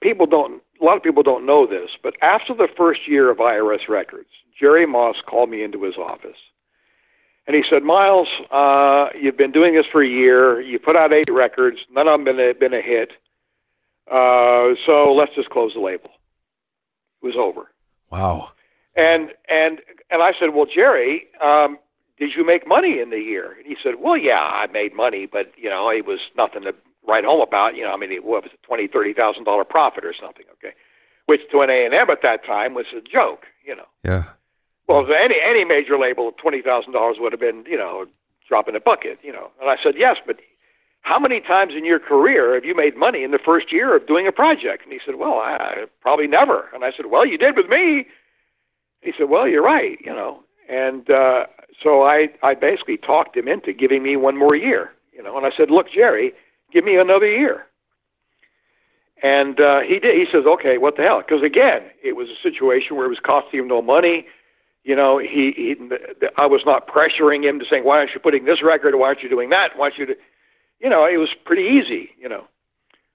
people 0.00 0.26
don't. 0.26 0.60
A 0.80 0.84
lot 0.84 0.96
of 0.96 1.02
people 1.02 1.22
don't 1.22 1.46
know 1.46 1.66
this, 1.66 1.90
but 2.02 2.16
after 2.20 2.52
the 2.52 2.68
first 2.76 3.08
year 3.08 3.30
of 3.30 3.38
IRS 3.38 3.88
records, 3.88 4.28
Jerry 4.58 4.86
Moss 4.86 5.16
called 5.24 5.48
me 5.48 5.62
into 5.62 5.84
his 5.84 5.96
office, 5.96 6.36
and 7.46 7.56
he 7.56 7.62
said, 7.68 7.82
"Miles, 7.82 8.28
uh, 8.50 9.08
you've 9.20 9.36
been 9.36 9.52
doing 9.52 9.74
this 9.74 9.86
for 9.90 10.02
a 10.02 10.08
year. 10.08 10.60
You 10.60 10.78
put 10.78 10.96
out 10.96 11.12
eight 11.12 11.32
records. 11.32 11.78
None 11.90 12.08
of 12.08 12.18
them 12.18 12.24
been 12.24 12.40
a, 12.40 12.54
been 12.54 12.74
a 12.74 12.82
hit. 12.82 13.12
Uh, 14.10 14.74
so 14.86 15.14
let's 15.14 15.34
just 15.34 15.50
close 15.50 15.74
the 15.74 15.80
label." 15.80 16.10
It 17.22 17.26
was 17.26 17.36
over. 17.36 17.70
Wow. 18.10 18.52
And 18.96 19.30
and 19.48 19.80
and 20.10 20.22
I 20.22 20.32
said, 20.38 20.54
"Well, 20.54 20.66
Jerry." 20.66 21.26
Um, 21.40 21.78
did 22.18 22.30
you 22.36 22.46
make 22.46 22.66
money 22.66 23.00
in 23.00 23.10
the 23.10 23.18
year? 23.18 23.52
And 23.52 23.66
he 23.66 23.76
said, 23.82 23.94
well, 24.00 24.16
yeah, 24.16 24.40
I 24.40 24.66
made 24.68 24.94
money, 24.94 25.26
but 25.26 25.52
you 25.56 25.68
know, 25.68 25.90
it 25.90 26.06
was 26.06 26.20
nothing 26.36 26.62
to 26.62 26.74
write 27.06 27.24
home 27.24 27.40
about. 27.40 27.76
You 27.76 27.84
know, 27.84 27.92
I 27.92 27.96
mean, 27.96 28.12
it, 28.12 28.24
what 28.24 28.44
was 28.44 28.52
it, 28.52 28.62
twenty, 28.62 28.86
thirty 28.86 29.12
thousand 29.12 29.44
dollar 29.44 29.64
profit 29.64 30.04
or 30.04 30.14
something? 30.18 30.44
Okay, 30.52 30.74
which 31.26 31.40
to 31.50 31.60
an 31.60 31.70
A 31.70 31.84
and 31.84 31.94
M 31.94 32.10
at 32.10 32.22
that 32.22 32.44
time 32.44 32.74
was 32.74 32.86
a 32.96 33.00
joke. 33.00 33.46
You 33.64 33.76
know. 33.76 33.86
Yeah. 34.04 34.24
Well, 34.86 35.06
any 35.12 35.36
any 35.42 35.64
major 35.64 35.98
label, 35.98 36.32
twenty 36.32 36.62
thousand 36.62 36.92
dollars 36.92 37.16
would 37.18 37.32
have 37.32 37.40
been, 37.40 37.64
you 37.66 37.78
know, 37.78 38.06
drop 38.46 38.68
in 38.68 38.76
a 38.76 38.80
bucket. 38.80 39.18
You 39.22 39.32
know. 39.32 39.50
And 39.60 39.70
I 39.70 39.76
said, 39.82 39.94
yes, 39.96 40.16
but 40.26 40.40
how 41.02 41.18
many 41.18 41.40
times 41.40 41.74
in 41.76 41.84
your 41.84 41.98
career 41.98 42.54
have 42.54 42.64
you 42.64 42.74
made 42.74 42.96
money 42.96 43.24
in 43.24 43.30
the 43.30 43.38
first 43.38 43.72
year 43.72 43.94
of 43.96 44.06
doing 44.06 44.26
a 44.26 44.32
project? 44.32 44.84
And 44.84 44.92
he 44.92 45.00
said, 45.04 45.16
well, 45.16 45.34
I, 45.34 45.84
probably 46.00 46.26
never. 46.26 46.68
And 46.74 46.84
I 46.84 46.92
said, 46.96 47.06
well, 47.06 47.26
you 47.26 47.36
did 47.36 47.56
with 47.56 47.68
me. 47.68 48.06
He 49.02 49.12
said, 49.16 49.28
well, 49.28 49.46
you're 49.46 49.62
right. 49.62 49.98
You 50.00 50.12
know. 50.12 50.40
And 50.68 51.10
uh, 51.10 51.44
so 51.82 52.02
I, 52.02 52.28
I 52.42 52.54
basically 52.54 52.96
talked 52.96 53.36
him 53.36 53.48
into 53.48 53.72
giving 53.72 54.02
me 54.02 54.16
one 54.16 54.36
more 54.36 54.54
year, 54.54 54.92
you 55.12 55.22
know. 55.22 55.36
And 55.36 55.46
I 55.46 55.50
said, 55.56 55.70
"Look, 55.70 55.86
Jerry, 55.92 56.32
give 56.72 56.84
me 56.84 56.96
another 56.96 57.26
year." 57.26 57.66
And 59.22 59.60
uh, 59.60 59.80
he 59.80 59.98
did. 59.98 60.14
He 60.14 60.26
says, 60.30 60.44
"Okay, 60.46 60.78
what 60.78 60.96
the 60.96 61.02
hell?" 61.02 61.22
Because 61.26 61.42
again, 61.42 61.82
it 62.02 62.16
was 62.16 62.28
a 62.28 62.42
situation 62.42 62.96
where 62.96 63.06
it 63.06 63.10
was 63.10 63.20
costing 63.24 63.60
him 63.60 63.68
no 63.68 63.82
money. 63.82 64.26
You 64.84 64.94
know, 64.94 65.18
he, 65.18 65.52
he 65.56 65.76
I 66.36 66.46
was 66.46 66.62
not 66.64 66.86
pressuring 66.86 67.44
him 67.44 67.58
to 67.58 67.64
saying, 67.68 67.84
"Why 67.84 67.98
aren't 67.98 68.10
you 68.14 68.20
putting 68.20 68.44
this 68.44 68.62
record? 68.62 68.94
Why 68.94 69.06
aren't 69.08 69.22
you 69.22 69.28
doing 69.28 69.50
that? 69.50 69.76
Why 69.76 69.86
aren't 69.86 69.98
you?" 69.98 70.06
Do? 70.06 70.14
You 70.80 70.90
know, 70.90 71.06
it 71.06 71.16
was 71.16 71.30
pretty 71.44 71.62
easy. 71.62 72.10
You 72.18 72.28
know, 72.28 72.44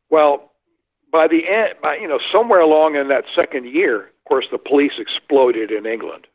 well, 0.10 0.52
by 1.12 1.28
the 1.28 1.48
end, 1.48 1.76
by 1.82 1.98
you 1.98 2.08
know, 2.08 2.20
somewhere 2.32 2.60
along 2.60 2.96
in 2.96 3.08
that 3.10 3.26
second 3.40 3.66
year, 3.66 4.08
of 4.08 4.26
course, 4.28 4.48
the 4.52 4.58
police 4.58 4.94
exploded 4.98 5.72
in 5.72 5.86
England 5.86 6.28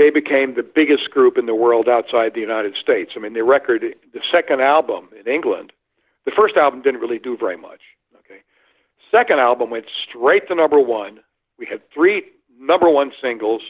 they 0.00 0.08
became 0.08 0.54
the 0.54 0.62
biggest 0.62 1.10
group 1.10 1.36
in 1.36 1.44
the 1.44 1.54
world 1.54 1.86
outside 1.86 2.32
the 2.32 2.40
United 2.40 2.74
States. 2.74 3.12
I 3.14 3.18
mean, 3.18 3.34
the 3.34 3.44
record, 3.44 3.84
the 4.14 4.20
second 4.32 4.62
album 4.62 5.10
in 5.12 5.30
England, 5.30 5.72
the 6.24 6.30
first 6.34 6.56
album 6.56 6.80
didn't 6.80 7.00
really 7.00 7.18
do 7.18 7.36
very 7.36 7.58
much. 7.58 7.82
Okay, 8.20 8.40
second 9.10 9.40
album 9.40 9.68
went 9.68 9.84
straight 10.08 10.48
to 10.48 10.54
number 10.54 10.80
one. 10.80 11.20
We 11.58 11.66
had 11.66 11.82
three 11.92 12.22
number 12.58 12.88
one 12.88 13.12
singles. 13.20 13.60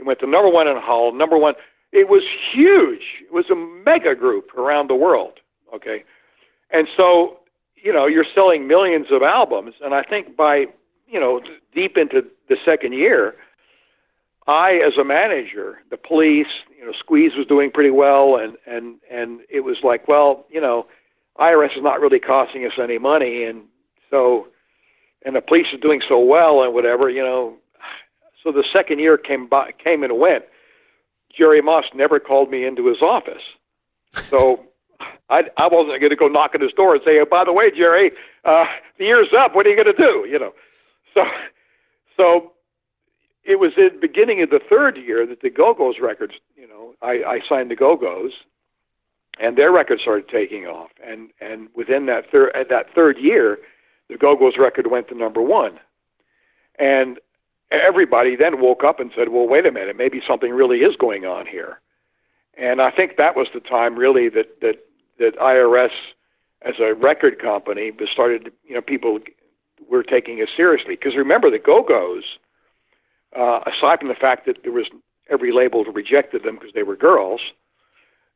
It 0.00 0.06
went 0.06 0.18
to 0.20 0.26
number 0.26 0.48
one 0.48 0.66
in 0.66 0.76
Hull, 0.78 1.12
number 1.12 1.38
one. 1.38 1.54
It 1.92 2.08
was 2.08 2.22
huge. 2.52 3.02
It 3.22 3.32
was 3.32 3.50
a 3.50 3.54
mega 3.54 4.14
group 4.14 4.54
around 4.56 4.88
the 4.88 4.94
world. 4.94 5.40
Okay, 5.74 6.04
and 6.70 6.88
so 6.96 7.38
you 7.76 7.92
know 7.92 8.06
you're 8.06 8.26
selling 8.34 8.66
millions 8.66 9.06
of 9.12 9.22
albums, 9.22 9.74
and 9.84 9.94
I 9.94 10.02
think 10.02 10.36
by 10.36 10.66
you 11.06 11.20
know 11.20 11.40
deep 11.74 11.96
into 11.96 12.22
the 12.48 12.56
second 12.64 12.94
year 12.94 13.34
I, 14.50 14.80
as 14.84 14.98
a 14.98 15.04
manager, 15.04 15.78
the 15.90 15.96
police, 15.96 16.48
you 16.76 16.84
know, 16.84 16.92
Squeeze 16.98 17.32
was 17.36 17.46
doing 17.46 17.70
pretty 17.70 17.90
well, 17.90 18.36
and 18.36 18.56
and 18.66 18.96
and 19.10 19.40
it 19.48 19.60
was 19.60 19.76
like, 19.84 20.08
well, 20.08 20.44
you 20.50 20.60
know, 20.60 20.86
IRS 21.38 21.76
is 21.76 21.82
not 21.82 22.00
really 22.00 22.18
costing 22.18 22.64
us 22.64 22.72
any 22.82 22.98
money, 22.98 23.44
and 23.44 23.62
so, 24.10 24.48
and 25.24 25.36
the 25.36 25.40
police 25.40 25.66
is 25.72 25.80
doing 25.80 26.00
so 26.08 26.18
well, 26.18 26.62
and 26.62 26.74
whatever, 26.74 27.08
you 27.08 27.22
know. 27.22 27.54
So 28.42 28.52
the 28.52 28.64
second 28.72 28.98
year 28.98 29.16
came 29.18 29.46
by, 29.46 29.72
came 29.72 30.02
and 30.02 30.18
went. 30.18 30.44
Jerry 31.36 31.60
Moss 31.60 31.84
never 31.94 32.18
called 32.18 32.50
me 32.50 32.64
into 32.64 32.86
his 32.86 33.02
office, 33.02 33.42
so 34.14 34.64
I 35.30 35.44
I 35.56 35.68
wasn't 35.68 36.00
going 36.00 36.10
to 36.10 36.16
go 36.16 36.28
knock 36.28 36.52
on 36.54 36.60
his 36.60 36.72
door 36.72 36.94
and 36.94 37.02
say, 37.04 37.18
oh, 37.20 37.26
by 37.26 37.44
the 37.44 37.52
way, 37.52 37.70
Jerry, 37.70 38.12
uh, 38.44 38.64
the 38.98 39.04
year's 39.04 39.28
up. 39.38 39.54
What 39.54 39.66
are 39.66 39.70
you 39.70 39.76
going 39.76 39.94
to 39.94 40.02
do? 40.02 40.26
You 40.28 40.38
know, 40.38 40.52
so 41.14 41.22
so 42.16 42.52
it 43.44 43.58
was 43.58 43.72
in 43.76 43.90
the 43.94 44.00
beginning 44.00 44.42
of 44.42 44.50
the 44.50 44.60
third 44.68 44.96
year 44.96 45.26
that 45.26 45.40
the 45.42 45.50
Go 45.50 45.74
Go's 45.74 45.96
records. 46.00 46.34
You 46.56 46.68
know, 46.68 46.94
I, 47.02 47.22
I 47.26 47.40
signed 47.48 47.70
the 47.70 47.76
Go 47.76 47.96
Go's, 47.96 48.32
and 49.38 49.56
their 49.56 49.72
records 49.72 50.02
started 50.02 50.28
taking 50.28 50.66
off. 50.66 50.90
And 51.04 51.30
and 51.40 51.68
within 51.74 52.06
that 52.06 52.30
third 52.30 52.52
that 52.68 52.86
third 52.94 53.18
year, 53.18 53.58
the 54.08 54.16
Go 54.16 54.36
Go's 54.36 54.58
record 54.58 54.90
went 54.90 55.08
to 55.08 55.14
number 55.14 55.42
one, 55.42 55.78
and 56.78 57.18
everybody 57.70 58.36
then 58.36 58.60
woke 58.60 58.84
up 58.84 59.00
and 59.00 59.10
said, 59.16 59.28
"Well, 59.28 59.46
wait 59.46 59.66
a 59.66 59.72
minute, 59.72 59.96
maybe 59.96 60.20
something 60.26 60.52
really 60.52 60.78
is 60.78 60.96
going 60.96 61.24
on 61.24 61.46
here." 61.46 61.80
And 62.56 62.82
I 62.82 62.90
think 62.90 63.16
that 63.16 63.36
was 63.36 63.48
the 63.54 63.60
time 63.60 63.96
really 63.96 64.28
that 64.28 64.60
that 64.60 64.84
that 65.18 65.36
IRS 65.36 65.92
as 66.62 66.74
a 66.80 66.94
record 66.94 67.40
company 67.40 67.92
started, 68.12 68.52
you 68.64 68.74
know, 68.74 68.82
people 68.82 69.18
were 69.88 70.02
taking 70.02 70.38
it 70.38 70.48
seriously. 70.56 70.96
Because 70.96 71.16
remember, 71.16 71.50
the 71.50 71.58
Go 71.58 71.82
Go's, 71.82 72.24
uh, 73.36 73.60
aside 73.66 74.00
from 74.00 74.08
the 74.08 74.14
fact 74.14 74.46
that 74.46 74.62
there 74.62 74.72
was 74.72 74.86
every 75.30 75.52
label 75.52 75.84
rejected 75.84 76.42
them 76.42 76.56
because 76.56 76.74
they 76.74 76.82
were 76.82 76.96
girls, 76.96 77.40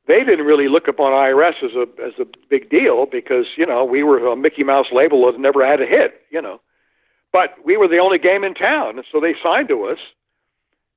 they 0.06 0.22
didn't 0.24 0.46
really 0.46 0.68
look 0.68 0.88
upon 0.88 1.12
IRS 1.12 1.62
as 1.62 1.72
a 1.74 1.86
as 2.02 2.12
a 2.18 2.26
big 2.48 2.70
deal 2.70 3.06
because 3.06 3.46
you 3.56 3.66
know 3.66 3.84
we 3.84 4.02
were 4.02 4.26
a 4.26 4.36
Mickey 4.36 4.62
Mouse 4.62 4.86
label 4.92 5.30
that 5.30 5.38
never 5.38 5.66
had 5.66 5.80
a 5.80 5.86
hit, 5.86 6.22
you 6.30 6.40
know, 6.40 6.60
but 7.34 7.56
we 7.64 7.76
were 7.76 7.88
the 7.88 7.98
only 7.98 8.18
game 8.18 8.44
in 8.44 8.54
town, 8.54 9.02
so 9.10 9.18
they 9.18 9.34
signed 9.42 9.66
to 9.66 9.86
us, 9.86 9.98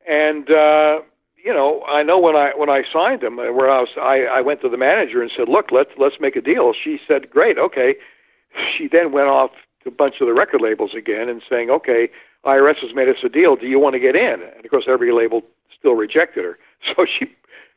and 0.08 0.48
uh, 0.52 1.00
you 1.44 1.52
know, 1.52 1.84
I 1.88 2.04
know 2.04 2.20
when 2.20 2.36
I 2.36 2.52
when 2.56 2.70
I 2.70 2.84
signed 2.94 3.24
him, 3.24 3.40
uh, 3.40 3.52
where 3.52 3.72
I 3.72 3.80
was, 3.80 3.90
I, 4.00 4.26
I 4.38 4.42
went 4.42 4.62
to 4.62 4.70
the 4.70 4.78
manager 4.78 5.24
and 5.24 5.32
said, 5.36 5.50
"Look, 5.50 5.72
let's 5.72 5.90
let's 5.98 6.18
make 6.20 6.36
a 6.36 6.42
deal." 6.42 6.74
She 6.74 7.00
said, 7.08 7.32
"Great, 7.32 7.58
okay." 7.58 7.96
She 8.78 8.88
then 8.88 9.12
went 9.12 9.30
off 9.30 9.50
to 9.84 9.90
a 9.90 9.92
bunch 9.92 10.22
of 10.22 10.28
the 10.28 10.34
record 10.34 10.62
labels 10.62 10.92
again 10.96 11.28
and 11.28 11.42
saying, 11.50 11.72
"Okay, 11.72 12.10
IRS 12.46 12.78
has 12.82 12.94
made 12.94 13.10
us 13.10 13.24
a 13.24 13.30
deal. 13.30 13.56
Do 13.56 13.66
you 13.66 13.80
want 13.80 13.94
to 13.94 14.00
get 14.00 14.16
in?" 14.16 14.44
And 14.44 14.64
of 14.64 14.70
course, 14.70 14.86
every 14.88 15.12
label 15.12 15.42
still 15.78 15.96
rejected 15.96 16.46
her. 16.46 16.60
So 16.96 17.08
she 17.08 17.26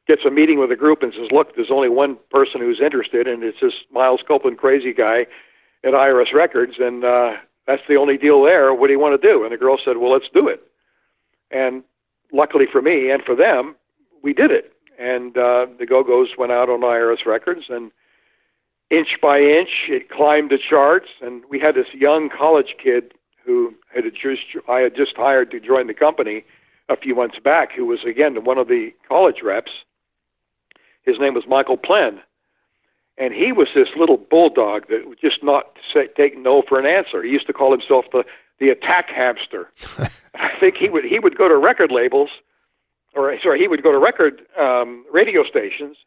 gets 0.06 0.26
a 0.26 0.30
meeting 0.30 0.58
with 0.58 0.70
a 0.70 0.76
group 0.76 1.02
and 1.02 1.14
says, 1.14 1.28
"Look, 1.32 1.56
there's 1.56 1.70
only 1.70 1.88
one 1.88 2.18
person 2.30 2.60
who's 2.60 2.80
interested, 2.84 3.26
and 3.26 3.42
it's 3.42 3.60
this 3.62 3.72
Miles 3.90 4.20
Copeland 4.28 4.58
crazy 4.58 4.92
guy 4.92 5.24
at 5.82 5.94
IRS 5.94 6.34
Records, 6.34 6.74
and 6.78 7.02
uh, 7.02 7.36
that's 7.66 7.82
the 7.88 7.96
only 7.96 8.16
deal 8.16 8.42
there. 8.42 8.74
What 8.74 8.88
do 8.88 8.92
you 8.92 9.00
want 9.00 9.20
to 9.20 9.28
do?" 9.28 9.42
And 9.44 9.52
the 9.52 9.56
girl 9.56 9.78
said, 9.84 9.98
"Well, 9.98 10.12
let's 10.12 10.28
do 10.32 10.48
it." 10.48 10.62
And 11.50 11.82
luckily 12.32 12.66
for 12.70 12.82
me 12.82 13.10
and 13.10 13.22
for 13.22 13.34
them, 13.34 13.74
we 14.22 14.32
did 14.32 14.50
it. 14.50 14.72
And 14.98 15.36
uh, 15.36 15.66
the 15.78 15.86
Go 15.86 16.02
Go's 16.04 16.30
went 16.36 16.52
out 16.52 16.68
on 16.68 16.80
IRS 16.80 17.24
records, 17.26 17.64
and 17.68 17.90
inch 18.90 19.16
by 19.22 19.38
inch, 19.38 19.88
it 19.88 20.10
climbed 20.10 20.50
the 20.50 20.58
charts. 20.58 21.08
And 21.22 21.42
we 21.48 21.58
had 21.58 21.74
this 21.74 21.86
young 21.94 22.28
college 22.28 22.76
kid 22.82 23.14
who 23.44 23.74
had 23.94 24.04
just 24.04 24.42
I 24.68 24.80
had 24.80 24.94
just 24.94 25.16
hired 25.16 25.50
to 25.52 25.60
join 25.60 25.86
the 25.86 25.94
company 25.94 26.44
a 26.88 26.96
few 26.96 27.14
months 27.14 27.38
back, 27.42 27.72
who 27.72 27.86
was 27.86 28.00
again 28.04 28.44
one 28.44 28.58
of 28.58 28.68
the 28.68 28.92
college 29.08 29.42
reps. 29.42 29.72
His 31.02 31.18
name 31.18 31.34
was 31.34 31.44
Michael 31.48 31.78
Plen, 31.78 32.20
and 33.20 33.34
he 33.34 33.52
was 33.52 33.68
this 33.74 33.88
little 33.96 34.16
bulldog 34.16 34.88
that 34.88 35.06
would 35.06 35.20
just 35.20 35.44
not 35.44 35.76
say, 35.92 36.08
take 36.16 36.38
no 36.38 36.62
for 36.66 36.80
an 36.80 36.86
answer. 36.86 37.22
He 37.22 37.30
used 37.30 37.46
to 37.46 37.52
call 37.52 37.70
himself 37.70 38.06
the 38.12 38.24
the 38.58 38.70
attack 38.70 39.08
hamster. 39.08 39.70
I 40.34 40.50
think 40.58 40.76
he 40.76 40.88
would 40.88 41.04
he 41.04 41.18
would 41.18 41.36
go 41.36 41.46
to 41.46 41.56
record 41.56 41.92
labels, 41.92 42.30
or 43.14 43.38
sorry, 43.42 43.60
he 43.60 43.68
would 43.68 43.82
go 43.82 43.92
to 43.92 43.98
record 43.98 44.42
um, 44.58 45.04
radio 45.12 45.44
stations, 45.44 45.98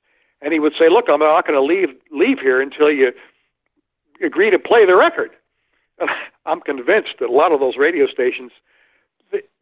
and 0.42 0.52
he 0.52 0.60
would 0.60 0.74
say, 0.78 0.90
"Look, 0.90 1.06
I'm 1.08 1.20
not 1.20 1.48
going 1.48 1.60
to 1.60 1.64
leave 1.64 1.96
leave 2.12 2.40
here 2.40 2.60
until 2.60 2.92
you 2.92 3.14
agree 4.24 4.50
to 4.50 4.60
play 4.60 4.86
the 4.86 4.96
record." 4.96 5.32
And 6.00 6.10
I'm 6.46 6.62
convinced 6.62 7.16
that 7.20 7.30
a 7.30 7.32
lot 7.32 7.52
of 7.52 7.60
those 7.60 7.78
radio 7.78 8.08
stations 8.08 8.52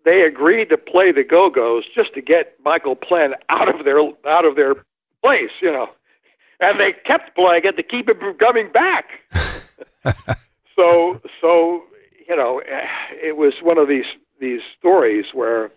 they 0.04 0.22
agreed 0.22 0.70
to 0.70 0.78
play 0.78 1.12
the 1.12 1.24
Go 1.24 1.50
Go's 1.50 1.84
just 1.94 2.14
to 2.16 2.22
get 2.22 2.56
Michael 2.64 2.96
Plen 2.96 3.34
out 3.50 3.74
of 3.74 3.86
their 3.86 4.00
out 4.26 4.46
of 4.46 4.56
their 4.56 4.76
place, 5.22 5.52
you 5.62 5.72
know, 5.72 5.90
and 6.62 6.80
they 6.80 6.94
kept 7.06 7.36
playing 7.36 7.64
it 7.66 7.76
to 7.78 7.84
keep 7.84 8.08
him 8.08 8.18
from 8.20 8.38
coming 8.38 8.72
back. 8.72 9.06
so 10.76 11.20
so 11.42 11.84
you 12.32 12.38
know, 12.38 12.62
it 12.66 13.36
was 13.36 13.56
one 13.62 13.78
of 13.78 13.90
these 13.90 14.06
these 14.40 14.62
stories 14.80 15.26
where, 15.34 15.70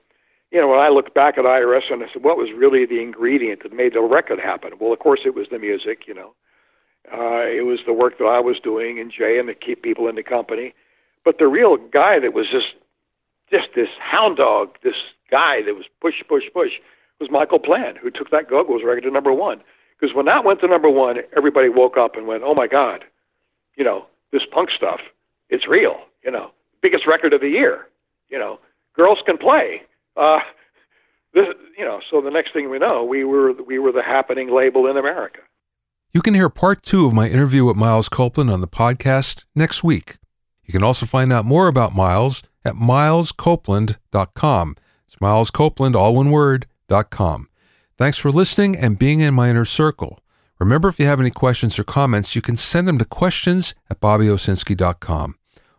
you 0.52 0.60
know, 0.60 0.68
when 0.68 0.78
I 0.78 0.88
look 0.88 1.12
back 1.12 1.36
at 1.36 1.44
IRS 1.44 1.90
and 1.90 2.02
I 2.02 2.06
said, 2.12 2.22
what 2.22 2.36
was 2.36 2.50
really 2.56 2.86
the 2.86 3.02
ingredient 3.02 3.62
that 3.62 3.72
made 3.72 3.94
the 3.94 4.00
record 4.00 4.38
happen? 4.38 4.70
Well, 4.80 4.92
of 4.92 5.00
course, 5.00 5.20
it 5.26 5.34
was 5.34 5.48
the 5.50 5.58
music. 5.58 6.04
You 6.06 6.14
know, 6.14 6.34
uh, 7.12 7.44
it 7.44 7.66
was 7.66 7.80
the 7.86 7.92
work 7.92 8.18
that 8.18 8.26
I 8.26 8.40
was 8.40 8.60
doing 8.62 9.00
and 9.00 9.10
Jay 9.10 9.38
and 9.38 9.48
to 9.48 9.54
keep 9.54 9.82
people 9.82 10.08
in 10.08 10.14
the 10.14 10.22
company. 10.22 10.74
But 11.24 11.38
the 11.38 11.48
real 11.48 11.76
guy 11.76 12.20
that 12.20 12.32
was 12.32 12.46
just 12.50 12.74
just 13.50 13.68
this 13.74 13.88
hound 14.00 14.36
dog, 14.36 14.76
this 14.82 14.94
guy 15.30 15.62
that 15.62 15.74
was 15.74 15.86
push, 16.00 16.22
push, 16.28 16.44
push, 16.52 16.72
was 17.20 17.30
Michael 17.30 17.58
Plen, 17.58 17.96
who 17.96 18.10
took 18.10 18.30
that 18.30 18.48
Go 18.48 18.62
Go's 18.64 18.82
record 18.84 19.02
to 19.02 19.10
number 19.10 19.32
one. 19.32 19.60
Because 20.04 20.16
when 20.16 20.26
that 20.26 20.44
went 20.44 20.60
to 20.60 20.68
number 20.68 20.90
one, 20.90 21.16
everybody 21.34 21.70
woke 21.70 21.96
up 21.96 22.16
and 22.16 22.26
went, 22.26 22.42
"Oh 22.42 22.54
my 22.54 22.66
God, 22.66 23.04
you 23.76 23.84
know, 23.84 24.06
this 24.32 24.42
punk 24.52 24.70
stuff, 24.70 25.00
it's 25.48 25.66
real." 25.66 26.00
you 26.24 26.30
know, 26.30 26.50
biggest 26.82 27.06
record 27.06 27.32
of 27.32 27.40
the 27.40 27.48
year. 27.48 27.86
You 28.28 28.38
know, 28.38 28.58
girls 28.96 29.20
can 29.24 29.38
play. 29.38 29.82
Uh, 30.16 30.40
this, 31.34 31.46
you 31.76 31.84
know, 31.84 32.00
so 32.10 32.20
the 32.20 32.30
next 32.30 32.52
thing 32.52 32.70
we 32.70 32.78
know, 32.78 33.02
we 33.04 33.24
were 33.24 33.52
we 33.52 33.78
were 33.78 33.92
the 33.92 34.02
happening 34.02 34.52
label 34.52 34.88
in 34.88 34.96
America. 34.96 35.40
You 36.12 36.22
can 36.22 36.34
hear 36.34 36.48
part 36.48 36.82
two 36.82 37.06
of 37.06 37.12
my 37.12 37.28
interview 37.28 37.64
with 37.64 37.76
Miles 37.76 38.08
Copeland 38.08 38.50
on 38.50 38.60
the 38.60 38.66
podcast 38.68 39.44
next 39.54 39.84
week. 39.84 40.16
You 40.64 40.72
can 40.72 40.82
also 40.82 41.06
find 41.06 41.32
out 41.32 41.44
more 41.44 41.68
about 41.68 41.94
Miles 41.94 42.42
at 42.64 42.74
milescopeland.com. 42.74 44.76
It's 45.06 45.20
Miles 45.20 45.50
Copeland, 45.50 45.94
all 45.96 46.14
one 46.14 46.30
word, 46.30 46.66
dot 46.88 47.10
com. 47.10 47.48
Thanks 47.96 48.18
for 48.18 48.32
listening 48.32 48.76
and 48.76 48.98
being 48.98 49.20
in 49.20 49.34
my 49.34 49.50
inner 49.50 49.64
circle. 49.64 50.20
Remember, 50.58 50.88
if 50.88 50.98
you 50.98 51.06
have 51.06 51.20
any 51.20 51.30
questions 51.30 51.78
or 51.78 51.84
comments, 51.84 52.34
you 52.34 52.42
can 52.42 52.56
send 52.56 52.88
them 52.88 52.98
to 52.98 53.04
questions 53.04 53.74
at 53.90 54.00
bobbyowsinski.com. 54.00 55.36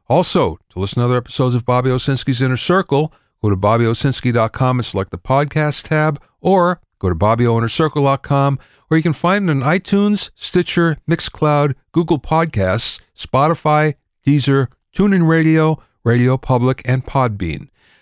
Also, 0.07 0.59
to 0.69 0.79
listen 0.79 0.99
to 0.99 1.05
other 1.05 1.17
episodes 1.17 1.55
of 1.55 1.65
Bobby 1.65 1.89
Owsinski's 1.89 2.41
Inner 2.41 2.57
Circle, 2.57 3.11
go 3.41 3.49
to 3.49 3.57
bobbyowsinski.com 3.57 4.79
and 4.79 4.85
select 4.85 5.11
the 5.11 5.17
podcast 5.17 5.87
tab, 5.87 6.21
or 6.41 6.79
go 6.99 7.09
to 7.09 7.15
bobbyoinnercircle.com, 7.15 8.59
where 8.87 8.97
you 8.97 9.03
can 9.03 9.13
find 9.13 9.49
it 9.49 9.51
on 9.51 9.61
iTunes, 9.61 10.29
Stitcher, 10.35 10.97
Mixcloud, 11.09 11.73
Google 11.91 12.19
Podcasts, 12.19 13.01
Spotify, 13.17 13.95
Deezer, 14.25 14.67
TuneIn 14.95 15.27
Radio, 15.27 15.81
Radio 16.03 16.37
Public, 16.37 16.81
and 16.85 17.05
Podbean. 17.05 17.69